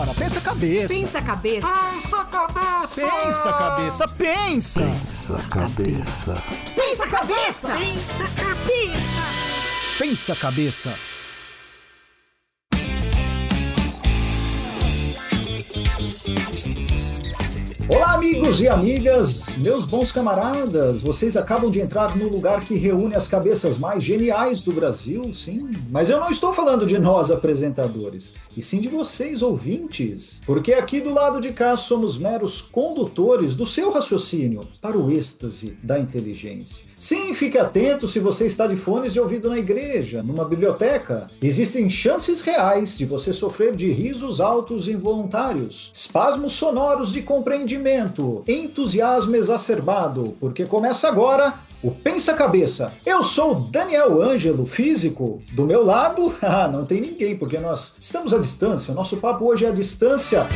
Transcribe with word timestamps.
Vambora, 0.00 0.14
pensa 0.14 0.40
cabeça. 0.40 0.88
Pensa 0.88 1.20
cabeça. 1.22 1.66
Pensa 1.66 2.24
cabeça. 2.24 2.88
Pensa 2.94 3.52
cabeça, 3.52 4.08
pensa. 4.08 4.80
Pensa 4.80 5.38
cabeça. 5.50 6.42
Pensa 6.74 7.06
cabeça. 7.06 7.68
Pensa 7.76 8.28
cabeça. 8.34 9.22
Pensa 9.98 10.36
cabeça. 10.36 10.96
Olá, 17.92 18.14
amigos 18.14 18.60
e 18.60 18.68
amigas, 18.68 19.48
meus 19.56 19.84
bons 19.84 20.12
camaradas. 20.12 21.02
Vocês 21.02 21.36
acabam 21.36 21.68
de 21.68 21.80
entrar 21.80 22.16
no 22.16 22.28
lugar 22.28 22.64
que 22.64 22.76
reúne 22.76 23.16
as 23.16 23.26
cabeças 23.26 23.76
mais 23.78 24.04
geniais 24.04 24.62
do 24.62 24.70
Brasil, 24.70 25.22
sim. 25.34 25.68
Mas 25.90 26.08
eu 26.08 26.20
não 26.20 26.30
estou 26.30 26.52
falando 26.52 26.86
de 26.86 26.98
nós 26.98 27.32
apresentadores, 27.32 28.34
e 28.56 28.62
sim 28.62 28.80
de 28.80 28.86
vocês 28.86 29.42
ouvintes. 29.42 30.40
Porque 30.46 30.72
aqui 30.72 31.00
do 31.00 31.12
lado 31.12 31.40
de 31.40 31.52
cá 31.52 31.76
somos 31.76 32.16
meros 32.16 32.62
condutores 32.62 33.56
do 33.56 33.66
seu 33.66 33.90
raciocínio 33.90 34.60
para 34.80 34.96
o 34.96 35.10
êxtase 35.10 35.76
da 35.82 35.98
inteligência. 35.98 36.89
Sim, 37.00 37.32
fique 37.32 37.56
atento 37.56 38.06
se 38.06 38.20
você 38.20 38.46
está 38.46 38.66
de 38.66 38.76
fones 38.76 39.14
de 39.14 39.18
ouvido 39.20 39.48
na 39.48 39.56
igreja, 39.56 40.22
numa 40.22 40.44
biblioteca. 40.44 41.30
Existem 41.40 41.88
chances 41.88 42.42
reais 42.42 42.94
de 42.94 43.06
você 43.06 43.32
sofrer 43.32 43.74
de 43.74 43.90
risos 43.90 44.38
altos 44.38 44.86
involuntários, 44.86 45.90
espasmos 45.94 46.52
sonoros 46.52 47.10
de 47.10 47.22
compreendimento, 47.22 48.44
entusiasmo 48.46 49.34
exacerbado, 49.34 50.36
porque 50.38 50.66
começa 50.66 51.08
agora 51.08 51.54
o 51.82 51.90
Pensa 51.90 52.34
Cabeça. 52.34 52.92
Eu 53.06 53.22
sou 53.22 53.54
Daniel 53.54 54.20
Ângelo, 54.20 54.66
físico. 54.66 55.42
Do 55.52 55.64
meu 55.64 55.82
lado, 55.82 56.36
ah, 56.42 56.68
não 56.68 56.84
tem 56.84 57.00
ninguém, 57.00 57.34
porque 57.34 57.56
nós 57.56 57.94
estamos 57.98 58.34
à 58.34 58.38
distância. 58.38 58.92
O 58.92 58.94
nosso 58.94 59.16
papo 59.16 59.46
hoje 59.46 59.64
é 59.64 59.70
à 59.70 59.72
distância. 59.72 60.46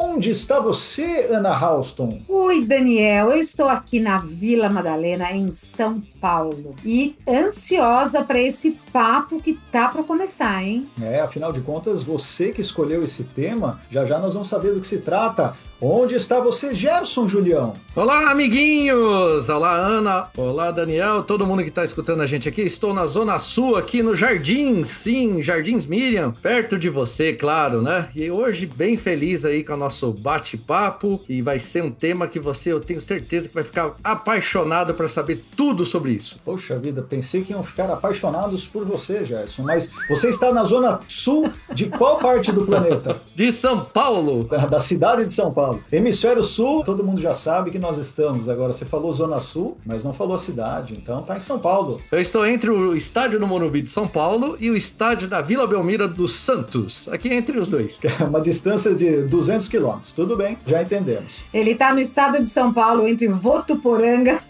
Onde 0.00 0.30
está 0.30 0.60
você, 0.60 1.26
Ana 1.28 1.52
Halston? 1.52 2.20
Oi, 2.28 2.64
Daniel. 2.64 3.32
Eu 3.32 3.40
estou 3.40 3.66
aqui 3.66 3.98
na 3.98 4.18
Vila 4.18 4.70
Madalena, 4.70 5.32
em 5.32 5.50
São 5.50 6.00
Paulo. 6.20 6.76
E 6.84 7.16
ansiosa 7.28 8.22
para 8.22 8.38
esse 8.38 8.78
papo 8.92 9.42
que 9.42 9.58
tá 9.72 9.88
para 9.88 10.04
começar, 10.04 10.62
hein? 10.62 10.88
É, 11.02 11.18
afinal 11.18 11.52
de 11.52 11.60
contas, 11.62 12.00
você 12.00 12.52
que 12.52 12.60
escolheu 12.60 13.02
esse 13.02 13.24
tema, 13.24 13.80
já 13.90 14.04
já 14.04 14.20
nós 14.20 14.34
vamos 14.34 14.48
saber 14.48 14.72
do 14.72 14.80
que 14.80 14.86
se 14.86 14.98
trata. 14.98 15.56
Onde 15.80 16.16
está 16.16 16.40
você, 16.40 16.74
Gerson 16.74 17.28
Julião? 17.28 17.74
Olá, 17.94 18.32
amiguinhos! 18.32 19.48
Olá, 19.48 19.76
Ana! 19.76 20.26
Olá, 20.36 20.72
Daniel! 20.72 21.22
Todo 21.22 21.46
mundo 21.46 21.62
que 21.62 21.68
está 21.68 21.84
escutando 21.84 22.20
a 22.20 22.26
gente 22.26 22.48
aqui. 22.48 22.62
Estou 22.62 22.92
na 22.92 23.06
Zona 23.06 23.38
Sul, 23.38 23.76
aqui 23.76 24.02
no 24.02 24.16
Jardins, 24.16 24.88
sim, 24.88 25.40
Jardins 25.40 25.86
Miriam, 25.86 26.32
perto 26.32 26.76
de 26.76 26.90
você, 26.90 27.32
claro, 27.32 27.80
né? 27.80 28.08
E 28.12 28.28
hoje, 28.28 28.66
bem 28.66 28.96
feliz 28.96 29.44
aí 29.44 29.62
com 29.62 29.74
o 29.74 29.76
nosso 29.76 30.10
bate-papo. 30.12 31.20
E 31.28 31.40
vai 31.42 31.60
ser 31.60 31.84
um 31.84 31.92
tema 31.92 32.26
que 32.26 32.40
você, 32.40 32.72
eu 32.72 32.80
tenho 32.80 33.00
certeza 33.00 33.48
que 33.48 33.54
vai 33.54 33.64
ficar 33.64 33.94
apaixonado 34.02 34.94
para 34.94 35.08
saber 35.08 35.44
tudo 35.56 35.86
sobre 35.86 36.10
isso. 36.10 36.40
Poxa 36.44 36.76
vida, 36.76 37.06
pensei 37.08 37.44
que 37.44 37.52
iam 37.52 37.62
ficar 37.62 37.88
apaixonados 37.88 38.66
por 38.66 38.84
você, 38.84 39.24
Gerson. 39.24 39.62
Mas 39.62 39.92
você 40.08 40.28
está 40.28 40.52
na 40.52 40.64
Zona 40.64 40.98
Sul 41.06 41.52
de 41.72 41.86
qual 41.86 42.18
parte 42.18 42.50
do 42.50 42.66
planeta? 42.66 43.22
De 43.32 43.52
São 43.52 43.84
Paulo! 43.84 44.48
Da 44.68 44.80
cidade 44.80 45.24
de 45.24 45.32
São 45.32 45.52
Paulo. 45.52 45.67
Hemisfério 45.90 46.42
Sul, 46.42 46.82
todo 46.84 47.04
mundo 47.04 47.20
já 47.20 47.32
sabe 47.32 47.70
que 47.70 47.78
nós 47.78 47.98
estamos. 47.98 48.48
Agora, 48.48 48.72
você 48.72 48.84
falou 48.84 49.12
Zona 49.12 49.40
Sul, 49.40 49.76
mas 49.84 50.04
não 50.04 50.12
falou 50.12 50.34
a 50.34 50.38
cidade, 50.38 50.94
então 50.94 51.22
tá 51.22 51.36
em 51.36 51.40
São 51.40 51.58
Paulo. 51.58 52.00
Eu 52.10 52.20
estou 52.20 52.46
entre 52.46 52.70
o 52.70 52.94
estádio 52.94 53.40
do 53.40 53.46
Morumbi 53.46 53.82
de 53.82 53.90
São 53.90 54.06
Paulo 54.06 54.56
e 54.60 54.70
o 54.70 54.76
estádio 54.76 55.28
da 55.28 55.40
Vila 55.40 55.66
Belmira 55.66 56.06
dos 56.06 56.38
Santos, 56.38 57.08
aqui 57.08 57.32
entre 57.32 57.58
os 57.58 57.68
dois. 57.68 57.98
É 58.18 58.24
uma 58.24 58.40
distância 58.40 58.94
de 58.94 59.22
200 59.22 59.68
quilômetros. 59.68 60.12
Tudo 60.12 60.36
bem, 60.36 60.58
já 60.66 60.82
entendemos. 60.82 61.44
Ele 61.52 61.74
tá 61.74 61.92
no 61.92 62.00
estado 62.00 62.40
de 62.42 62.48
São 62.48 62.72
Paulo, 62.72 63.06
entre 63.06 63.28
Votuporanga 63.28 64.42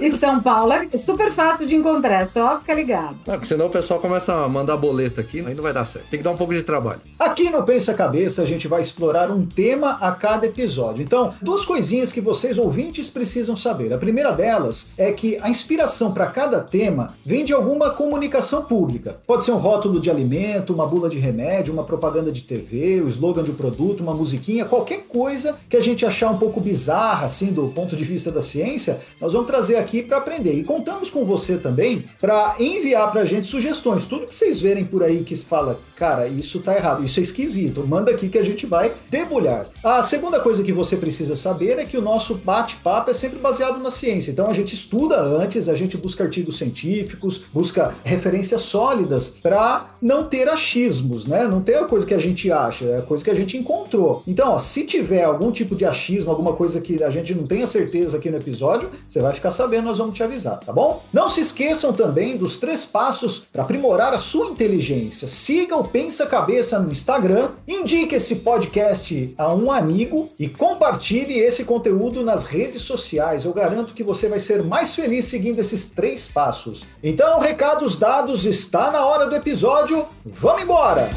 e 0.00 0.10
São 0.12 0.40
Paulo 0.40 0.72
é 0.72 0.96
super 0.96 1.32
fácil 1.32 1.66
de 1.66 1.74
encontrar, 1.74 2.22
é 2.22 2.26
só 2.26 2.58
ficar 2.58 2.74
ligado. 2.74 3.16
Não, 3.26 3.34
porque 3.34 3.46
senão 3.46 3.66
o 3.66 3.70
pessoal 3.70 4.00
começa 4.00 4.34
a 4.34 4.48
mandar 4.48 4.76
boleto 4.76 5.20
aqui, 5.20 5.40
aí 5.40 5.54
não 5.54 5.62
vai 5.62 5.72
dar 5.72 5.84
certo. 5.84 6.08
Tem 6.08 6.18
que 6.18 6.24
dar 6.24 6.30
um 6.30 6.36
pouco 6.36 6.54
de 6.54 6.62
trabalho. 6.62 7.00
Aqui 7.18 7.50
no 7.50 7.62
Pensa 7.62 7.94
Cabeça 7.94 8.42
a 8.42 8.44
gente 8.44 8.68
vai 8.68 8.80
explorar 8.80 9.30
um 9.30 9.46
tema 9.46 9.98
a 10.00 10.12
cada 10.12 10.46
episódio. 10.46 11.02
Então, 11.02 11.32
duas 11.40 11.64
coisinhas 11.64 12.12
que 12.12 12.20
vocês 12.20 12.58
ouvintes 12.58 13.10
precisam 13.10 13.56
saber. 13.56 13.92
A 13.92 13.98
primeira 13.98 14.32
delas 14.32 14.88
é 14.96 15.12
que 15.12 15.38
a 15.40 15.48
inspiração 15.48 16.12
para 16.12 16.26
cada 16.26 16.60
tema 16.60 17.14
vem 17.24 17.44
de 17.44 17.52
alguma 17.52 17.90
comunicação 17.90 18.62
pública. 18.62 19.16
Pode 19.26 19.44
ser 19.44 19.52
um 19.52 19.56
rótulo 19.56 20.00
de 20.00 20.10
alimento, 20.10 20.72
uma 20.72 20.86
bula 20.86 21.08
de 21.08 21.18
remédio, 21.18 21.72
uma 21.72 21.84
propaganda 21.84 22.30
de 22.30 22.42
TV, 22.42 23.00
o 23.00 23.08
slogan 23.08 23.42
de 23.42 23.50
um 23.50 23.54
produto, 23.54 24.02
uma 24.02 24.14
musiquinha, 24.14 24.64
qualquer 24.64 25.04
coisa 25.08 25.56
que 25.68 25.76
a 25.76 25.80
gente 25.80 26.04
achar 26.04 26.30
um 26.30 26.38
pouco 26.38 26.60
bizarra 26.60 27.26
assim 27.26 27.52
do 27.52 27.68
ponto 27.68 27.96
de 27.96 28.04
vista 28.04 28.30
da 28.30 28.40
ciência, 28.40 29.00
nós 29.20 29.32
vamos 29.32 29.46
trazer 29.46 29.76
aqui 29.76 30.02
para 30.02 30.18
aprender. 30.18 30.52
E 30.52 30.64
contamos 30.64 31.10
com 31.10 31.24
você 31.24 31.56
também 31.56 32.04
para 32.20 32.56
enviar 32.58 33.10
para 33.10 33.22
a 33.22 33.24
gente 33.24 33.46
sugestões. 33.46 34.04
Tudo 34.04 34.26
que 34.26 34.34
vocês 34.34 34.60
verem 34.60 34.84
por 34.84 35.02
aí 35.02 35.22
que 35.22 35.34
fala, 35.36 35.80
cara, 35.96 36.26
isso 36.28 36.60
tá 36.60 36.74
errado, 36.74 37.04
isso 37.04 37.18
é 37.18 37.22
esquisito, 37.22 37.86
manda 37.86 38.10
aqui 38.10 38.28
que 38.28 38.38
a 38.38 38.44
gente 38.44 38.66
vai 38.66 38.92
debulhar. 39.10 39.66
A 39.82 40.02
segunda 40.02 40.40
coisa 40.40 40.62
que 40.62 40.72
você 40.72 40.96
precisa 40.96 41.36
saber 41.36 41.78
é 41.78 41.84
que 41.84 41.96
o 41.96 42.02
nosso 42.02 42.36
bate-papo 42.36 43.10
é 43.10 43.14
sempre 43.14 43.38
baseado 43.38 43.82
na 43.82 43.90
ciência. 43.90 44.30
Então 44.30 44.48
a 44.48 44.52
gente 44.52 44.74
estuda 44.74 45.20
antes, 45.20 45.68
a 45.68 45.74
gente 45.74 45.96
busca 45.96 46.24
artigos 46.24 46.58
científicos, 46.58 47.42
busca 47.52 47.94
referências 48.04 48.62
sólidas 48.62 49.28
para 49.28 49.88
não 50.00 50.24
ter 50.24 50.48
achismos, 50.48 51.26
né? 51.26 51.46
Não 51.46 51.60
ter 51.60 51.76
a 51.76 51.84
coisa 51.84 52.06
que 52.06 52.14
a 52.14 52.18
gente 52.18 52.50
acha, 52.50 52.84
é 52.84 52.98
a 52.98 53.02
coisa 53.02 53.24
que 53.24 53.30
a 53.30 53.34
gente 53.34 53.56
encontrou. 53.56 54.22
Então, 54.26 54.52
ó, 54.52 54.58
se 54.58 54.84
tiver 54.84 55.24
algum 55.24 55.50
tipo 55.50 55.74
de 55.74 55.84
achismo, 55.84 56.30
alguma 56.30 56.54
coisa 56.54 56.80
que 56.80 57.02
a 57.02 57.10
gente 57.10 57.34
não 57.34 57.46
tenha 57.46 57.66
certeza 57.66 58.16
aqui 58.16 58.30
no 58.30 58.36
episódio, 58.36 58.88
você 59.14 59.20
vai 59.20 59.32
ficar 59.32 59.52
sabendo, 59.52 59.84
nós 59.84 59.98
vamos 59.98 60.16
te 60.16 60.24
avisar, 60.24 60.58
tá 60.58 60.72
bom? 60.72 61.00
Não 61.12 61.28
se 61.28 61.40
esqueçam 61.40 61.92
também 61.92 62.36
dos 62.36 62.58
três 62.58 62.84
passos 62.84 63.44
para 63.52 63.62
aprimorar 63.62 64.12
a 64.12 64.18
sua 64.18 64.48
inteligência. 64.48 65.28
Siga 65.28 65.76
o 65.76 65.86
Pensa 65.86 66.26
Cabeça 66.26 66.80
no 66.80 66.90
Instagram, 66.90 67.50
indique 67.68 68.16
esse 68.16 68.34
podcast 68.36 69.32
a 69.38 69.54
um 69.54 69.70
amigo 69.70 70.30
e 70.36 70.48
compartilhe 70.48 71.38
esse 71.38 71.62
conteúdo 71.64 72.24
nas 72.24 72.44
redes 72.44 72.82
sociais. 72.82 73.44
Eu 73.44 73.52
garanto 73.52 73.94
que 73.94 74.02
você 74.02 74.28
vai 74.28 74.40
ser 74.40 74.64
mais 74.64 74.96
feliz 74.96 75.26
seguindo 75.26 75.60
esses 75.60 75.86
três 75.86 76.28
passos. 76.28 76.84
Então, 77.00 77.38
recados 77.38 77.96
dados, 77.96 78.44
está 78.44 78.90
na 78.90 79.06
hora 79.06 79.28
do 79.28 79.36
episódio. 79.36 80.06
Vamos 80.24 80.62
embora! 80.62 81.08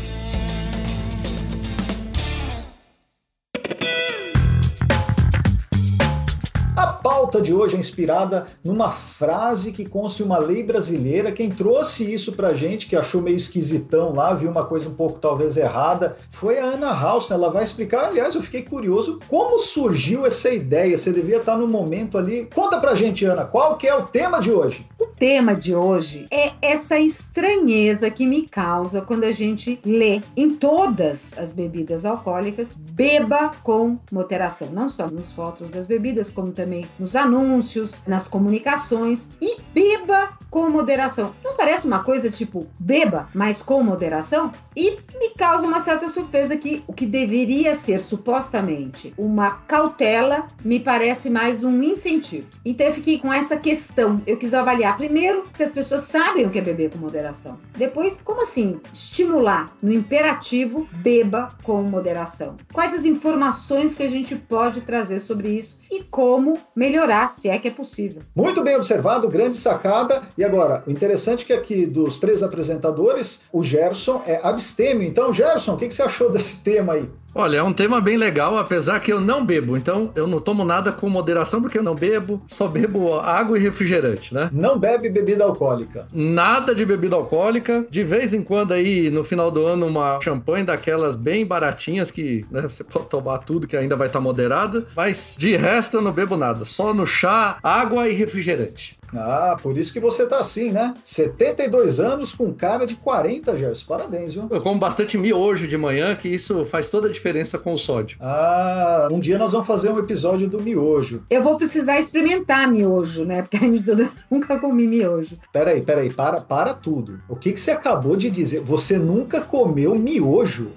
Pauta 7.18 7.42
de 7.42 7.52
hoje 7.52 7.76
é 7.76 7.80
inspirada 7.80 8.46
numa 8.64 8.92
frase 8.92 9.72
que 9.72 9.90
consta 9.90 10.24
uma 10.24 10.38
lei 10.38 10.62
brasileira. 10.62 11.32
Quem 11.32 11.50
trouxe 11.50 12.14
isso 12.14 12.34
pra 12.34 12.54
gente, 12.54 12.86
que 12.86 12.96
achou 12.96 13.24
meio 13.24 13.36
esquisitão 13.36 14.14
lá, 14.14 14.36
viu 14.36 14.52
uma 14.52 14.64
coisa 14.64 14.88
um 14.88 14.94
pouco 14.94 15.18
talvez 15.18 15.58
errada, 15.58 16.16
foi 16.30 16.60
a 16.60 16.66
Ana 16.66 16.92
Houston. 16.92 17.34
Ela 17.34 17.50
vai 17.50 17.64
explicar. 17.64 18.06
Aliás, 18.06 18.36
eu 18.36 18.44
fiquei 18.44 18.62
curioso 18.62 19.20
como 19.28 19.58
surgiu 19.58 20.28
essa 20.28 20.52
ideia. 20.52 20.96
Você 20.96 21.12
devia 21.12 21.38
estar 21.38 21.58
no 21.58 21.68
momento 21.68 22.20
ali. 22.20 22.48
Conta 22.54 22.78
pra 22.80 22.94
gente, 22.94 23.26
Ana, 23.26 23.46
qual 23.46 23.78
que 23.78 23.88
é 23.88 23.96
o 23.96 24.04
tema 24.04 24.40
de 24.40 24.52
hoje? 24.52 24.86
O 25.02 25.08
tema 25.08 25.56
de 25.56 25.74
hoje 25.74 26.28
é 26.30 26.52
essa 26.62 27.00
estranheza 27.00 28.12
que 28.12 28.28
me 28.28 28.48
causa 28.48 29.02
quando 29.02 29.24
a 29.24 29.32
gente 29.32 29.80
lê 29.84 30.22
em 30.36 30.52
todas 30.52 31.36
as 31.36 31.52
bebidas 31.52 32.06
alcoólicas, 32.06 32.76
beba 32.76 33.50
com 33.64 33.98
moderação. 34.12 34.68
Não 34.72 34.88
só 34.88 35.08
nos 35.08 35.34
fotos 35.34 35.72
das 35.72 35.88
bebidas, 35.88 36.30
como 36.30 36.52
também 36.52 36.86
nos 37.00 37.07
anúncios, 37.16 37.96
nas 38.06 38.28
comunicações 38.28 39.30
e 39.42 39.60
beba 39.74 40.38
com 40.50 40.70
moderação. 40.70 41.36
Não 41.44 41.56
parece 41.56 41.88
uma 41.88 42.04
coisa 42.04 42.30
tipo 42.30 42.68
beba, 42.80 43.30
mas 43.34 43.62
com 43.62 43.84
moderação? 43.84 44.52
E 44.76 44.98
me 45.20 45.30
causa 45.38 45.66
uma 45.66 45.80
certa 45.80 46.10
surpresa 46.10 46.56
que 46.56 46.84
o 46.88 46.94
que 46.94 47.06
deveria 47.06 47.76
ser 47.76 48.00
supostamente 48.00 49.14
uma 49.18 49.52
cautela 49.52 50.48
me 50.64 50.80
parece 50.80 51.30
mais 51.30 51.64
um 51.64 51.82
incentivo. 51.82 52.48
Então 52.66 52.88
eu 52.88 52.94
fiquei 52.94 53.20
com 53.20 53.32
essa 53.32 53.58
questão. 53.58 54.22
Eu 54.26 54.38
quis 54.38 54.54
avaliar 54.54 54.98
primeiro 54.98 55.46
se 55.54 55.64
as 55.64 55.72
pessoas 55.72 56.02
sabem 56.02 56.46
o 56.46 56.50
que 56.50 56.60
é 56.60 56.62
beber 56.62 56.92
com 56.92 56.98
moderação. 56.98 57.60
Depois, 57.78 58.22
como 58.24 58.42
assim 58.42 58.80
estimular 58.94 59.68
no 59.82 59.92
imperativo 59.92 60.88
beba 60.94 61.50
com 61.64 61.84
moderação? 61.84 62.58
Quais 62.74 62.94
as 62.94 63.06
informações 63.06 63.94
que 63.94 64.04
a 64.04 64.10
gente 64.10 64.36
pode 64.36 64.82
trazer 64.82 65.20
sobre 65.20 65.50
isso? 65.50 65.77
E 65.92 66.04
como 66.04 66.58
melhorar, 66.76 67.30
se 67.30 67.50
é 67.50 67.58
que 67.58 67.68
é 67.68 67.72
possível. 67.72 68.22
Muito 68.36 68.64
bem 68.64 68.76
observado, 68.76 69.28
grande 69.28 69.56
sacada. 69.56 70.22
E 70.38 70.44
agora, 70.44 70.84
o 70.86 70.92
interessante 70.92 71.44
é 71.44 71.48
que 71.48 71.54
aqui 71.54 71.86
dos 71.86 72.20
três 72.20 72.44
apresentadores, 72.44 73.40
o 73.52 73.64
Gerson 73.64 74.22
é 74.26 74.40
abstêmio. 74.44 75.08
Então, 75.08 75.32
Gerson, 75.32 75.74
o 75.74 75.78
que, 75.78 75.88
que 75.88 75.94
você 75.94 76.04
achou 76.04 76.32
desse 76.32 76.58
tema 76.60 76.94
aí? 76.94 77.10
Olha, 77.38 77.58
é 77.58 77.64
um 77.64 77.72
tema 77.72 78.02
bem 78.02 78.18
legal, 78.18 78.58
apesar 78.58 79.00
que 79.00 79.14
eu 79.14 79.22
não 79.22 79.46
bebo. 79.46 79.78
Então, 79.78 80.12
eu 80.16 80.26
não 80.26 80.40
tomo 80.40 80.66
nada 80.66 80.92
com 80.92 81.08
moderação 81.08 81.62
porque 81.62 81.78
eu 81.78 81.84
não 81.84 81.94
bebo, 81.94 82.42
só 82.48 82.68
bebo 82.68 83.20
água 83.20 83.60
e 83.60 83.62
refrigerante, 83.62 84.34
né? 84.34 84.50
Não 84.52 84.80
bebe 84.80 85.08
bebida 85.08 85.44
alcoólica. 85.44 86.08
Nada 86.12 86.74
de 86.74 86.84
bebida 86.84 87.16
alcoólica. 87.16 87.86
De 87.92 88.04
vez 88.04 88.34
em 88.34 88.42
quando 88.42 88.72
aí, 88.72 89.12
no 89.12 89.24
final 89.24 89.52
do 89.52 89.68
ano, 89.68 89.86
uma 89.86 90.20
champanhe 90.20 90.66
daquelas 90.66 91.16
bem 91.16 91.46
baratinhas 91.46 92.10
que 92.10 92.44
né, 92.50 92.62
você 92.64 92.84
pode 92.84 93.06
tomar 93.06 93.38
tudo 93.38 93.68
que 93.68 93.78
ainda 93.78 93.96
vai 93.96 94.08
estar 94.08 94.20
moderado. 94.20 94.88
Mas 94.96 95.36
de 95.38 95.56
resto 95.56 95.98
eu 95.98 96.02
não 96.02 96.12
bebo 96.12 96.36
nada. 96.36 96.66
Só 96.66 96.92
no 96.92 97.06
chá, 97.06 97.60
água 97.62 98.10
e 98.10 98.14
refrigerante. 98.14 98.97
Ah, 99.16 99.56
por 99.62 99.78
isso 99.78 99.92
que 99.94 100.00
você 100.00 100.26
tá 100.26 100.38
assim, 100.38 100.72
né? 100.72 100.94
72 101.04 102.00
anos 102.00 102.34
com 102.34 102.54
cara 102.54 102.86
de 102.86 102.96
40, 102.96 103.56
Gerson. 103.58 103.86
Parabéns, 103.88 104.34
viu? 104.34 104.48
Eu 104.50 104.62
como 104.62 104.80
bastante 104.80 105.18
miojo 105.18 105.68
de 105.68 105.78
manhã, 105.78 106.16
que 106.16 106.28
isso 106.28 106.66
faz 106.66 106.90
toda 106.90 107.08
a 107.08 107.12
diferença 107.12 107.58
com 107.58 107.74
o 107.74 107.78
sódio. 107.78 108.18
Ah, 108.22 109.08
um 109.12 109.20
dia 109.20 109.38
nós 109.38 109.52
vamos 109.54 109.68
fazer 109.68 109.92
um 109.92 110.00
episódio 110.00 110.48
do 110.50 110.62
miojo. 110.62 111.24
Eu 111.30 111.42
vou 111.42 111.58
precisar 111.58 112.00
experimentar 112.00 112.70
miojo, 112.72 113.24
né? 113.24 113.42
Porque 113.42 113.58
a 113.58 113.62
gente 113.62 113.84
toda- 113.84 114.12
nunca 114.30 114.58
comi 114.60 114.88
miojo. 114.88 115.38
Peraí, 115.52 115.84
peraí, 115.84 116.12
para, 116.12 116.42
para 116.42 116.74
tudo. 116.74 117.20
O 117.30 117.36
que, 117.36 117.52
que 117.54 117.60
você 117.60 117.72
acabou 117.72 118.16
de 118.16 118.30
dizer? 118.30 118.62
Você 118.62 118.98
nunca 118.98 119.42
comeu 119.42 119.96
miojo? 119.96 120.72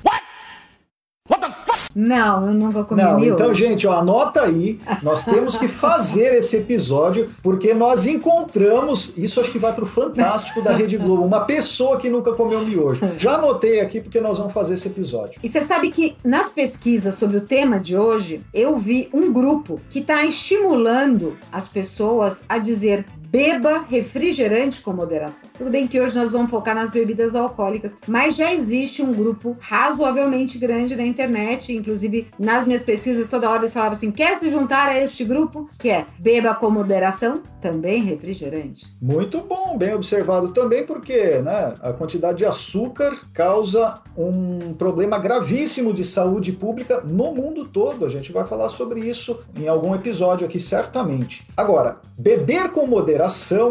Não, 2.00 2.46
eu 2.46 2.54
nunca 2.54 2.82
comi 2.84 3.02
Não, 3.02 3.16
miojo. 3.16 3.34
então, 3.34 3.52
gente, 3.54 3.86
ó, 3.86 3.92
anota 3.92 4.42
aí. 4.42 4.80
Nós 5.02 5.24
temos 5.24 5.58
que 5.58 5.68
fazer 5.68 6.34
esse 6.34 6.56
episódio 6.56 7.30
porque 7.42 7.74
nós 7.74 8.06
encontramos. 8.06 9.12
Isso 9.16 9.40
acho 9.40 9.50
que 9.50 9.58
vai 9.58 9.72
pro 9.74 9.84
Fantástico 9.86 10.62
da 10.62 10.72
Rede 10.72 10.96
Globo. 10.96 11.24
Uma 11.24 11.40
pessoa 11.40 11.96
que 11.98 12.08
nunca 12.08 12.32
comeu 12.32 12.64
miojo. 12.64 13.06
Já 13.18 13.34
anotei 13.34 13.80
aqui 13.80 14.00
porque 14.00 14.20
nós 14.20 14.38
vamos 14.38 14.52
fazer 14.52 14.74
esse 14.74 14.88
episódio. 14.88 15.38
E 15.42 15.48
você 15.48 15.60
sabe 15.62 15.90
que 15.90 16.16
nas 16.24 16.50
pesquisas 16.50 17.14
sobre 17.14 17.36
o 17.36 17.42
tema 17.42 17.78
de 17.78 17.96
hoje, 17.96 18.40
eu 18.54 18.78
vi 18.78 19.08
um 19.12 19.32
grupo 19.32 19.78
que 19.90 19.98
está 19.98 20.24
estimulando 20.24 21.36
as 21.52 21.68
pessoas 21.68 22.42
a 22.48 22.58
dizer 22.58 23.04
beba 23.30 23.84
refrigerante 23.88 24.80
com 24.80 24.92
moderação. 24.92 25.48
Tudo 25.56 25.70
bem 25.70 25.86
que 25.86 26.00
hoje 26.00 26.18
nós 26.18 26.32
vamos 26.32 26.50
focar 26.50 26.74
nas 26.74 26.90
bebidas 26.90 27.36
alcoólicas, 27.36 27.96
mas 28.08 28.34
já 28.34 28.52
existe 28.52 29.02
um 29.02 29.12
grupo 29.12 29.56
razoavelmente 29.60 30.58
grande 30.58 30.96
na 30.96 31.04
internet, 31.04 31.72
inclusive 31.72 32.26
nas 32.36 32.66
minhas 32.66 32.82
pesquisas 32.82 33.28
toda 33.28 33.48
hora 33.48 33.60
eles 33.60 33.72
falavam 33.72 33.92
assim, 33.92 34.10
quer 34.10 34.36
se 34.36 34.50
juntar 34.50 34.88
a 34.88 35.00
este 35.00 35.24
grupo? 35.24 35.70
Que 35.78 35.90
é 35.90 36.06
beba 36.18 36.54
com 36.54 36.70
moderação, 36.70 37.40
também 37.60 38.02
refrigerante. 38.02 38.86
Muito 39.00 39.38
bom, 39.42 39.78
bem 39.78 39.94
observado 39.94 40.52
também, 40.52 40.84
porque 40.84 41.38
né, 41.38 41.74
a 41.80 41.92
quantidade 41.92 42.38
de 42.38 42.46
açúcar 42.46 43.16
causa 43.32 43.94
um 44.16 44.74
problema 44.74 45.18
gravíssimo 45.18 45.94
de 45.94 46.04
saúde 46.04 46.52
pública 46.52 47.00
no 47.08 47.32
mundo 47.32 47.64
todo. 47.64 48.04
A 48.04 48.08
gente 48.08 48.32
vai 48.32 48.44
falar 48.44 48.68
sobre 48.68 49.00
isso 49.00 49.38
em 49.56 49.68
algum 49.68 49.94
episódio 49.94 50.46
aqui, 50.46 50.58
certamente. 50.58 51.46
Agora, 51.56 51.98
beber 52.18 52.70
com 52.70 52.86
moderação, 52.86 53.19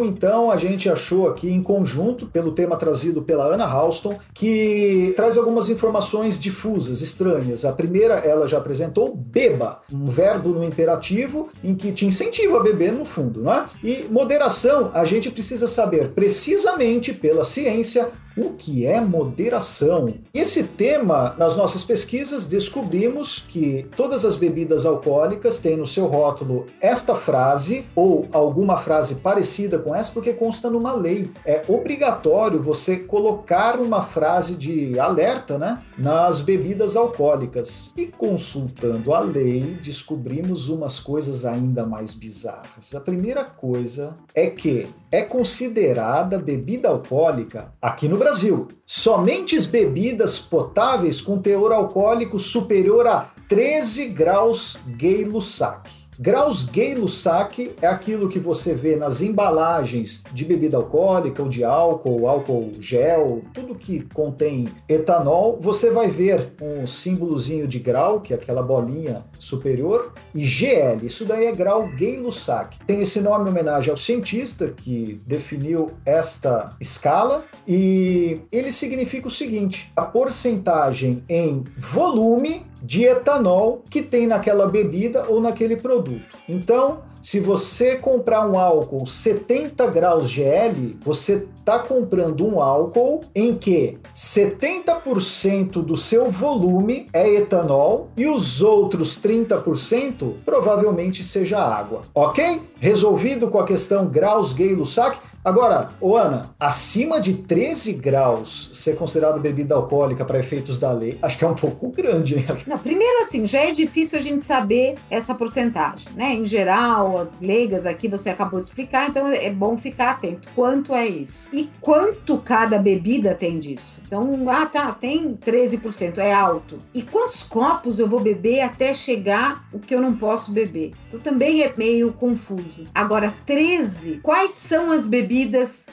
então, 0.04 0.51
a 0.51 0.57
gente 0.57 0.90
achou 0.90 1.28
aqui 1.28 1.50
em 1.50 1.62
conjunto, 1.62 2.28
pelo 2.28 2.51
tema 2.51 2.75
trazido 2.75 3.22
pela 3.22 3.46
Ana 3.46 3.66
Halston, 3.66 4.18
que 4.34 5.13
traz 5.16 5.38
algumas 5.38 5.69
informações 5.69 6.40
difusas, 6.40 7.01
estranhas. 7.01 7.66
A 7.66 7.72
primeira, 7.72 8.16
ela 8.16 8.48
já 8.48 8.57
apresentou, 8.57 9.16
beba, 9.16 9.81
um 9.94 10.06
verbo 10.06 10.50
no 10.50 10.63
imperativo 10.63 11.50
em 11.63 11.75
que 11.75 11.92
te 11.92 12.06
incentiva 12.06 12.57
a 12.57 12.63
beber 12.63 12.92
no 12.92 13.06
fundo, 13.06 13.42
não 13.42 13.54
é? 13.54 13.66
E 13.84 14.06
moderação, 14.10 14.92
a 14.94 15.06
gente 15.06 15.30
precisa 15.31 15.68
saber 15.68 16.10
precisamente 16.10 17.13
pela 17.13 17.44
ciência 17.44 18.10
o 18.39 18.53
que 18.53 18.86
é 18.86 19.01
moderação. 19.01 20.13
Esse 20.33 20.63
tema, 20.63 21.36
nas 21.38 21.56
nossas 21.56 21.83
pesquisas, 21.83 22.45
descobrimos 22.45 23.39
que 23.39 23.88
todas 23.95 24.25
as 24.25 24.36
bebidas 24.36 24.86
alcoólicas 24.86 25.59
têm 25.59 25.77
no 25.77 25.86
seu 25.86 26.07
rótulo 26.07 26.65
esta 26.81 27.15
frase 27.15 27.86
ou 27.95 28.27
alguma 28.31 28.77
frase 28.77 29.15
parecida 29.15 29.77
com 29.77 29.94
essa, 29.94 30.12
porque 30.12 30.33
consta 30.33 30.69
numa 30.69 30.94
lei. 30.94 31.30
É 31.45 31.62
obrigatório 31.68 32.62
você 32.62 32.97
colocar 32.97 33.80
uma 33.80 34.01
frase 34.01 34.56
de 34.56 35.00
alerta 35.00 35.57
né, 35.57 35.81
nas 35.97 36.41
bebidas 36.41 36.95
alcoólicas. 36.95 37.94
E 37.97 38.07
consultando 38.07 39.13
a 39.13 39.19
lei, 39.19 39.77
descobrimos 39.83 40.69
umas 40.69 41.00
coisas 41.00 41.45
ainda 41.45 41.86
mais 41.86 42.13
bizarras. 42.13 42.94
A 42.95 43.00
primeira 43.00 43.44
coisa 43.44 44.15
é 44.33 44.50
que 44.50 44.88
é 45.11 45.21
considerada 45.21 46.38
bebida 46.38 46.89
alcoólica 46.89 47.73
aqui 47.81 48.07
no 48.07 48.17
Brasil 48.17 48.67
somente 48.85 49.59
bebidas 49.67 50.39
potáveis 50.39 51.21
com 51.21 51.39
teor 51.39 51.71
alcoólico 51.71 52.38
superior 52.38 53.07
a 53.07 53.31
13 53.47 54.06
graus 54.09 54.77
Gay-Lussac. 54.85 55.99
Graus 56.21 56.63
Gay-Lussac 56.63 57.75
é 57.81 57.88
aquilo 57.88 58.27
que 58.27 58.39
você 58.39 58.75
vê 58.75 58.98
nas 58.98 59.21
embalagens 59.21 60.21
de 60.33 60.44
bebida 60.44 60.75
alcoólica 60.75 61.42
ou 61.42 61.48
de 61.48 61.63
álcool, 61.63 62.27
álcool 62.27 62.71
gel, 62.77 63.42
tudo 63.54 63.74
que 63.74 64.01
contém 64.13 64.68
etanol, 64.89 65.57
você 65.62 65.89
vai 65.89 66.10
ver 66.10 66.51
um 66.62 66.86
símbolozinho 66.86 67.66
de 67.66 67.80
grau, 67.80 68.19
que 68.19 68.33
é 68.33 68.36
aquela 68.36 68.62
bolinha 68.62 69.24
superior, 69.39 70.12
e 70.36 70.44
GL, 70.44 71.06
isso 71.06 71.24
daí 71.24 71.45
é 71.45 71.54
grau 71.54 71.88
Gay-Lussac. 71.88 72.80
Tem 72.86 73.00
esse 73.00 73.22
nome 73.22 73.45
em 73.45 73.51
homenagem 73.51 73.89
ao 73.89 73.95
cientista 73.95 74.74
que 74.75 75.22
definiu 75.25 75.86
esta 76.06 76.68
escala 76.81 77.45
e 77.65 78.42
ele 78.51 78.74
significa 78.74 79.30
o 79.30 79.31
seguinte: 79.31 79.89
a 79.95 80.04
porcentagem 80.04 81.24
em 81.30 81.63
volume 81.77 82.65
de 82.81 83.05
etanol 83.05 83.83
que 83.89 84.01
tem 84.01 84.27
naquela 84.27 84.67
bebida 84.67 85.25
ou 85.27 85.41
naquele 85.41 85.75
produto. 85.75 86.37
Então, 86.47 86.99
se 87.21 87.39
você 87.39 87.97
comprar 87.97 88.47
um 88.47 88.57
álcool 88.57 89.05
70 89.05 89.87
graus 89.87 90.29
GL, 90.29 90.97
você 91.01 91.45
está 91.55 91.79
comprando 91.79 92.47
um 92.47 92.61
álcool 92.61 93.21
em 93.35 93.55
que 93.55 93.97
70% 94.15 95.83
do 95.83 95.97
seu 95.97 96.31
volume 96.31 97.05
é 97.13 97.29
etanol 97.35 98.09
e 98.15 98.27
os 98.27 98.61
outros 98.61 99.19
30% 99.21 100.35
provavelmente 100.45 101.23
seja 101.23 101.59
água. 101.59 102.01
Ok? 102.15 102.61
Resolvido 102.79 103.49
com 103.49 103.59
a 103.59 103.65
questão 103.65 104.07
graus 104.07 104.53
Gay-Lussac? 104.53 105.19
Agora, 105.44 105.88
ô 106.01 106.18
Ana, 106.18 106.41
acima 106.59 107.19
de 107.19 107.33
13 107.33 107.94
graus 107.94 108.69
ser 108.74 108.97
considerado 108.97 109.39
bebida 109.39 109.74
alcoólica 109.74 110.25
para 110.25 110.38
efeitos 110.38 110.77
da 110.77 110.91
lei, 110.91 111.18
acho 111.21 111.38
que 111.38 111.45
é 111.45 111.47
um 111.47 111.56
pouco 111.56 111.89
grande, 111.89 112.36
hein? 112.36 112.45
Não, 112.68 112.77
primeiro 112.77 113.21
assim, 113.21 113.47
já 113.47 113.59
é 113.59 113.71
difícil 113.71 114.19
a 114.19 114.21
gente 114.21 114.41
saber 114.41 114.95
essa 115.09 115.33
porcentagem, 115.33 116.07
né? 116.13 116.33
Em 116.33 116.45
geral, 116.45 117.18
as 117.18 117.30
leigas 117.41 117.86
aqui 117.86 118.09
você 118.09 118.30
acabou 118.30 118.59
de 118.59 118.68
explicar, 118.68 119.09
então 119.09 119.27
é 119.27 119.50
bom 119.50 119.77
ficar 119.77 120.12
atento. 120.12 120.50
Quanto 120.53 120.94
é 120.94 121.07
isso? 121.07 121.47
E 121.53 121.69
quanto 121.80 122.38
cada 122.38 122.77
bebida 122.77 123.33
tem 123.33 123.59
disso? 123.59 124.01
Então, 124.06 124.45
ah 124.50 124.65
tá, 124.65 124.91
tem 124.91 125.38
13%, 125.38 126.17
é 126.17 126.34
alto. 126.34 126.77
E 126.93 127.01
quantos 127.01 127.43
copos 127.43 127.98
eu 127.98 128.10
vou 128.10 128.19
beber 128.19 128.62
até 128.62 128.93
chegar 128.93 129.65
o 129.72 129.79
que 129.79 129.96
eu 129.96 130.01
não 130.01 130.15
posso 130.15 130.51
beber? 130.51 130.91
Então 131.08 131.19
também 131.19 131.63
é 131.63 131.74
meio 131.77 132.12
confuso. 132.12 132.84
Agora, 132.93 133.34
13, 133.46 134.19
quais 134.22 134.51
são 134.51 134.91
as 134.91 135.08
bebidas 135.08 135.28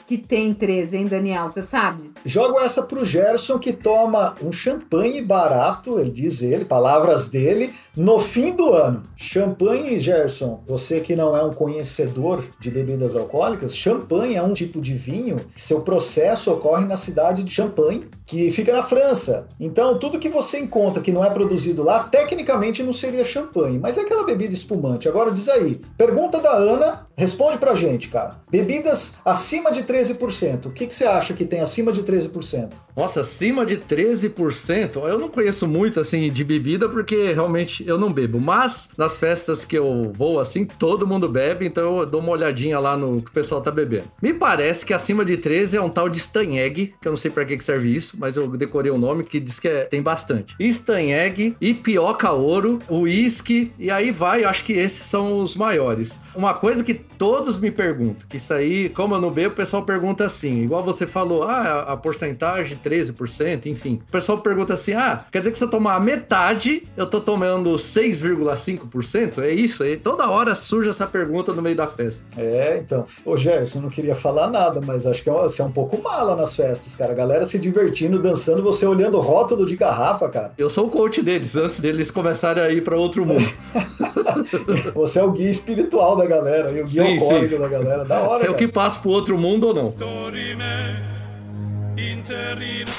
que 0.05 0.17
tem 0.17 0.53
13, 0.53 0.97
hein, 0.97 1.05
Daniel? 1.05 1.49
Você 1.49 1.61
sabe? 1.61 2.11
Jogo 2.25 2.59
essa 2.59 2.81
pro 2.81 3.05
Gerson 3.05 3.59
que 3.59 3.73
toma 3.73 4.35
um 4.43 4.51
champanhe 4.51 5.21
barato, 5.21 5.99
ele 5.99 6.09
diz 6.09 6.41
ele, 6.41 6.65
palavras 6.65 7.29
dele, 7.29 7.73
no 7.95 8.19
fim 8.19 8.53
do 8.53 8.73
ano. 8.73 9.03
Champanhe, 9.15 9.99
Gerson, 9.99 10.63
você 10.65 10.99
que 10.99 11.15
não 11.15 11.35
é 11.35 11.43
um 11.43 11.51
conhecedor 11.51 12.43
de 12.59 12.71
bebidas 12.71 13.15
alcoólicas, 13.15 13.75
champanhe 13.75 14.35
é 14.35 14.41
um 14.41 14.53
tipo 14.53 14.79
de 14.79 14.93
vinho 14.93 15.37
que 15.53 15.61
seu 15.61 15.81
processo 15.81 16.51
ocorre 16.51 16.85
na 16.85 16.95
cidade 16.95 17.43
de 17.43 17.51
Champagne, 17.51 18.07
que 18.25 18.51
fica 18.51 18.73
na 18.73 18.83
França. 18.83 19.47
Então, 19.59 19.97
tudo 19.97 20.19
que 20.19 20.29
você 20.29 20.59
encontra 20.59 21.01
que 21.01 21.11
não 21.11 21.23
é 21.23 21.29
produzido 21.29 21.83
lá, 21.83 22.03
tecnicamente 22.03 22.83
não 22.83 22.93
seria 22.93 23.23
champanhe, 23.23 23.79
mas 23.79 23.97
é 23.97 24.01
aquela 24.01 24.23
bebida 24.23 24.53
espumante. 24.53 25.07
Agora 25.07 25.31
diz 25.31 25.47
aí, 25.49 25.81
pergunta 25.97 26.39
da 26.39 26.53
Ana, 26.53 27.06
responde 27.17 27.57
pra 27.57 27.75
gente, 27.75 28.07
cara. 28.09 28.39
Bebidas 28.49 29.15
acima 29.25 29.71
de 29.71 29.83
13%, 29.83 30.67
o 30.67 30.71
que, 30.71 30.85
que 30.87 30.93
você 30.93 31.05
acha 31.05 31.33
que 31.33 31.43
tem 31.43 31.59
acima 31.59 31.91
de 31.91 32.03
13%? 32.03 32.69
Nossa, 32.95 33.21
acima 33.21 33.65
de 33.65 33.77
13%. 33.77 34.95
Eu 35.07 35.19
não 35.19 35.29
conheço 35.29 35.67
muito 35.67 35.99
assim 35.99 36.31
de 36.31 36.43
bebida 36.43 36.89
porque 36.89 37.31
realmente 37.33 37.83
eu 37.87 37.97
não 37.97 38.11
bebo. 38.11 38.39
Mas 38.39 38.89
nas 38.97 39.17
festas 39.17 39.63
que 39.63 39.77
eu 39.77 40.11
vou 40.15 40.39
assim, 40.39 40.65
todo 40.65 41.05
mundo 41.05 41.29
bebe, 41.29 41.65
então 41.65 41.99
eu 41.99 42.05
dou 42.05 42.21
uma 42.21 42.31
olhadinha 42.31 42.79
lá 42.79 42.97
no 42.97 43.21
que 43.21 43.29
o 43.29 43.33
pessoal 43.33 43.61
tá 43.61 43.71
bebendo. 43.71 44.05
Me 44.21 44.33
parece 44.33 44.85
que 44.85 44.93
acima 44.93 45.23
de 45.23 45.37
13 45.37 45.77
é 45.77 45.81
um 45.81 45.89
tal 45.89 46.09
de 46.09 46.17
Stanheg, 46.17 46.93
que 46.99 47.07
eu 47.07 47.11
não 47.11 47.17
sei 47.17 47.29
para 47.29 47.45
que 47.45 47.57
que 47.57 47.63
serve 47.63 47.95
isso, 47.95 48.15
mas 48.19 48.35
eu 48.35 48.47
decorei 48.57 48.91
o 48.91 48.97
nome 48.97 49.23
que 49.23 49.39
diz 49.39 49.59
que 49.59 49.67
é- 49.67 49.85
tem 49.85 50.01
bastante. 50.01 50.55
Stanheg, 50.59 51.55
Ipioca 51.61 52.31
Ouro, 52.31 52.79
uísque 52.89 53.71
e 53.77 53.91
aí 53.91 54.11
vai, 54.11 54.43
eu 54.43 54.49
acho 54.49 54.63
que 54.63 54.73
esses 54.73 55.05
são 55.05 55.37
os 55.39 55.55
maiores. 55.55 56.17
Uma 56.35 56.53
coisa 56.53 56.83
que 56.83 56.93
todos 57.17 57.57
me 57.57 57.71
perguntam, 57.71 58.27
que 58.27 58.37
isso 58.37 58.53
aí, 58.53 58.89
como 58.89 59.15
eu 59.15 59.21
não 59.21 59.31
bebo, 59.31 59.53
o 59.53 59.55
pessoal 59.55 59.83
pergunta 59.83 60.25
assim, 60.25 60.63
igual 60.63 60.83
você 60.83 61.05
falou, 61.05 61.43
ah, 61.43 61.85
a 61.87 61.97
porcentagem 61.97 62.77
13%, 62.77 63.65
enfim. 63.65 63.99
O 64.07 64.11
pessoal 64.11 64.37
pergunta 64.37 64.73
assim: 64.73 64.93
"Ah, 64.93 65.25
quer 65.31 65.39
dizer 65.39 65.51
que 65.51 65.57
se 65.57 65.63
eu 65.63 65.69
tomar 65.69 65.99
metade, 65.99 66.83
eu 66.95 67.05
tô 67.05 67.19
tomando 67.19 67.75
6,5%?" 67.75 69.41
É 69.41 69.51
isso? 69.51 69.85
E 69.85 69.97
toda 69.97 70.29
hora 70.29 70.55
surge 70.55 70.89
essa 70.89 71.05
pergunta 71.07 71.53
no 71.53 71.61
meio 71.61 71.75
da 71.75 71.87
festa. 71.87 72.21
É, 72.37 72.77
então. 72.77 73.05
Ô, 73.25 73.35
Gerson, 73.35 73.81
não 73.81 73.89
queria 73.89 74.15
falar 74.15 74.49
nada, 74.49 74.81
mas 74.83 75.05
acho 75.05 75.23
que 75.23 75.29
é 75.29 75.33
você 75.33 75.61
é 75.61 75.65
um 75.65 75.71
pouco 75.71 76.01
mala 76.01 76.35
nas 76.35 76.55
festas, 76.55 76.95
cara. 76.95 77.11
A 77.11 77.15
galera 77.15 77.45
se 77.45 77.57
divertindo, 77.59 78.19
dançando, 78.19 78.61
você 78.63 78.85
olhando 78.85 79.17
o 79.17 79.21
rótulo 79.21 79.65
de 79.65 79.75
garrafa, 79.75 80.27
cara. 80.29 80.51
Eu 80.57 80.69
sou 80.69 80.87
o 80.87 80.89
coach 80.89 81.21
deles, 81.21 81.55
antes 81.55 81.79
deles 81.79 82.11
começarem 82.11 82.63
a 82.63 82.69
ir 82.69 82.83
para 82.83 82.95
outro 82.95 83.25
mundo. 83.25 83.47
Você 84.93 85.19
é 85.19 85.23
o 85.23 85.31
guia 85.31 85.49
espiritual 85.49 86.15
da 86.15 86.25
galera 86.25 86.71
e 86.71 86.81
o 86.81 86.85
guia 86.85 86.96
Sim, 87.03 87.13
alcoólico 87.13 87.55
sim. 87.55 87.61
da 87.61 87.67
galera. 87.67 88.05
Da 88.05 88.19
hora, 88.21 88.41
É 88.41 88.45
o 88.45 88.47
cara. 88.47 88.57
que 88.57 88.67
passa 88.67 88.99
pro 88.99 89.09
outro 89.11 89.37
mundo 89.37 89.67
ou 89.67 89.73
não? 89.73 89.91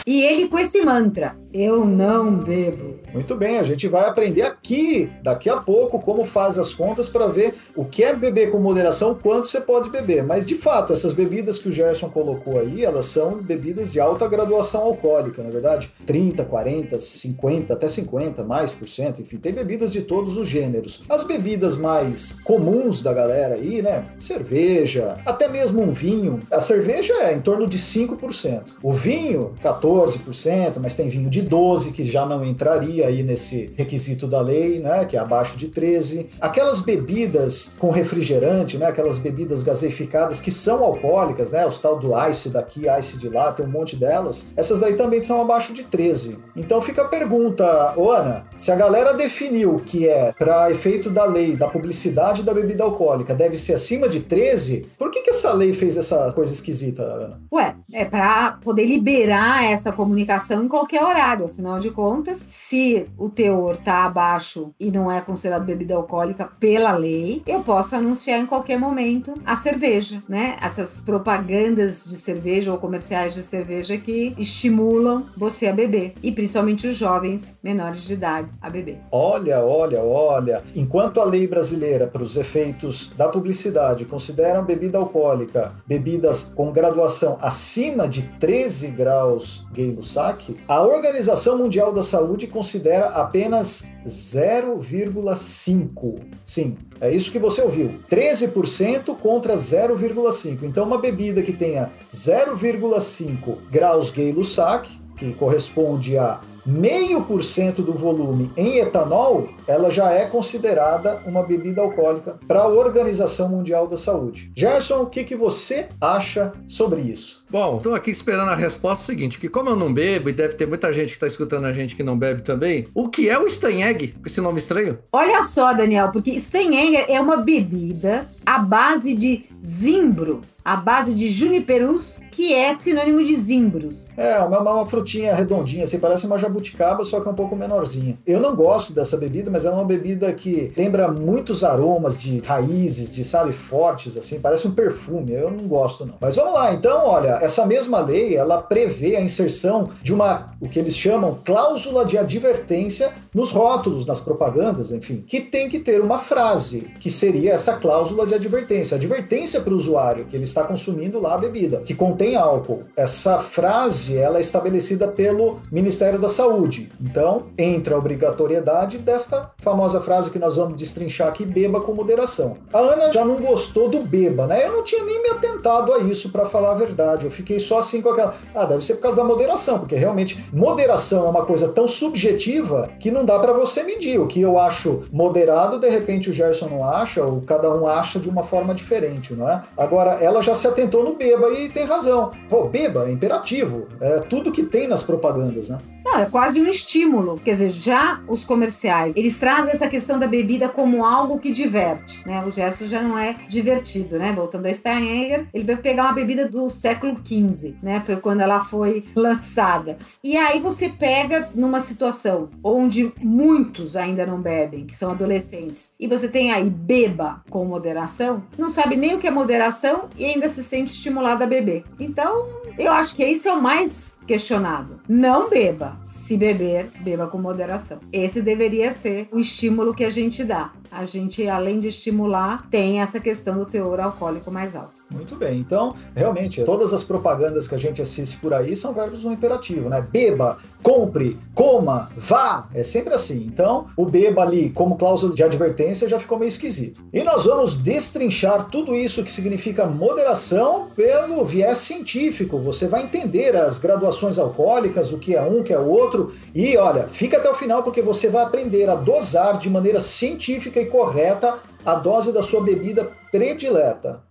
E 0.05 0.23
ele 0.23 0.49
com 0.49 0.59
esse 0.59 0.83
mantra: 0.83 1.37
Eu 1.53 1.85
não 1.85 2.35
bebo. 2.37 2.99
Muito 3.15 3.37
bem, 3.37 3.59
a 3.59 3.63
gente 3.63 3.87
vai 3.87 4.09
aprender 4.09 4.43
aqui, 4.43 5.11
daqui 5.23 5.49
a 5.49 5.57
pouco, 5.57 6.01
como 6.01 6.25
faz 6.25 6.59
as 6.59 6.75
contas 6.75 7.09
para 7.09 7.27
ver 7.27 7.55
o 7.77 7.85
que 7.85 8.03
é 8.03 8.15
beber 8.15 8.51
com 8.51 8.59
moderação, 8.59 9.15
quanto 9.15 9.47
você 9.47 9.61
pode 9.61 9.89
beber. 9.89 10.23
Mas, 10.25 10.47
de 10.47 10.57
fato, 10.57 10.93
essas 10.93 11.13
bebidas 11.13 11.59
que 11.59 11.69
o 11.69 11.73
Gerson 11.73 12.11
colocou 12.11 12.59
aí, 12.59 12.85
elas 12.85 13.07
são 13.07 13.41
bebidas 13.41 13.93
de 13.93 14.01
alta 14.01 14.27
graduação 14.27 14.83
alcoólica, 14.83 15.43
na 15.43 15.51
verdade. 15.51 15.91
30, 16.05 16.45
40, 16.45 17.01
50, 17.01 17.73
até 17.73 17.89
50, 17.89 18.43
mais 18.43 18.75
por 18.75 18.89
cento, 18.89 19.23
enfim, 19.23 19.37
tem 19.37 19.53
bebidas 19.53 19.93
de 19.93 20.03
todos 20.03 20.37
os 20.37 20.49
gêneros. 20.49 21.03
As 21.09 21.23
bebidas 21.23 21.77
mais 21.77 22.33
comuns 22.45 23.03
da 23.03 23.13
galera 23.13 23.55
aí, 23.55 23.81
né? 23.81 24.07
Cerveja, 24.19 25.17
até 25.25 25.49
mesmo 25.49 25.83
um 25.83 25.93
vinho. 25.93 26.41
A 26.51 26.61
cerveja 26.61 27.15
é 27.15 27.33
em 27.33 27.41
torno 27.41 27.67
de 27.67 27.79
5%. 27.79 28.63
O 28.89 28.93
vinho, 28.93 29.53
14%, 29.63 30.79
mas 30.81 30.95
tem 30.95 31.11
vinho 31.11 31.29
de 31.29 31.43
12% 31.43 31.93
que 31.93 32.05
já 32.05 32.25
não 32.25 32.43
entraria 32.43 33.07
aí 33.07 33.23
nesse 33.23 33.71
requisito 33.77 34.27
da 34.27 34.41
lei, 34.41 34.79
né? 34.79 35.05
Que 35.05 35.15
é 35.15 35.21
abaixo 35.21 35.59
de 35.59 35.69
13%. 35.69 36.29
Aquelas 36.41 36.81
bebidas 36.81 37.71
com 37.79 37.91
refrigerante, 37.91 38.79
né? 38.79 38.87
Aquelas 38.87 39.19
bebidas 39.19 39.63
gaseificadas 39.63 40.41
que 40.41 40.51
são 40.51 40.83
alcoólicas, 40.83 41.53
né? 41.53 41.67
Os 41.67 41.79
tal 41.79 41.99
do 41.99 42.19
ice 42.31 42.49
daqui, 42.49 42.85
ice 42.99 43.19
de 43.19 43.29
lá, 43.29 43.53
tem 43.53 43.67
um 43.67 43.69
monte 43.69 43.95
delas. 43.95 44.47
Essas 44.57 44.79
daí 44.79 44.95
também 44.95 45.23
são 45.23 45.39
abaixo 45.39 45.75
de 45.75 45.83
13. 45.83 46.39
Então 46.57 46.81
fica 46.81 47.03
a 47.03 47.09
pergunta, 47.09 47.93
ô 47.95 48.11
Ana, 48.11 48.47
se 48.57 48.73
a 48.73 48.75
galera 48.75 49.13
definiu 49.13 49.83
que 49.85 50.09
é 50.09 50.33
para 50.33 50.71
efeito 50.71 51.11
da 51.11 51.27
lei, 51.27 51.57
da 51.57 51.69
publicidade 51.69 52.43
da 52.43 52.55
bebida 52.55 52.85
alcoólica, 52.85 53.35
deve 53.35 53.59
ser 53.59 53.75
acima 53.75 54.09
de 54.09 54.21
13, 54.21 54.87
por 54.97 55.11
que 55.11 55.21
que 55.21 55.29
essa 55.29 55.53
lei 55.53 55.75
fez 55.75 55.99
essa 55.99 56.33
coisa 56.33 56.55
esquisita, 56.55 57.03
Ana? 57.03 57.41
Ué, 57.53 57.77
é 57.93 58.07
para 58.07 58.53
poder 58.53 58.78
liberar 58.85 59.65
essa 59.65 59.93
comunicação 59.93 60.65
em 60.65 60.69
qualquer 60.69 61.03
horário. 61.03 61.47
Afinal 61.47 61.81
de 61.81 61.91
contas, 61.91 62.45
se 62.51 63.07
o 63.17 63.29
teor 63.29 63.77
tá 63.79 64.05
abaixo 64.05 64.73
e 64.79 64.91
não 64.91 65.11
é 65.11 65.21
considerado 65.21 65.65
bebida 65.65 65.95
alcoólica 65.95 66.49
pela 66.59 66.93
lei, 66.93 67.43
eu 67.47 67.61
posso 67.61 67.95
anunciar 67.97 68.41
em 68.41 68.47
qualquer 68.47 68.79
momento 68.79 69.35
a 69.45 69.57
cerveja, 69.57 70.23
né? 70.29 70.57
Essas 70.61 71.01
propagandas 71.01 72.05
de 72.05 72.17
cerveja 72.17 72.73
ou 72.73 72.79
comerciais 72.79 73.35
de 73.35 73.43
cerveja 73.43 73.97
que 73.97 74.35
estimulam 74.39 75.25
você 75.37 75.67
a 75.67 75.73
beber 75.73 76.15
e 76.23 76.33
principalmente 76.33 76.87
os 76.87 76.97
jovens 76.97 77.59
menores 77.63 78.03
de 78.03 78.13
idade 78.13 78.49
a 78.61 78.71
beber. 78.71 78.99
Olha, 79.11 79.61
olha, 79.61 80.01
olha. 80.03 80.63
Enquanto 80.75 81.21
a 81.21 81.25
lei 81.25 81.47
brasileira, 81.47 82.07
para 82.07 82.23
os 82.23 82.37
efeitos 82.37 83.11
da 83.17 83.29
publicidade, 83.29 84.05
considera 84.05 84.63
bebida 84.63 84.99
alcoólica 84.99 85.73
bebidas 85.87 86.45
com 86.55 86.73
graduação 86.73 87.39
acima 87.41 88.09
de 88.09 88.23
13 88.39 88.68
graus 88.89 89.65
Gay-Lussac, 89.73 90.57
a 90.67 90.83
Organização 90.83 91.59
Mundial 91.59 91.93
da 91.93 92.03
Saúde 92.03 92.47
considera 92.47 93.09
apenas 93.09 93.87
0,5. 94.07 96.21
Sim, 96.45 96.77
é 97.01 97.11
isso 97.11 97.33
que 97.33 97.39
você 97.39 97.63
ouviu. 97.63 97.95
13% 98.11 99.17
contra 99.17 99.55
0,5. 99.55 100.59
Então, 100.63 100.85
uma 100.85 100.99
bebida 100.99 101.43
que 101.43 101.53
tenha 101.53 101.91
0,5 102.13 103.57
graus 103.71 104.11
Gay-Lussac, 104.11 104.89
que 105.17 105.33
corresponde 105.33 106.17
a 106.17 106.41
meio 106.69 107.23
por 107.23 107.43
cento 107.43 107.81
do 107.81 107.95
volume 107.95 108.51
em 108.55 108.79
etanol, 108.79 109.49
ela 109.67 109.91
já 109.91 110.13
é 110.13 110.27
considerada 110.27 111.23
uma 111.25 111.43
bebida 111.43 111.81
alcoólica 111.81 112.39
para 112.47 112.61
a 112.61 112.69
Organização 112.69 113.49
Mundial 113.49 113.89
da 113.89 113.97
Saúde. 113.97 114.53
Gerson, 114.55 115.01
o 115.01 115.07
que, 115.07 115.25
que 115.25 115.35
você 115.35 115.89
acha 115.99 116.53
sobre 116.67 117.01
isso? 117.01 117.43
Bom, 117.51 117.79
tô 117.79 117.95
aqui 117.95 118.11
esperando 118.11 118.51
a 118.51 118.55
resposta 118.55 119.07
seguinte, 119.07 119.39
que 119.39 119.49
como 119.49 119.71
eu 119.71 119.77
não 119.77 119.91
bebo, 119.93 120.29
e 120.29 120.35
deve 120.35 120.55
ter 120.55 120.67
muita 120.67 120.93
gente 120.93 121.15
que 121.15 121.19
tá 121.19 121.27
escutando 121.27 121.65
a 121.65 121.73
gente 121.73 121.97
que 121.97 122.03
não 122.03 122.19
bebe 122.19 122.43
também, 122.43 122.87
o 122.95 123.09
que 123.09 123.31
é 123.31 123.39
o 123.39 123.47
Stanheg, 123.47 124.09
com 124.09 124.27
esse 124.27 124.39
nome 124.39 124.59
estranho? 124.59 124.99
Olha 125.11 125.43
só, 125.43 125.73
Daniel, 125.73 126.11
porque 126.13 126.31
Stanhanger 126.33 127.07
é 127.09 127.19
uma 127.19 127.39
bebida 127.39 128.29
à 128.45 128.59
base 128.59 129.15
de 129.15 129.47
zimbro, 129.65 130.43
à 130.63 130.77
base 130.77 131.15
de 131.15 131.31
juniperus, 131.31 132.21
que 132.31 132.55
é 132.55 132.73
sinônimo 132.73 133.25
de 133.25 133.35
zimbros. 133.35 134.11
É, 134.17 134.39
uma, 134.39 134.61
uma 134.61 134.87
frutinha 134.87 135.35
redondinha, 135.35 135.85
assim, 135.85 135.99
parece 135.99 136.27
uma 136.27 136.39
jabuticaba, 136.39 137.05
só 137.05 137.21
que 137.21 137.29
é 137.29 137.31
um 137.31 137.35
pouco 137.35 137.57
menorzinha. 137.57 138.19
Eu 138.27 138.39
não 138.39 138.55
gosto 138.55 138.93
dessa 138.93 139.17
bebida, 139.17 139.51
mas 139.51 139.65
ela 139.65 139.77
é 139.77 139.79
uma 139.79 139.85
bebida 139.85 140.33
que 140.33 140.73
lembra 140.77 141.09
muitos 141.09 141.65
aromas 141.65 142.21
de 142.21 142.39
raízes, 142.41 143.11
de, 143.11 143.25
sabe, 143.25 143.53
fortes, 143.53 144.17
assim, 144.17 144.39
parece 144.41 144.69
um 144.69 144.71
perfume. 144.71 145.33
Eu 145.33 145.51
não 145.51 145.67
gosto, 145.67 146.07
não. 146.07 146.15
Mas 146.21 146.37
vamos 146.37 146.55
lá, 146.55 146.73
então, 146.73 147.07
olha, 147.07 147.38
essa 147.41 147.65
mesma 147.67 148.01
lei, 148.01 148.37
ela 148.37 148.63
prevê 148.63 149.17
a 149.17 149.21
inserção 149.21 149.89
de 150.03 150.13
uma, 150.13 150.53
o 150.61 150.69
que 150.69 150.79
eles 150.79 150.97
chamam, 150.97 151.39
cláusula 151.45 152.05
de 152.05 152.19
advertência 152.19 153.13
nos 153.35 153.51
rótulos, 153.51 154.07
nas 154.07 154.21
propagandas, 154.21 154.91
enfim, 154.91 155.25
que 155.27 155.41
tem 155.41 155.69
que 155.69 155.79
ter 155.79 156.01
uma 156.01 156.19
frase, 156.19 156.89
que 157.01 157.11
seria 157.11 157.53
essa 157.53 157.75
cláusula 157.75 158.27
de 158.27 158.35
advertência. 158.35 158.97
Advertência 158.97 159.61
para 159.61 159.73
o 159.73 159.77
usuário 159.77 160.25
que 160.25 160.37
ele 160.37 160.45
está 160.45 160.65
consumindo 160.65 161.21
lá 161.21 161.35
a 161.35 161.39
bebida, 161.39 161.79
que 161.81 161.95
contém 161.95 162.37
álcool. 162.37 162.85
Essa 162.97 163.39
frase, 163.41 164.17
ela 164.17 164.39
é 164.39 164.41
estabelecida 164.41 165.09
pelo 165.09 165.61
Ministério 165.71 166.19
da 166.19 166.29
Saúde. 166.29 166.91
Então, 167.01 167.47
entra 167.57 167.95
a 167.95 167.99
obrigatoriedade 167.99 168.99
desta 168.99 169.51
famosa 169.59 170.01
frase 170.01 170.31
que 170.31 170.39
nós 170.39 170.57
vamos 170.57 170.77
destrinchar 170.77 171.29
aqui, 171.29 171.45
beba 171.45 171.81
com 171.81 171.95
moderação. 171.95 172.57
A 172.73 172.79
Ana 172.79 173.13
já 173.13 173.25
não 173.25 173.37
gostou 173.37 173.89
do 173.89 174.01
beba, 174.01 174.47
né? 174.47 174.67
Eu 174.67 174.73
não 174.73 174.83
tinha 174.83 175.05
nem 175.05 175.23
me 175.23 175.31
atentado 175.31 175.93
a 175.93 175.99
isso, 175.99 176.31
para 176.31 176.45
falar 176.45 176.73
a 176.73 176.75
verdade. 176.75 177.28
Eu 177.29 177.31
fiquei 177.31 177.59
só 177.59 177.79
assim 177.79 178.01
com 178.01 178.09
aquela. 178.09 178.35
Ah, 178.55 178.65
deve 178.65 178.83
ser 178.83 178.95
por 178.95 179.03
causa 179.03 179.19
da 179.19 179.25
moderação, 179.25 179.79
porque 179.79 179.95
realmente 179.95 180.43
moderação 180.51 181.27
é 181.27 181.29
uma 181.31 181.45
coisa 181.45 181.69
tão 181.69 181.87
subjetiva 181.87 182.89
que 182.99 183.11
não 183.11 183.25
dá 183.25 183.39
para 183.39 183.53
você 183.53 183.83
medir. 183.83 184.19
O 184.19 184.27
que 184.27 184.41
eu 184.41 184.59
acho 184.59 185.03
moderado, 185.13 185.79
de 185.79 185.89
repente 185.91 186.31
o 186.31 186.33
Gerson 186.33 186.69
não 186.69 186.89
acha, 186.89 187.23
ou 187.23 187.43
cada 187.43 187.71
um 187.71 187.87
acha 187.87 188.19
de 188.19 188.31
uma 188.31 188.43
forma 188.43 188.75
diferente, 188.75 189.35
não 189.35 189.49
é? 189.49 189.61
Agora, 189.77 190.13
ela 190.23 190.43
já 190.43 190.55
se 190.55 190.67
atentou 190.67 191.05
no 191.05 191.15
beba 191.15 191.51
e 191.51 191.69
tem 191.69 191.85
razão. 191.85 192.31
Pô, 192.49 192.65
beba 192.65 193.07
é 193.09 193.13
imperativo. 193.13 193.87
É 194.01 194.21
tudo 194.21 194.51
que 194.51 194.63
tem 194.63 194.89
nas 194.89 195.03
propagandas, 195.03 195.69
né? 195.69 195.79
Não, 196.09 196.21
é 196.21 196.25
quase 196.25 196.59
um 196.59 196.67
estímulo. 196.67 197.39
Quer 197.45 197.51
dizer, 197.51 197.69
já 197.69 198.23
os 198.27 198.43
comerciais, 198.43 199.15
eles 199.15 199.39
trazem 199.39 199.75
essa 199.75 199.87
questão 199.87 200.19
da 200.19 200.27
bebida 200.27 200.67
como 200.67 201.05
algo 201.05 201.39
que 201.39 201.53
diverte, 201.53 202.27
né? 202.27 202.43
O 202.47 202.51
gesto 202.51 202.87
já 202.87 203.03
não 203.03 203.17
é 203.19 203.37
divertido, 203.47 204.19
né? 204.19 204.33
Voltando 204.33 204.65
a 204.65 204.73
Steinegger, 204.73 205.47
ele 205.53 205.65
vai 205.65 205.77
pegar 205.77 206.05
uma 206.05 206.15
bebida 206.15 206.49
do 206.49 206.71
século 206.71 207.21
XV, 207.23 207.75
né? 207.83 208.03
Foi 208.07 208.17
quando 208.17 208.41
ela 208.41 208.65
foi 208.65 209.05
lançada. 209.15 209.99
E 210.25 210.35
aí 210.35 210.61
você 210.61 210.89
pega 210.89 211.51
numa 211.55 211.79
situação 211.79 212.49
onde 212.65 213.13
muitos 213.21 213.95
ainda 213.95 214.25
não 214.25 214.41
bebem, 214.41 214.87
que 214.87 214.97
são 214.97 215.11
adolescentes, 215.11 215.93
e 216.01 216.07
você 216.07 216.27
tem 216.27 216.53
aí 216.53 216.71
beba 216.71 217.43
com 217.51 217.67
moderação, 217.67 218.43
não 218.57 218.71
sabe 218.71 218.97
nem 218.97 219.15
o 219.15 219.19
que 219.19 219.27
é 219.27 219.31
moderação 219.31 220.09
e 220.17 220.25
ainda 220.25 220.49
se 220.49 220.65
sente 220.65 220.95
estimulado 220.95 221.45
a 221.45 221.47
beber. 221.47 221.85
Então, 222.01 222.49
eu 222.79 222.93
acho 222.93 223.15
que 223.15 223.23
esse 223.23 223.47
é 223.47 223.53
o 223.53 223.61
mais 223.61 224.18
questionado. 224.29 225.01
Não 225.09 225.49
beba. 225.49 225.97
Se 226.05 226.37
beber, 226.37 226.91
beba 227.01 227.27
com 227.27 227.39
moderação. 227.39 227.99
Esse 228.13 228.43
deveria 228.43 228.93
ser 228.93 229.27
o 229.33 229.41
estímulo 229.41 229.95
que 229.95 230.05
a 230.05 230.11
gente 230.11 230.45
dá. 230.45 230.71
A 230.91 231.05
gente, 231.05 231.47
além 231.49 231.81
de 231.81 231.89
estimular, 231.89 232.67
tem 232.71 233.01
essa 233.01 233.21
questão 233.21 233.59
do 233.59 233.67
teor 233.67 234.01
alcoólico 234.01 234.51
mais 234.51 234.75
alto. 234.77 234.99
Muito 235.11 235.37
bem. 235.37 235.59
Então, 235.59 235.95
realmente, 236.15 236.63
todas 236.65 236.93
as 236.93 237.03
propagandas 237.05 237.67
que 237.67 237.75
a 237.75 237.79
gente 237.79 238.01
assiste 238.01 238.39
por 238.39 238.53
aí 238.53 238.77
são 238.77 238.93
verbos 238.93 239.25
no 239.25 239.33
imperativo, 239.33 239.89
né? 239.89 240.01
Beba, 240.01 240.59
compre, 240.83 241.39
coma, 241.55 242.11
vá. 242.17 242.69
É 242.75 242.83
sempre 242.83 243.15
assim. 243.15 243.47
Então, 243.47 243.87
o 243.97 244.05
beba 244.05 244.43
ali, 244.43 244.71
como 244.71 244.97
cláusula 244.97 245.35
de 245.35 245.43
advertência, 245.43 246.09
já 246.09 246.19
ficou 246.19 246.39
meio 246.39 246.49
esquisito. 246.49 247.03
E 247.13 247.23
nós 247.23 247.45
vamos 247.45 247.79
destrinchar 247.79 248.69
tudo 248.71 248.95
isso 248.95 249.25
que 249.25 249.33
significa 249.33 249.87
moderação 249.87 250.89
pelo 250.95 251.45
viés 251.45 251.79
científico. 251.79 252.59
Você 252.59 252.87
vai 252.87 253.03
entender 253.03 253.57
as 253.57 253.79
graduações 253.79 254.18
alcoólicas, 254.39 255.13
o 255.13 255.19
que 255.19 255.35
é 255.35 255.43
um, 255.43 255.61
o 255.61 255.63
que 255.63 255.73
é 255.73 255.79
outro. 255.79 256.35
E 256.55 256.77
olha, 256.77 257.07
fica 257.09 257.37
até 257.37 257.49
o 257.51 257.55
final 257.55 257.83
porque 257.83 258.03
você 258.03 258.29
vai 258.29 258.43
aprender 258.43 258.89
a 258.89 258.95
dosar 258.95 259.59
de 259.59 259.71
maneira 259.71 260.01
científica 260.01 260.81
e 260.81 260.87
correta 260.87 261.59
a 261.85 261.95
dose 261.95 262.33
da 262.33 262.43
sua 262.43 262.63
bebida 262.63 263.13
predileta. 263.31 264.23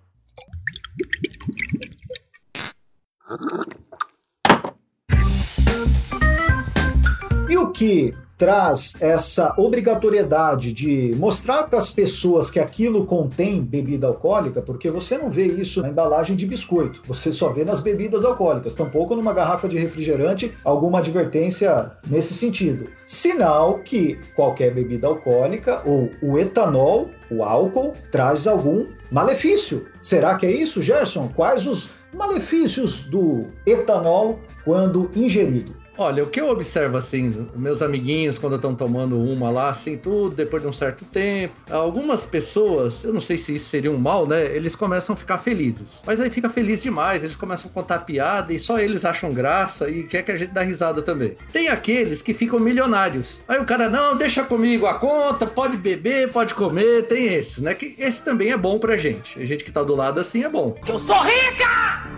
E 7.50 7.58
o 7.58 7.72
que 7.72 8.14
traz 8.38 8.94
essa 9.00 9.54
obrigatoriedade 9.58 10.72
de 10.72 11.14
mostrar 11.18 11.64
para 11.64 11.80
as 11.80 11.90
pessoas 11.90 12.52
que 12.52 12.60
aquilo 12.60 13.06
contém 13.06 13.62
bebida 13.62 14.06
alcoólica, 14.08 14.62
porque 14.62 14.92
você 14.92 15.18
não 15.18 15.30
vê 15.30 15.46
isso 15.46 15.82
na 15.82 15.90
embalagem 15.90 16.36
de 16.36 16.46
biscoito, 16.46 17.02
você 17.08 17.32
só 17.32 17.50
vê 17.50 17.66
nas 17.66 17.80
bebidas 17.80 18.24
alcoólicas, 18.24 18.76
tampouco 18.76 19.16
numa 19.16 19.34
garrafa 19.34 19.68
de 19.68 19.80
refrigerante 19.80 20.54
alguma 20.64 21.00
advertência 21.00 21.92
nesse 22.08 22.34
sentido. 22.36 22.90
Sinal 23.06 23.80
que 23.80 24.20
qualquer 24.36 24.74
bebida 24.74 25.08
alcoólica 25.08 25.82
ou 25.84 26.12
o 26.22 26.38
etanol, 26.38 27.10
o 27.32 27.44
álcool, 27.44 27.96
traz 28.12 28.48
algum 28.48 28.86
malefício. 29.12 29.88
Será 30.02 30.36
que 30.36 30.46
é 30.46 30.52
isso, 30.52 30.82
Gerson? 30.82 31.30
Quais 31.36 31.66
os 31.66 31.90
malefícios 32.14 33.04
do 33.04 33.46
etanol 33.66 34.40
quando 34.64 35.10
ingerido? 35.16 35.74
Olha, 35.98 36.24
o 36.24 36.28
que 36.28 36.40
eu 36.40 36.50
observo 36.50 36.96
assim, 36.96 37.48
meus 37.56 37.82
amiguinhos 37.82 38.38
quando 38.38 38.56
estão 38.56 38.76
tomando 38.76 39.20
uma 39.20 39.50
lá, 39.50 39.70
assim, 39.70 39.98
tudo, 39.98 40.36
depois 40.36 40.62
de 40.62 40.70
um 40.70 40.72
certo 40.72 41.04
tempo, 41.06 41.56
algumas 41.72 42.24
pessoas, 42.24 43.04
eu 43.04 43.12
não 43.12 43.20
sei 43.20 43.38
se 43.38 43.56
isso 43.56 43.66
seria 43.66 43.92
um 43.92 43.98
mal, 43.98 44.28
né? 44.28 44.46
Eles 44.56 44.76
começam 44.76 45.14
a 45.14 45.18
ficar 45.18 45.40
felizes. 45.40 46.04
Mas 46.06 46.22
aí 46.22 46.30
fica 46.30 46.50
feliz 46.50 46.84
demais, 46.84 47.24
eles 47.24 47.36
começam 47.36 47.72
a 47.72 47.74
contar 47.74 48.00
piada 48.00 48.54
e 48.54 48.60
só 48.60 48.78
eles 48.78 49.06
acham 49.06 49.34
graça 49.34 49.90
e 49.90 50.04
quer 50.04 50.22
que 50.22 50.32
a 50.32 50.38
gente 50.38 50.52
dá 50.52 50.62
risada 50.62 51.02
também. 51.02 51.36
Tem 51.52 51.68
aqueles 51.70 52.22
que 52.22 52.34
ficam 52.34 52.60
milionários. 52.60 53.42
Aí 53.48 53.60
o 53.60 53.66
cara, 53.66 53.90
não, 53.90 54.16
deixa 54.16 54.44
comigo 54.44 54.86
a 54.86 55.00
conta, 55.00 55.48
pode 55.48 55.78
beber, 55.78 56.32
pode 56.32 56.54
comer, 56.54 57.08
tem 57.08 57.26
esses, 57.26 57.60
né? 57.60 57.74
Que 57.74 57.96
esse 57.98 58.24
também 58.24 58.52
é 58.52 58.58
bom 58.58 58.78
pra 58.78 58.98
gente. 58.98 59.40
A 59.40 59.46
gente 59.46 59.64
que 59.64 59.72
tá 59.72 59.82
do 59.82 59.96
lado 59.96 60.20
assim 60.20 60.44
é 60.44 60.50
bom. 60.50 60.78
Eu 60.88 61.00
sou 61.00 61.20
rica! 61.24 62.17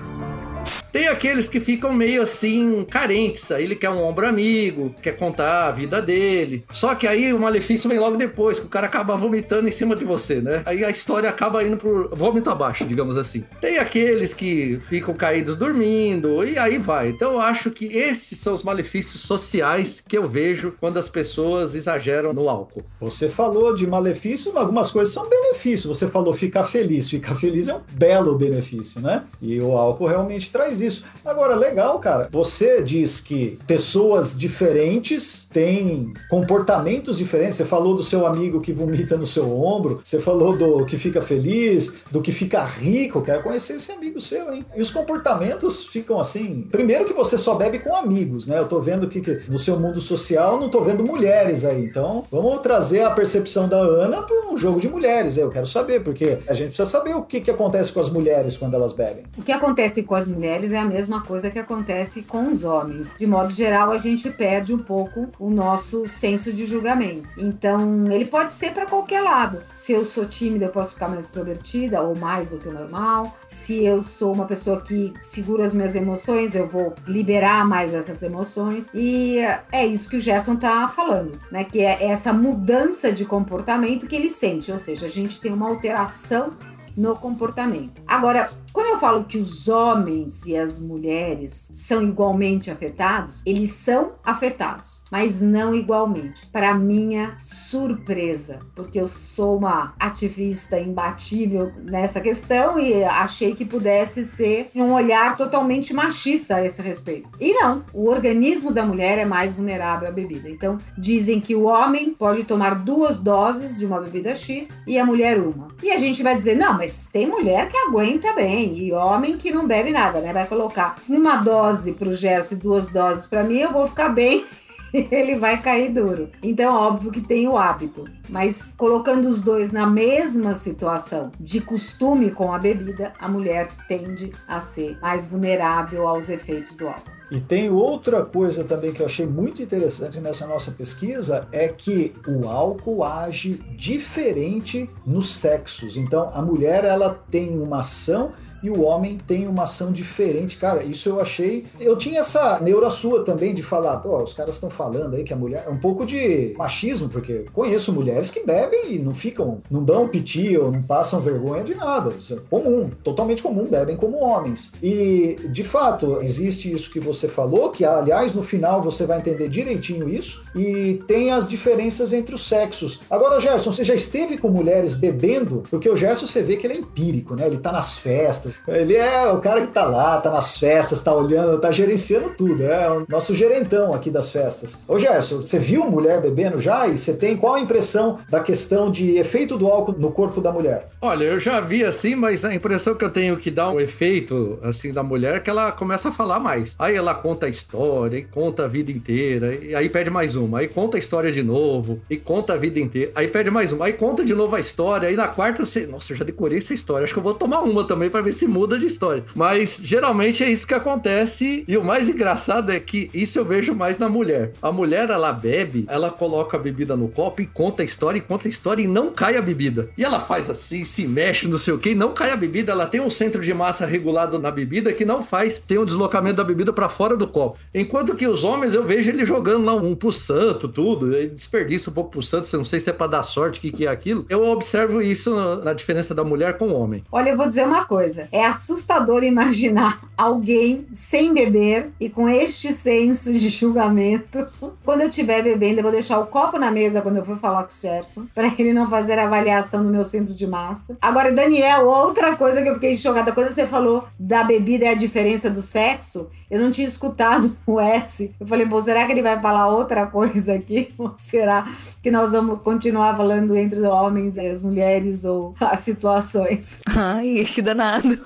Tem 0.92 1.08
aqueles 1.08 1.48
que 1.48 1.60
ficam 1.60 1.94
meio 1.94 2.22
assim, 2.22 2.86
carentes. 2.90 3.52
Aí 3.52 3.64
ele 3.64 3.76
quer 3.76 3.90
um 3.90 4.02
ombro 4.02 4.28
amigo, 4.28 4.96
quer 5.02 5.14
contar 5.14 5.68
a 5.68 5.72
vida 5.72 6.02
dele. 6.02 6.64
Só 6.70 6.96
que 6.96 7.08
aí 7.08 7.32
o 7.34 7.40
malefício 7.40 7.90
vem 7.90 8.00
logo 8.00 8.18
depois, 8.18 8.60
que 8.60 8.66
o 8.66 8.70
cara 8.70 8.88
acaba 8.88 9.16
vomitando 9.16 9.68
em 9.68 9.72
cima 9.72 9.96
de 9.96 10.04
você, 10.04 10.42
né? 10.42 10.64
Aí 10.66 10.84
a 10.84 10.90
história 10.90 11.30
acaba 11.30 11.64
indo 11.64 11.78
pro 11.78 12.10
vômito 12.16 12.50
abaixo, 12.50 12.86
digamos 12.86 13.18
assim. 13.18 13.44
Tem 13.62 13.78
aqueles 13.78 14.34
que 14.34 14.80
ficam 14.88 15.14
caídos 15.14 15.56
dormindo, 15.56 16.44
e 16.44 16.58
aí 16.58 16.78
vai. 16.78 17.10
Então 17.10 17.34
eu 17.34 17.42
acho 17.42 17.70
que 17.72 17.86
esses 17.86 18.40
são 18.40 18.54
os 18.54 18.64
malefícios 18.64 19.22
sociais 19.22 20.02
que 20.08 20.18
eu 20.18 20.28
vejo 20.28 20.74
quando 20.80 20.98
as 20.98 21.10
pessoas 21.10 21.76
exageram 21.76 22.34
no 22.34 22.50
álcool. 22.50 22.84
Você 23.00 23.30
falou 23.30 23.76
de 23.76 23.86
malefício, 23.86 24.52
mas 24.54 24.64
algumas 24.64 24.92
coisas 24.92 25.14
são 25.14 25.30
benefício. 25.30 25.88
Você 25.88 26.08
falou 26.08 26.34
ficar 26.34 26.64
feliz. 26.64 27.10
Ficar 27.10 27.36
feliz 27.36 27.68
é 27.68 27.76
um 27.76 27.82
belo 27.92 28.36
benefício, 28.36 29.00
né? 29.00 29.24
E 29.42 29.60
o 29.60 29.78
álcool 29.78 30.08
realmente 30.08 30.52
traz 30.52 30.79
isso. 30.80 31.04
Agora, 31.26 31.56
legal, 31.56 32.00
cara. 32.00 32.28
Você 32.32 32.82
diz 32.82 33.20
que 33.20 33.60
pessoas 33.68 34.38
diferentes 34.38 35.48
têm 35.52 36.14
comportamentos 36.30 37.18
diferentes. 37.18 37.58
Você 37.58 37.66
falou 37.66 37.96
do 37.96 38.04
seu 38.04 38.26
amigo 38.26 38.62
que 38.62 38.74
vomita 38.74 39.18
no 39.18 39.26
seu 39.26 39.52
ombro, 39.62 40.02
você 40.04 40.20
falou 40.20 40.58
do 40.58 40.86
que 40.86 40.98
fica 40.98 41.22
feliz, 41.22 41.96
do 42.12 42.22
que 42.22 42.32
fica 42.32 42.64
rico. 42.64 43.22
Quero 43.22 43.44
conhecer 43.44 43.74
esse 43.74 43.92
amigo 43.92 44.20
seu, 44.20 44.54
hein? 44.54 44.66
E 44.76 44.82
os 44.82 44.92
comportamentos 44.92 45.86
ficam 45.86 46.20
assim. 46.20 46.68
Primeiro 46.72 47.06
que 47.06 47.14
você 47.14 47.38
só 47.38 47.56
bebe 47.56 47.80
com 47.80 47.96
amigos, 47.96 48.48
né? 48.48 48.58
Eu 48.58 48.68
tô 48.68 48.80
vendo 48.80 49.08
que, 49.08 49.22
que 49.22 49.42
no 49.50 49.58
seu 49.58 49.80
mundo 49.80 50.02
social 50.02 50.60
não 50.60 50.70
tô 50.70 50.82
vendo 50.82 51.04
mulheres 51.04 51.66
aí. 51.66 51.84
Então, 51.84 52.26
vamos 52.32 52.60
trazer 52.60 53.02
a 53.02 53.12
percepção 53.12 53.68
da 53.68 53.78
Ana 53.78 54.22
para 54.24 54.52
um 54.52 54.58
jogo 54.58 54.80
de 54.80 54.88
mulheres. 54.88 55.38
Eu 55.38 55.50
quero 55.50 55.68
saber, 55.68 56.02
porque 56.02 56.40
a 56.48 56.54
gente 56.54 56.68
precisa 56.68 56.90
saber 56.90 57.16
o 57.16 57.24
que, 57.24 57.42
que 57.42 57.52
acontece 57.52 57.92
com 57.92 58.00
as 58.00 58.10
mulheres 58.10 58.58
quando 58.58 58.74
elas 58.74 58.94
bebem. 58.94 59.24
O 59.38 59.44
que 59.44 59.52
acontece 59.52 60.04
com 60.04 60.16
as 60.16 60.28
mulheres 60.28 60.69
é 60.72 60.80
a 60.80 60.86
mesma 60.86 61.22
coisa 61.22 61.50
que 61.50 61.60
acontece 61.60 62.22
com 62.22 62.50
os 62.50 62.64
homens. 62.64 63.16
De 63.18 63.26
modo 63.26 63.52
geral, 63.52 63.92
a 63.92 63.98
gente 63.98 64.30
perde 64.30 64.74
um 64.74 64.80
pouco 64.80 65.30
o 65.40 65.50
nosso 65.50 66.08
senso 66.08 66.52
de 66.52 66.66
julgamento. 66.66 67.30
Então, 67.38 68.06
ele 68.12 68.26
pode 68.26 68.52
ser 68.52 68.72
para 68.72 68.86
qualquer 68.86 69.22
lado. 69.22 69.62
Se 69.76 69.94
eu 69.94 70.06
sou 70.06 70.26
tímida, 70.26 70.66
eu 70.66 70.72
posso 70.72 70.92
ficar 70.92 71.08
mais 71.08 71.26
extrovertida 71.26 72.02
ou 72.02 72.16
mais 72.16 72.50
do 72.50 72.58
que 72.58 72.68
o 72.68 72.74
normal. 72.74 73.38
Se 73.48 73.84
eu 73.84 74.02
sou 74.02 74.34
uma 74.34 74.46
pessoa 74.46 74.82
que 74.82 75.14
segura 75.24 75.66
as 75.66 75.74
minhas 75.74 75.96
emoções, 75.96 76.56
eu 76.56 76.68
vou 76.68 76.94
liberar 77.08 77.66
mais 77.66 77.94
essas 77.94 78.22
emoções. 78.22 78.90
E 78.94 79.38
é 79.72 79.86
isso 79.86 80.10
que 80.10 80.18
o 80.18 80.22
Gerson 80.22 80.56
tá 80.56 80.88
falando, 80.90 81.40
né? 81.52 81.64
Que 81.64 81.82
é 81.82 82.10
essa 82.10 82.32
mudança 82.34 83.12
de 83.12 83.26
comportamento 83.26 84.08
que 84.08 84.16
ele 84.16 84.30
sente. 84.30 84.72
Ou 84.72 84.78
seja, 84.78 85.06
a 85.06 85.10
gente 85.10 85.40
tem 85.40 85.54
uma 85.54 85.68
alteração 85.68 86.54
no 86.96 87.16
comportamento. 87.16 88.02
Agora, 88.06 88.52
quando 88.80 88.92
eu 88.92 89.00
falo 89.02 89.26
que 89.26 89.38
os 89.38 89.68
homens 89.68 90.46
e 90.46 90.56
as 90.56 90.80
mulheres 90.80 91.70
são 91.76 92.02
igualmente 92.02 92.72
afetados, 92.72 93.44
eles 93.46 93.72
são 93.72 94.14
afetados, 94.24 94.99
mas 95.12 95.42
não 95.42 95.74
igualmente. 95.74 96.48
Para 96.48 96.74
minha 96.74 97.38
surpresa, 97.42 98.60
porque 98.76 99.00
eu 99.00 99.08
sou 99.08 99.58
uma 99.58 99.94
ativista 100.00 100.80
imbatível 100.80 101.72
nessa 101.84 102.22
questão 102.22 102.80
e 102.80 103.04
achei 103.04 103.56
que 103.56 103.66
pudesse 103.66 104.24
ser 104.24 104.70
um 104.76 104.94
olhar 104.94 105.38
totalmente 105.38 105.94
machista 105.94 106.56
a 106.56 106.66
esse 106.66 106.82
respeito. 106.82 107.30
E 107.40 107.54
não, 107.54 107.84
o 107.94 108.10
organismo 108.10 108.72
da 108.72 108.86
mulher 108.86 109.18
é 109.18 109.26
mais 109.26 109.54
vulnerável 109.54 110.08
à 110.08 110.12
bebida. 110.12 110.50
Então, 110.50 110.78
dizem 110.98 111.40
que 111.40 111.56
o 111.56 111.64
homem 111.64 112.14
pode 112.14 112.44
tomar 112.44 112.76
duas 112.76 113.20
doses 113.20 113.78
de 113.78 113.86
uma 113.86 114.00
bebida 114.02 114.36
X 114.36 114.70
e 114.86 114.98
a 114.98 115.06
mulher 115.06 115.40
uma. 115.40 115.68
E 115.82 115.92
a 115.92 115.98
gente 115.98 116.24
vai 116.24 116.36
dizer: 116.36 116.56
"Não, 116.56 116.74
mas 116.74 117.08
tem 117.12 117.28
mulher 117.28 117.70
que 117.70 117.78
aguenta 117.78 118.34
bem 118.34 118.78
e 118.78 118.92
homem 118.92 119.38
que 119.38 119.52
não 119.52 119.68
bebe 119.68 119.92
nada, 119.92 120.20
né? 120.20 120.34
Vai 120.34 120.48
colocar 120.48 120.96
uma 121.08 121.38
dose 121.38 121.94
pro 121.94 122.14
Gerson 122.14 122.56
e 122.56 122.58
duas 122.58 122.90
doses 122.90 123.26
para 123.26 123.44
mim, 123.44 123.58
eu 123.58 123.72
vou 123.72 123.88
ficar 123.88 124.10
bem. 124.10 124.46
Ele 125.12 125.38
vai 125.38 125.62
cair 125.62 125.94
duro. 125.94 126.30
Então, 126.42 126.76
óbvio 126.76 127.12
que 127.12 127.22
tem 127.22 127.48
o 127.48 127.58
hábito. 127.58 128.06
Mas 128.28 128.74
colocando 128.78 129.28
os 129.28 129.42
dois 129.42 129.72
na 129.72 129.88
mesma 129.88 130.54
situação 130.54 131.32
de 131.40 131.62
costume 131.62 132.32
com 132.32 132.52
a 132.52 132.60
bebida, 132.60 133.14
a 133.20 133.28
mulher 133.28 133.70
tende 133.88 134.32
a 134.48 134.60
ser 134.60 134.98
mais 135.02 135.28
vulnerável 135.28 136.08
aos 136.08 136.30
efeitos 136.30 136.76
do 136.76 136.88
álcool. 136.88 137.20
E 137.32 137.40
tem 137.40 137.70
outra 137.70 138.26
coisa 138.26 138.64
também 138.64 138.92
que 138.92 139.02
eu 139.02 139.06
achei 139.06 139.26
muito 139.26 139.62
interessante 139.62 140.20
nessa 140.20 140.48
nossa 140.48 140.72
pesquisa 140.72 141.48
é 141.52 141.68
que 141.68 142.14
o 142.28 142.48
álcool 142.48 143.04
age 143.04 143.62
diferente 143.76 144.90
nos 145.06 145.36
sexos. 145.36 145.96
Então 145.96 146.32
a 146.34 146.42
mulher 146.42 146.84
ela 146.84 147.24
tem 147.30 147.60
uma 147.60 147.82
ação 147.82 148.34
e 148.62 148.70
o 148.70 148.82
homem 148.82 149.18
tem 149.28 149.48
uma 149.48 149.64
ação 149.64 149.92
diferente. 149.92 150.58
Cara, 150.58 150.84
isso 150.84 151.10
eu 151.10 151.20
achei. 151.20 151.66
Eu 151.80 151.98
tinha 151.98 152.20
essa 152.20 152.60
neura 152.60 152.90
sua 152.90 153.24
também 153.24 153.54
de 153.54 153.64
falar, 153.64 153.98
pô, 153.98 154.22
os 154.22 154.34
caras 154.34 154.56
estão 154.56 154.70
falando 154.70 155.16
aí 155.16 155.24
que 155.24 155.34
a 155.34 155.38
mulher. 155.38 155.66
É 155.68 155.70
um 155.70 155.78
pouco 155.78 156.06
de 156.06 156.54
machismo, 156.58 157.10
porque 157.10 157.46
conheço 157.54 157.94
mulheres 157.94 158.32
que 158.32 158.46
bebem 158.46 158.94
e 158.94 159.00
não 159.00 159.14
ficam, 159.14 159.62
não 159.70 159.84
dão 159.84 160.08
piti 160.08 160.58
ou 160.58 160.72
não 160.72 160.82
passam 160.82 161.22
vergonha 161.22 161.64
de 161.64 161.76
nada. 161.76 162.14
Isso 162.18 162.34
é 162.34 162.38
comum, 162.50 162.90
totalmente 163.04 163.42
comum, 163.42 163.66
bebem 163.66 163.96
como 163.96 164.18
homens. 164.18 164.72
E, 164.82 165.38
de 165.52 165.64
fato, 165.64 166.20
existe 166.22 166.72
isso 166.72 166.92
que 166.92 167.00
você 167.00 167.28
falou, 167.28 167.70
que 167.70 167.86
aliás 167.86 168.34
no 168.34 168.44
final 168.44 168.82
você 168.82 169.06
vai 169.06 169.20
entender 169.20 169.50
direitinho 169.50 170.10
isso, 170.10 170.44
e 170.56 171.02
tem 171.08 171.32
as 171.32 171.48
diferenças 171.48 172.14
entre 172.14 172.36
os 172.36 172.48
sexos. 172.48 173.02
Agora, 173.10 173.40
Gerson, 173.40 173.72
você 173.72 173.84
já 173.84 173.94
esteve 173.94 174.38
com 174.38 174.50
mulheres 174.50 174.96
bebendo? 174.96 175.64
Porque 175.70 175.90
o 175.90 175.96
Gerson 175.96 176.26
você 176.26 176.42
vê 176.42 176.58
que 176.58 176.66
ele 176.66 176.74
é 176.74 176.78
empírico, 176.78 177.36
né? 177.36 177.48
Ele 177.48 177.58
tá 177.58 177.72
nas 177.72 177.98
festas. 177.98 178.49
Ele 178.68 178.96
é 178.96 179.28
o 179.32 179.40
cara 179.40 179.62
que 179.62 179.68
tá 179.68 179.86
lá, 179.86 180.20
tá 180.20 180.30
nas 180.30 180.58
festas, 180.58 181.02
tá 181.02 181.14
olhando, 181.14 181.60
tá 181.60 181.72
gerenciando 181.72 182.30
tudo. 182.32 182.64
É 182.64 182.90
o 182.90 183.06
nosso 183.08 183.34
gerentão 183.34 183.94
aqui 183.94 184.10
das 184.10 184.32
festas. 184.32 184.82
Ô 184.88 184.98
Gerson, 184.98 185.38
você 185.38 185.60
viu 185.60 185.86
mulher 185.86 186.22
bebendo 186.22 186.60
já? 186.60 186.88
E 186.88 186.98
você 186.98 187.14
tem 187.14 187.36
qual 187.38 187.56
a 187.56 187.60
impressão 187.60 188.20
da 188.30 188.40
questão 188.40 188.92
de 188.92 189.18
efeito 189.18 189.58
do 189.58 189.68
álcool 189.68 189.96
no 189.98 190.12
corpo 190.12 190.42
da 190.42 190.52
mulher? 190.52 190.88
Olha, 191.02 191.24
eu 191.24 191.40
já 191.40 191.60
vi 191.60 191.84
assim, 191.84 192.16
mas 192.16 192.46
a 192.46 192.54
impressão 192.54 192.96
que 192.96 193.04
eu 193.04 193.10
tenho 193.10 193.38
que 193.38 193.50
dá 193.50 193.70
um 193.70 193.80
efeito 193.80 194.60
assim 194.62 194.92
da 194.92 195.04
mulher 195.04 195.36
é 195.36 195.40
que 195.40 195.50
ela 195.50 195.72
começa 195.72 196.10
a 196.10 196.12
falar 196.12 196.40
mais. 196.40 196.76
Aí 196.78 196.96
ela 196.96 197.14
conta 197.14 197.46
a 197.46 197.50
história, 197.50 198.18
e 198.18 198.24
conta 198.24 198.66
a 198.66 198.68
vida 198.68 198.92
inteira, 198.92 199.54
e 199.56 199.74
aí 199.76 199.90
pede 199.90 200.10
mais 200.10 200.36
uma, 200.36 200.60
aí 200.60 200.68
conta 200.68 200.98
a 200.98 201.00
história 201.00 201.32
de 201.32 201.42
novo, 201.44 202.00
e 202.10 202.18
conta 202.18 202.54
a 202.54 202.58
vida 202.58 202.80
inteira, 202.80 203.12
aí 203.16 203.28
pede 203.28 203.50
mais 203.50 203.72
uma, 203.72 203.86
aí 203.86 203.94
conta 203.94 204.24
de 204.24 204.34
novo 204.34 204.56
a 204.56 204.60
história, 204.60 205.08
aí 205.08 205.16
na 205.16 205.28
quarta 205.28 205.66
você, 205.66 205.86
nossa, 205.86 206.14
eu 206.14 206.18
já 206.18 206.24
decorei 206.24 206.58
essa 206.58 206.74
história, 206.74 207.04
acho 207.04 207.14
que 207.14 207.20
eu 207.20 207.24
vou 207.24 207.34
tomar 207.34 207.62
uma 207.62 207.86
também 207.86 208.10
para 208.10 208.22
ver 208.22 208.34
se 208.34 208.39
se 208.40 208.48
muda 208.48 208.80
de 208.80 208.86
história. 208.86 209.26
Mas 209.36 209.80
geralmente 209.84 210.44
é 210.44 210.50
isso 210.50 210.66
que 210.66 210.74
acontece. 210.74 211.66
E 211.68 211.78
o 211.78 211.84
mais 211.84 212.08
engraçado 212.08 212.72
é 212.72 212.80
que 212.80 213.10
isso 213.14 213.38
eu 213.38 213.46
vejo 213.46 213.76
mais 213.76 213.98
na 213.98 214.08
mulher. 214.08 214.54
A 214.62 214.72
mulher, 214.72 215.10
ela 215.10 215.34
bebe, 215.34 215.86
ela 215.90 216.10
coloca 216.10 216.56
a 216.56 216.60
bebida 216.60 216.96
no 216.96 217.10
copo 217.10 217.42
e 217.42 217.46
conta 217.46 217.84
a 217.84 217.86
história, 217.86 218.18
e 218.18 218.22
conta 218.22 218.48
a 218.48 218.50
história 218.50 218.82
e 218.82 218.88
não 218.88 219.12
cai 219.12 219.36
a 219.36 219.42
bebida. 219.42 219.90
E 219.98 220.04
ela 220.04 220.20
faz 220.20 220.50
assim, 220.50 220.86
se 220.86 221.06
mexe, 221.06 221.48
não 221.48 221.58
sei 221.58 221.74
o 221.74 221.78
que, 221.78 221.94
não 221.94 222.14
cai 222.14 222.32
a 222.32 222.36
bebida. 222.36 222.72
Ela 222.72 222.88
tem 222.88 223.02
um 223.02 223.10
centro 223.10 223.42
de 223.42 223.54
massa 223.54 223.86
regulado 223.86 224.40
na 224.40 224.52
bebida 224.52 224.94
que 224.94 225.04
não 225.04 225.22
faz 225.22 225.60
ter 225.60 225.78
um 225.78 225.86
deslocamento 225.86 226.38
da 226.38 226.44
bebida 226.44 226.72
para 226.72 226.88
fora 226.88 227.18
do 227.18 227.28
copo. 227.28 227.58
Enquanto 227.74 228.16
que 228.16 228.28
os 228.28 228.44
homens, 228.44 228.74
eu 228.74 228.86
vejo 228.86 229.10
ele 229.10 229.26
jogando 229.26 229.66
lá 229.66 229.76
um 229.76 229.96
pro 229.96 230.12
santo, 230.12 230.68
tudo. 230.68 231.14
Ele 231.14 231.28
desperdiça 231.28 231.90
um 231.90 231.94
pouco 231.94 232.12
pro 232.12 232.24
santo, 232.24 232.56
não 232.56 232.64
sei 232.64 232.80
se 232.80 232.90
é 232.90 232.94
pra 232.94 233.08
dar 233.08 233.24
sorte, 233.24 233.60
o 233.60 233.62
que, 233.62 233.72
que 233.72 233.86
é 233.86 233.90
aquilo. 233.90 234.26
Eu 234.30 234.46
observo 234.46 235.02
isso 235.02 235.36
na 235.62 235.74
diferença 235.74 236.16
da 236.16 236.24
mulher 236.24 236.58
com 236.58 236.70
o 236.70 236.80
homem. 236.80 237.04
Olha, 237.12 237.32
eu 237.32 237.38
vou 237.38 237.46
dizer 237.46 237.66
uma 237.66 237.86
coisa. 237.86 238.29
É 238.32 238.46
assustador 238.46 239.24
imaginar 239.24 240.02
alguém 240.18 240.86
sem 240.92 241.34
beber 241.34 241.92
e 242.00 242.10
com 242.10 242.28
este 242.28 242.74
senso 242.74 243.32
de 243.32 243.50
julgamento. 243.50 244.46
Quando 244.84 245.02
eu 245.02 245.10
estiver 245.10 245.42
bebendo, 245.42 245.80
eu 245.80 245.84
vou 245.84 245.92
deixar 245.92 246.20
o 246.20 246.28
copo 246.28 246.58
na 246.58 246.70
mesa 246.70 247.02
quando 247.02 247.18
eu 247.18 247.26
for 247.26 247.38
falar 247.38 247.64
com 247.64 247.72
o 247.72 247.82
Gerson, 247.82 248.26
para 248.36 248.52
ele 248.58 248.74
não 248.74 248.90
fazer 248.90 249.18
avaliação 249.18 249.84
do 249.84 249.90
meu 249.90 250.04
centro 250.04 250.34
de 250.34 250.46
massa. 250.46 250.98
Agora, 251.02 251.32
Daniel, 251.32 251.88
outra 251.88 252.36
coisa 252.36 252.62
que 252.62 252.70
eu 252.70 252.74
fiquei 252.76 252.98
chocada 252.98 253.32
quando 253.32 253.52
você 253.52 253.66
falou 253.66 254.06
da 254.20 254.44
bebida 254.44 254.86
e 254.86 254.88
a 254.90 254.94
diferença 254.94 255.50
do 255.50 255.62
sexo, 255.62 256.28
eu 256.50 256.60
não 256.60 256.72
tinha 256.72 256.88
escutado 256.88 257.56
o 257.66 257.80
S. 257.80 258.34
Eu 258.40 258.48
falei, 258.48 258.66
bom, 258.66 258.82
será 258.82 259.06
que 259.06 259.12
ele 259.12 259.22
vai 259.22 259.40
falar 259.40 259.68
outra 259.68 260.08
coisa 260.08 260.54
aqui? 260.54 260.94
Ou 260.98 261.14
será 261.16 261.68
que 262.02 262.10
nós 262.10 262.32
vamos 262.32 262.62
continuar 262.62 263.16
falando 263.16 263.56
entre 263.56 263.80
homens 263.82 264.36
e 264.36 264.48
as 264.48 264.62
mulheres 264.62 265.26
ou 265.26 265.54
as 265.60 265.82
situações? 265.82 266.80
Ai, 266.88 267.46
que 267.46 267.62
danado. 267.62 268.19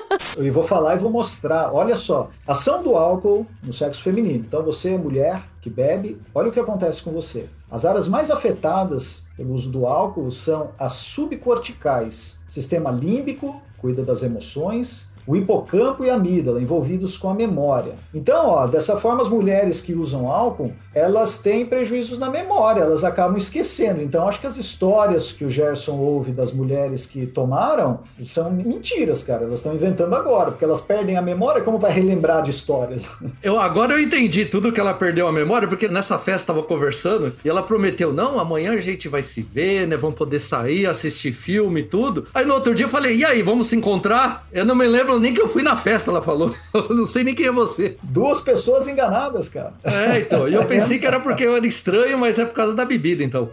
Eu 0.36 0.52
vou 0.52 0.64
falar 0.64 0.96
e 0.96 0.98
vou 0.98 1.10
mostrar. 1.10 1.72
Olha 1.72 1.96
só, 1.96 2.30
ação 2.46 2.82
do 2.82 2.96
álcool 2.96 3.46
no 3.62 3.72
sexo 3.72 4.02
feminino. 4.02 4.44
Então 4.46 4.62
você, 4.62 4.96
mulher 4.96 5.42
que 5.60 5.70
bebe, 5.70 6.20
olha 6.34 6.48
o 6.48 6.52
que 6.52 6.60
acontece 6.60 7.02
com 7.02 7.10
você. 7.10 7.48
As 7.70 7.84
áreas 7.84 8.06
mais 8.06 8.30
afetadas 8.30 9.24
pelo 9.36 9.52
uso 9.52 9.70
do 9.70 9.86
álcool 9.86 10.30
são 10.30 10.70
as 10.78 10.92
subcorticais, 10.92 12.38
sistema 12.48 12.90
límbico, 12.90 13.60
cuida 13.78 14.02
das 14.02 14.22
emoções, 14.22 15.08
o 15.26 15.34
hipocampo 15.34 16.04
e 16.04 16.10
a 16.10 16.14
amígdala 16.14 16.62
envolvidos 16.62 17.18
com 17.18 17.28
a 17.28 17.34
memória. 17.34 17.94
Então, 18.14 18.48
ó, 18.48 18.66
dessa 18.66 18.96
forma, 18.96 19.22
as 19.22 19.28
mulheres 19.28 19.80
que 19.80 19.94
usam 19.94 20.30
álcool, 20.30 20.72
elas 20.96 21.38
têm 21.38 21.66
prejuízos 21.66 22.18
na 22.18 22.30
memória, 22.30 22.80
elas 22.80 23.04
acabam 23.04 23.36
esquecendo. 23.36 24.00
Então, 24.00 24.26
acho 24.26 24.40
que 24.40 24.46
as 24.46 24.56
histórias 24.56 25.30
que 25.30 25.44
o 25.44 25.50
Gerson 25.50 25.98
ouve 25.98 26.32
das 26.32 26.52
mulheres 26.52 27.04
que 27.04 27.26
tomaram 27.26 28.00
são 28.18 28.50
mentiras, 28.50 29.22
cara. 29.22 29.44
Elas 29.44 29.58
estão 29.58 29.74
inventando 29.74 30.14
agora, 30.14 30.52
porque 30.52 30.64
elas 30.64 30.80
perdem 30.80 31.18
a 31.18 31.22
memória, 31.22 31.60
como 31.60 31.78
vai 31.78 31.92
relembrar 31.92 32.42
de 32.42 32.50
histórias? 32.50 33.06
Eu 33.42 33.60
agora 33.60 33.92
eu 33.92 34.00
entendi 34.00 34.46
tudo 34.46 34.72
que 34.72 34.80
ela 34.80 34.94
perdeu 34.94 35.28
a 35.28 35.32
memória, 35.32 35.68
porque 35.68 35.88
nessa 35.88 36.18
festa 36.18 36.52
tava 36.52 36.62
conversando 36.62 37.32
e 37.44 37.48
ela 37.48 37.62
prometeu: 37.62 38.12
"Não, 38.12 38.40
amanhã 38.40 38.72
a 38.72 38.80
gente 38.80 39.08
vai 39.08 39.22
se 39.22 39.42
ver, 39.42 39.86
né? 39.86 39.96
Vamos 39.96 40.16
poder 40.16 40.40
sair, 40.40 40.86
assistir 40.86 41.32
filme 41.32 41.80
e 41.80 41.84
tudo". 41.84 42.26
Aí 42.34 42.44
no 42.44 42.54
outro 42.54 42.74
dia 42.74 42.86
eu 42.86 42.90
falei: 42.90 43.16
"E 43.16 43.24
aí, 43.24 43.42
vamos 43.42 43.66
se 43.68 43.76
encontrar?". 43.76 44.46
Eu 44.52 44.64
não 44.64 44.74
me 44.74 44.86
lembro 44.86 45.18
nem 45.20 45.34
que 45.34 45.40
eu 45.40 45.48
fui 45.48 45.62
na 45.62 45.76
festa, 45.76 46.10
ela 46.10 46.22
falou. 46.22 46.54
Eu 46.74 46.94
não 46.94 47.06
sei 47.06 47.24
nem 47.24 47.34
quem 47.34 47.46
é 47.46 47.52
você. 47.52 47.96
Duas 48.02 48.40
pessoas 48.40 48.86
enganadas, 48.88 49.48
cara. 49.48 49.72
É, 49.84 50.18
então. 50.18 50.48
E 50.48 50.54
eu 50.54 50.64
pensei 50.64 50.85
que 50.88 51.06
era 51.06 51.20
porque 51.20 51.44
eu 51.44 51.56
era 51.56 51.66
estranho, 51.66 52.18
mas 52.18 52.38
é 52.38 52.44
por 52.44 52.54
causa 52.54 52.74
da 52.74 52.84
bebida, 52.84 53.22
então. 53.22 53.50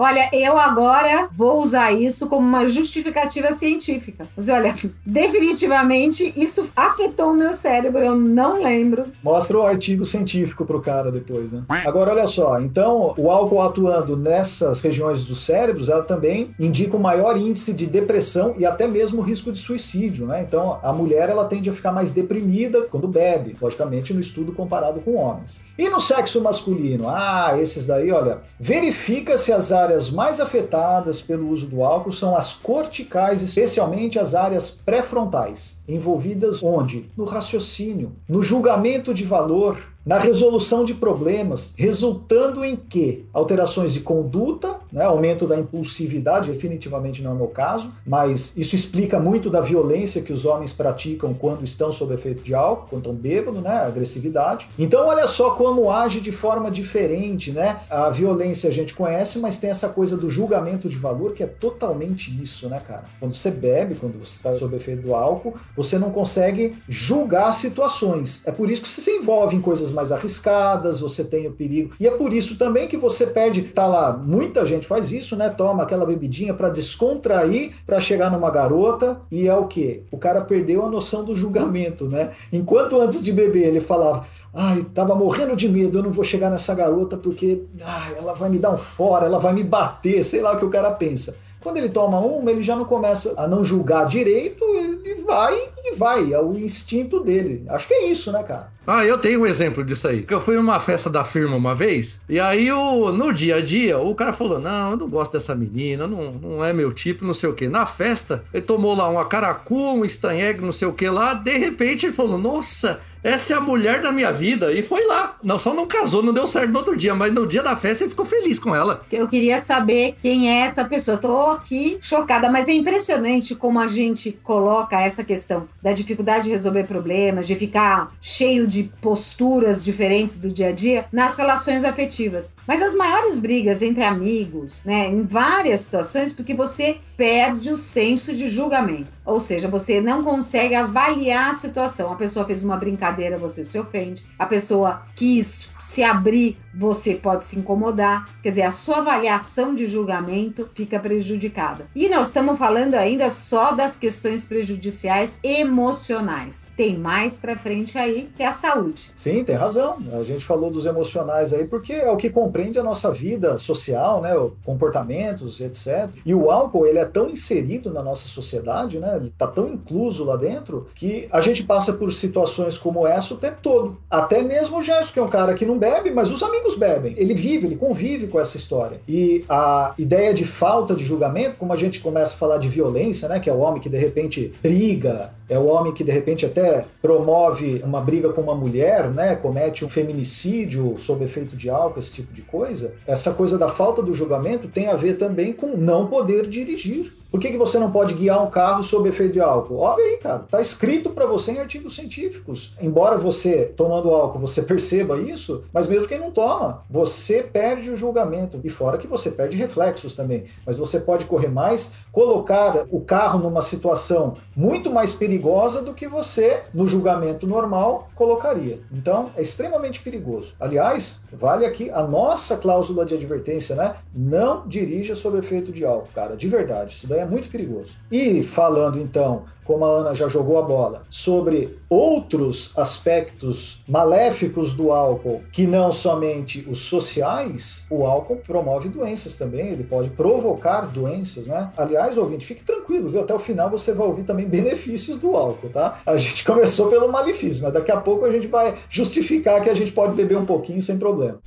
Olha, 0.00 0.30
eu 0.32 0.56
agora 0.56 1.28
vou 1.34 1.60
usar 1.60 1.90
isso 1.90 2.28
como 2.28 2.46
uma 2.46 2.68
justificativa 2.68 3.52
científica. 3.52 4.28
Mas 4.36 4.48
olha, 4.48 4.72
definitivamente 5.04 6.32
isso 6.36 6.70
afetou 6.76 7.32
o 7.32 7.34
meu 7.34 7.52
cérebro, 7.52 8.04
eu 8.04 8.14
não 8.14 8.62
lembro. 8.62 9.06
Mostra 9.24 9.58
o 9.58 9.66
artigo 9.66 10.04
científico 10.04 10.64
pro 10.64 10.80
cara 10.80 11.10
depois, 11.10 11.52
né? 11.52 11.64
Agora, 11.68 12.12
olha 12.12 12.28
só, 12.28 12.60
então 12.60 13.12
o 13.16 13.28
álcool 13.28 13.60
atuando 13.60 14.16
nessas 14.16 14.80
regiões 14.80 15.24
dos 15.24 15.44
cérebros, 15.44 15.88
ela 15.88 16.04
também 16.04 16.54
indica 16.60 16.96
um 16.96 17.00
maior 17.00 17.36
índice 17.36 17.72
de 17.72 17.84
depressão 17.86 18.54
e 18.56 18.64
até 18.64 18.86
mesmo 18.86 19.20
risco 19.20 19.50
de 19.50 19.58
suicídio, 19.58 20.26
né? 20.26 20.44
Então, 20.46 20.78
a 20.80 20.92
mulher, 20.92 21.28
ela 21.28 21.44
tende 21.46 21.70
a 21.70 21.72
ficar 21.72 21.90
mais 21.90 22.12
deprimida 22.12 22.82
quando 22.82 23.08
bebe, 23.08 23.56
logicamente 23.60 24.14
no 24.14 24.20
estudo 24.20 24.52
comparado 24.52 25.00
com 25.00 25.16
homens. 25.16 25.60
E 25.76 25.88
no 25.88 25.98
sexo 25.98 26.40
masculino? 26.40 27.08
Ah, 27.08 27.56
esses 27.58 27.84
daí, 27.84 28.12
olha, 28.12 28.38
verifica 28.60 29.36
se 29.36 29.52
as 29.52 29.72
áreas 29.72 29.87
mais 30.10 30.40
afetadas 30.40 31.20
pelo 31.20 31.50
uso 31.50 31.66
do 31.66 31.82
álcool 31.82 32.12
são 32.12 32.36
as 32.36 32.54
corticais, 32.54 33.42
especialmente 33.42 34.18
as 34.18 34.34
áreas 34.34 34.70
pré-frontais, 34.70 35.76
envolvidas 35.88 36.62
onde? 36.62 37.10
No 37.16 37.24
raciocínio, 37.24 38.12
no 38.28 38.42
julgamento 38.42 39.14
de 39.14 39.24
valor, 39.24 39.78
na 40.08 40.18
resolução 40.18 40.86
de 40.86 40.94
problemas, 40.94 41.74
resultando 41.76 42.64
em 42.64 42.74
que? 42.74 43.26
Alterações 43.30 43.92
de 43.92 44.00
conduta, 44.00 44.80
né, 44.90 45.04
aumento 45.04 45.46
da 45.46 45.54
impulsividade, 45.54 46.50
definitivamente 46.50 47.22
não 47.22 47.32
é 47.32 47.34
o 47.34 47.36
meu 47.36 47.48
caso, 47.48 47.92
mas 48.06 48.56
isso 48.56 48.74
explica 48.74 49.20
muito 49.20 49.50
da 49.50 49.60
violência 49.60 50.22
que 50.22 50.32
os 50.32 50.46
homens 50.46 50.72
praticam 50.72 51.34
quando 51.34 51.62
estão 51.62 51.92
sob 51.92 52.14
efeito 52.14 52.42
de 52.42 52.54
álcool, 52.54 52.86
quando 52.88 53.02
estão 53.02 53.14
bêbados, 53.14 53.62
né, 53.62 53.82
agressividade. 53.84 54.66
Então, 54.78 55.06
olha 55.06 55.26
só 55.26 55.50
como 55.50 55.90
age 55.90 56.22
de 56.22 56.32
forma 56.32 56.70
diferente, 56.70 57.52
né? 57.52 57.78
A 57.90 58.08
violência 58.08 58.70
a 58.70 58.72
gente 58.72 58.94
conhece, 58.94 59.38
mas 59.38 59.58
tem 59.58 59.68
essa 59.68 59.90
coisa 59.90 60.16
do 60.16 60.30
julgamento 60.30 60.88
de 60.88 60.96
valor 60.96 61.32
que 61.32 61.42
é 61.42 61.46
totalmente 61.46 62.30
isso, 62.42 62.66
né, 62.66 62.80
cara? 62.80 63.04
Quando 63.20 63.34
você 63.34 63.50
bebe, 63.50 63.96
quando 63.96 64.18
você 64.18 64.38
está 64.38 64.54
sob 64.54 64.74
efeito 64.74 65.02
do 65.02 65.14
álcool, 65.14 65.52
você 65.76 65.98
não 65.98 66.10
consegue 66.10 66.76
julgar 66.88 67.52
situações. 67.52 68.40
É 68.46 68.50
por 68.50 68.70
isso 68.70 68.80
que 68.80 68.88
você 68.88 69.02
se 69.02 69.10
envolve 69.10 69.54
em 69.54 69.60
coisas 69.60 69.97
mais 69.98 70.12
arriscadas, 70.12 71.00
você 71.00 71.24
tem 71.24 71.48
o 71.48 71.52
perigo. 71.52 71.90
E 71.98 72.06
é 72.06 72.10
por 72.12 72.32
isso 72.32 72.56
também 72.56 72.86
que 72.86 72.96
você 72.96 73.26
perde, 73.26 73.62
tá 73.62 73.84
lá, 73.84 74.12
muita 74.12 74.64
gente 74.64 74.86
faz 74.86 75.10
isso, 75.10 75.34
né? 75.34 75.50
Toma 75.50 75.82
aquela 75.82 76.06
bebidinha 76.06 76.54
para 76.54 76.70
descontrair, 76.70 77.72
para 77.84 77.98
chegar 77.98 78.30
numa 78.30 78.48
garota 78.48 79.20
e 79.30 79.48
é 79.48 79.56
o 79.56 79.66
que? 79.66 80.04
O 80.10 80.16
cara 80.16 80.40
perdeu 80.40 80.86
a 80.86 80.88
noção 80.88 81.24
do 81.24 81.34
julgamento, 81.34 82.08
né? 82.08 82.30
Enquanto 82.52 83.00
antes 83.00 83.22
de 83.22 83.32
beber 83.32 83.66
ele 83.66 83.80
falava: 83.80 84.24
"Ai, 84.54 84.86
tava 84.94 85.16
morrendo 85.16 85.56
de 85.56 85.68
medo, 85.68 85.98
eu 85.98 86.02
não 86.02 86.12
vou 86.12 86.24
chegar 86.24 86.48
nessa 86.48 86.72
garota 86.74 87.16
porque 87.16 87.64
ai, 87.82 88.14
ela 88.16 88.34
vai 88.34 88.48
me 88.48 88.58
dar 88.58 88.70
um 88.70 88.78
fora, 88.78 89.26
ela 89.26 89.38
vai 89.38 89.52
me 89.52 89.64
bater", 89.64 90.22
sei 90.24 90.40
lá 90.40 90.52
o 90.52 90.58
que 90.58 90.64
o 90.64 90.70
cara 90.70 90.92
pensa. 90.92 91.36
Quando 91.60 91.76
ele 91.76 91.88
toma 91.88 92.20
uma, 92.20 92.50
ele 92.50 92.62
já 92.62 92.76
não 92.76 92.84
começa 92.84 93.34
a 93.36 93.48
não 93.48 93.64
julgar 93.64 94.06
direito, 94.06 94.64
ele 94.64 95.22
vai 95.22 95.56
e 95.84 95.96
vai, 95.96 96.32
é 96.32 96.40
o 96.40 96.56
instinto 96.56 97.20
dele. 97.20 97.64
Acho 97.68 97.88
que 97.88 97.94
é 97.94 98.06
isso, 98.06 98.30
né, 98.30 98.42
cara? 98.42 98.70
Ah, 98.86 99.04
eu 99.04 99.18
tenho 99.18 99.42
um 99.42 99.46
exemplo 99.46 99.84
disso 99.84 100.08
aí. 100.08 100.24
Eu 100.30 100.40
fui 100.40 100.56
numa 100.56 100.80
festa 100.80 101.10
da 101.10 101.22
firma 101.22 101.56
uma 101.56 101.74
vez, 101.74 102.18
e 102.26 102.40
aí 102.40 102.72
o, 102.72 103.12
no 103.12 103.32
dia 103.34 103.56
a 103.56 103.60
dia, 103.60 103.98
o 103.98 104.14
cara 104.14 104.32
falou: 104.32 104.58
Não, 104.58 104.92
eu 104.92 104.96
não 104.96 105.08
gosto 105.10 105.32
dessa 105.32 105.54
menina, 105.54 106.06
não, 106.06 106.32
não 106.32 106.64
é 106.64 106.72
meu 106.72 106.90
tipo, 106.90 107.24
não 107.24 107.34
sei 107.34 107.50
o 107.50 107.54
que. 107.54 107.68
Na 107.68 107.84
festa, 107.84 108.44
ele 108.52 108.64
tomou 108.64 108.96
lá 108.96 109.06
uma 109.08 109.26
caracu, 109.26 109.92
um 109.92 110.04
estanhegue, 110.06 110.62
não 110.62 110.72
sei 110.72 110.88
o 110.88 110.92
que 110.94 111.06
lá. 111.08 111.34
De 111.34 111.58
repente 111.58 112.06
ele 112.06 112.14
falou: 112.14 112.38
Nossa, 112.38 113.00
essa 113.22 113.54
é 113.54 113.56
a 113.56 113.60
mulher 113.60 114.00
da 114.00 114.12
minha 114.12 114.32
vida. 114.32 114.72
E 114.72 114.82
foi 114.82 115.06
lá. 115.06 115.36
Não, 115.42 115.58
só 115.58 115.74
não 115.74 115.86
casou, 115.86 116.22
não 116.22 116.32
deu 116.32 116.46
certo 116.46 116.70
no 116.70 116.78
outro 116.78 116.96
dia, 116.96 117.14
mas 117.14 117.32
no 117.32 117.46
dia 117.46 117.62
da 117.62 117.76
festa 117.76 118.04
ele 118.04 118.10
ficou 118.10 118.24
feliz 118.24 118.58
com 118.58 118.74
ela. 118.74 119.02
Eu 119.10 119.28
queria 119.28 119.60
saber 119.60 120.16
quem 120.20 120.50
é 120.50 120.60
essa 120.60 120.84
pessoa. 120.84 121.16
Tô 121.16 121.50
aqui 121.50 121.98
chocada, 122.00 122.50
mas 122.50 122.68
é 122.68 122.72
impressionante 122.72 123.54
como 123.54 123.78
a 123.80 123.86
gente 123.86 124.32
coloca 124.42 125.00
essa 125.00 125.24
questão 125.24 125.68
da 125.82 125.92
dificuldade 125.92 126.44
de 126.44 126.50
resolver 126.50 126.84
problemas, 126.84 127.46
de 127.46 127.54
ficar 127.54 128.12
cheio 128.20 128.66
de 128.66 128.90
posturas 129.00 129.84
diferentes 129.84 130.38
do 130.38 130.50
dia 130.50 130.68
a 130.68 130.72
dia 130.72 131.06
nas 131.12 131.36
relações 131.36 131.84
afetivas. 131.84 132.54
Mas 132.66 132.82
as 132.82 132.94
maiores 132.94 133.38
brigas 133.38 133.82
entre 133.82 134.02
amigos, 134.02 134.80
né, 134.84 135.08
em 135.08 135.22
várias 135.22 135.82
situações, 135.82 136.32
porque 136.32 136.54
você 136.54 136.98
perde 137.16 137.70
o 137.70 137.76
senso 137.76 138.34
de 138.34 138.48
julgamento. 138.48 139.10
Ou 139.24 139.40
seja, 139.40 139.66
você 139.68 140.00
não 140.00 140.22
consegue 140.22 140.74
avaliar 140.74 141.50
a 141.50 141.54
situação. 141.54 142.12
A 142.12 142.16
pessoa 142.16 142.46
fez 142.46 142.62
uma 142.62 142.76
brincadeira, 143.08 143.38
você 143.38 143.64
se 143.64 143.78
ofende. 143.78 144.24
A 144.38 144.46
pessoa 144.46 145.02
quis 145.14 145.70
se 145.88 146.02
abrir, 146.02 146.58
você 146.78 147.14
pode 147.14 147.46
se 147.46 147.58
incomodar. 147.58 148.28
Quer 148.42 148.50
dizer, 148.50 148.62
a 148.62 148.70
sua 148.70 148.98
avaliação 148.98 149.74
de 149.74 149.86
julgamento 149.86 150.68
fica 150.74 151.00
prejudicada. 151.00 151.86
E 151.96 152.10
nós 152.10 152.28
estamos 152.28 152.58
falando 152.58 152.94
ainda 152.94 153.30
só 153.30 153.72
das 153.72 153.96
questões 153.96 154.44
prejudiciais 154.44 155.38
emocionais. 155.42 156.70
Tem 156.76 156.96
mais 156.98 157.36
para 157.36 157.56
frente 157.56 157.96
aí 157.96 158.30
que 158.36 158.42
é 158.42 158.46
a 158.46 158.52
saúde. 158.52 159.10
Sim, 159.16 159.42
tem 159.42 159.56
razão. 159.56 159.96
A 160.12 160.22
gente 160.22 160.44
falou 160.44 160.70
dos 160.70 160.84
emocionais 160.84 161.54
aí 161.54 161.66
porque 161.66 161.94
é 161.94 162.10
o 162.10 162.18
que 162.18 162.28
compreende 162.28 162.78
a 162.78 162.82
nossa 162.82 163.10
vida 163.10 163.56
social, 163.56 164.20
né, 164.20 164.34
comportamentos, 164.64 165.58
etc. 165.60 166.10
E 166.24 166.34
o 166.34 166.50
álcool, 166.50 166.86
ele 166.86 166.98
é 166.98 167.04
tão 167.06 167.30
inserido 167.30 167.90
na 167.90 168.02
nossa 168.02 168.28
sociedade, 168.28 168.98
né? 168.98 169.16
Ele 169.16 169.32
tá 169.36 169.46
tão 169.46 169.68
incluso 169.68 170.22
lá 170.24 170.36
dentro 170.36 170.86
que 170.94 171.26
a 171.32 171.40
gente 171.40 171.64
passa 171.64 171.94
por 171.94 172.12
situações 172.12 172.76
como 172.76 173.06
essa 173.06 173.32
o 173.32 173.38
tempo 173.38 173.56
todo. 173.62 173.96
Até 174.10 174.42
mesmo 174.42 174.78
o 174.78 174.82
Gerson, 174.82 175.12
que 175.14 175.18
é 175.18 175.22
um 175.22 175.28
cara 175.28 175.54
que 175.54 175.64
não 175.64 175.77
não 175.78 175.90
bebe, 175.90 176.10
mas 176.10 176.30
os 176.32 176.42
amigos 176.42 176.76
bebem. 176.76 177.14
Ele 177.16 177.32
vive, 177.32 177.66
ele 177.66 177.76
convive 177.76 178.26
com 178.26 178.40
essa 178.40 178.56
história. 178.56 179.00
E 179.08 179.44
a 179.48 179.94
ideia 179.96 180.34
de 180.34 180.44
falta 180.44 180.94
de 180.94 181.04
julgamento, 181.04 181.56
como 181.56 181.72
a 181.72 181.76
gente 181.76 182.00
começa 182.00 182.34
a 182.34 182.38
falar 182.38 182.58
de 182.58 182.68
violência, 182.68 183.28
né? 183.28 183.38
Que 183.38 183.48
é 183.48 183.52
o 183.52 183.58
homem 183.58 183.80
que 183.80 183.88
de 183.88 183.96
repente 183.96 184.52
briga, 184.60 185.32
é 185.48 185.58
o 185.58 185.66
homem 185.66 185.92
que 185.92 186.02
de 186.02 186.10
repente 186.10 186.44
até 186.44 186.84
promove 187.00 187.80
uma 187.84 188.00
briga 188.00 188.32
com 188.32 188.40
uma 188.40 188.54
mulher, 188.54 189.08
né? 189.08 189.36
Comete 189.36 189.84
um 189.84 189.88
feminicídio 189.88 190.96
sob 190.98 191.24
efeito 191.24 191.56
de 191.56 191.70
álcool, 191.70 192.00
esse 192.00 192.12
tipo 192.12 192.32
de 192.34 192.42
coisa. 192.42 192.94
Essa 193.06 193.32
coisa 193.32 193.56
da 193.56 193.68
falta 193.68 194.02
do 194.02 194.12
julgamento 194.12 194.68
tem 194.68 194.88
a 194.88 194.96
ver 194.96 195.14
também 195.14 195.52
com 195.52 195.76
não 195.76 196.06
poder 196.08 196.46
dirigir. 196.46 197.12
Por 197.30 197.38
que, 197.38 197.50
que 197.50 197.58
você 197.58 197.78
não 197.78 197.90
pode 197.90 198.14
guiar 198.14 198.42
um 198.42 198.50
carro 198.50 198.82
sob 198.82 199.06
efeito 199.06 199.34
de 199.34 199.40
álcool? 199.40 199.78
Olha 199.80 200.02
aí, 200.02 200.16
cara, 200.16 200.38
tá 200.38 200.62
escrito 200.62 201.10
para 201.10 201.26
você 201.26 201.52
em 201.52 201.58
artigos 201.58 201.94
científicos. 201.94 202.74
Embora 202.80 203.18
você, 203.18 203.72
tomando 203.76 204.10
álcool, 204.10 204.38
você 204.38 204.62
perceba 204.62 205.20
isso, 205.20 205.62
mas 205.72 205.86
mesmo 205.86 206.08
quem 206.08 206.18
não 206.18 206.30
toma, 206.30 206.84
você 206.88 207.42
perde 207.42 207.90
o 207.90 207.96
julgamento. 207.96 208.58
E 208.64 208.70
fora 208.70 208.96
que 208.96 209.06
você 209.06 209.30
perde 209.30 209.58
reflexos 209.58 210.14
também. 210.14 210.44
Mas 210.64 210.78
você 210.78 210.98
pode 210.98 211.26
correr 211.26 211.48
mais, 211.48 211.92
colocar 212.10 212.86
o 212.90 213.00
carro 213.02 213.38
numa 213.38 213.60
situação 213.60 214.36
muito 214.56 214.90
mais 214.90 215.12
perigosa 215.14 215.82
do 215.82 215.92
que 215.92 216.08
você, 216.08 216.62
no 216.72 216.88
julgamento 216.88 217.46
normal, 217.46 218.08
colocaria. 218.14 218.80
Então, 218.90 219.30
é 219.36 219.42
extremamente 219.42 220.00
perigoso. 220.00 220.54
Aliás, 220.58 221.20
vale 221.30 221.66
aqui 221.66 221.90
a 221.90 222.02
nossa 222.02 222.56
cláusula 222.56 223.04
de 223.04 223.14
advertência, 223.14 223.76
né? 223.76 223.96
Não 224.14 224.66
dirija 224.66 225.14
sob 225.14 225.38
efeito 225.38 225.70
de 225.70 225.84
álcool, 225.84 226.08
cara, 226.14 226.34
de 226.34 226.48
verdade. 226.48 226.94
Isso 226.94 227.06
daí 227.06 227.17
é 227.18 227.26
muito 227.26 227.48
perigoso. 227.48 227.96
E 228.10 228.42
falando 228.42 228.98
então, 228.98 229.44
como 229.68 229.84
a 229.84 229.88
Ana 229.88 230.14
já 230.14 230.28
jogou 230.28 230.58
a 230.58 230.62
bola, 230.62 231.02
sobre 231.10 231.78
outros 231.90 232.72
aspectos 232.74 233.80
maléficos 233.86 234.72
do 234.72 234.90
álcool, 234.90 235.42
que 235.52 235.66
não 235.66 235.92
somente 235.92 236.66
os 236.70 236.80
sociais, 236.80 237.86
o 237.90 238.06
álcool 238.06 238.36
promove 238.36 238.88
doenças 238.88 239.34
também, 239.34 239.68
ele 239.68 239.84
pode 239.84 240.08
provocar 240.08 240.86
doenças, 240.86 241.48
né? 241.48 241.70
Aliás, 241.76 242.16
ouvinte, 242.16 242.46
fique 242.46 242.64
tranquilo, 242.64 243.10
viu? 243.10 243.20
Até 243.20 243.34
o 243.34 243.38
final 243.38 243.68
você 243.68 243.92
vai 243.92 244.06
ouvir 244.06 244.22
também 244.22 244.46
benefícios 244.46 245.18
do 245.18 245.36
álcool, 245.36 245.68
tá? 245.68 246.00
A 246.06 246.16
gente 246.16 246.44
começou 246.46 246.88
pelo 246.88 247.12
malefício, 247.12 247.62
mas 247.62 247.74
daqui 247.74 247.92
a 247.92 248.00
pouco 248.00 248.24
a 248.24 248.30
gente 248.30 248.46
vai 248.46 248.74
justificar 248.88 249.60
que 249.60 249.68
a 249.68 249.74
gente 249.74 249.92
pode 249.92 250.14
beber 250.14 250.38
um 250.38 250.46
pouquinho 250.46 250.80
sem 250.80 250.96
problema. 250.98 251.38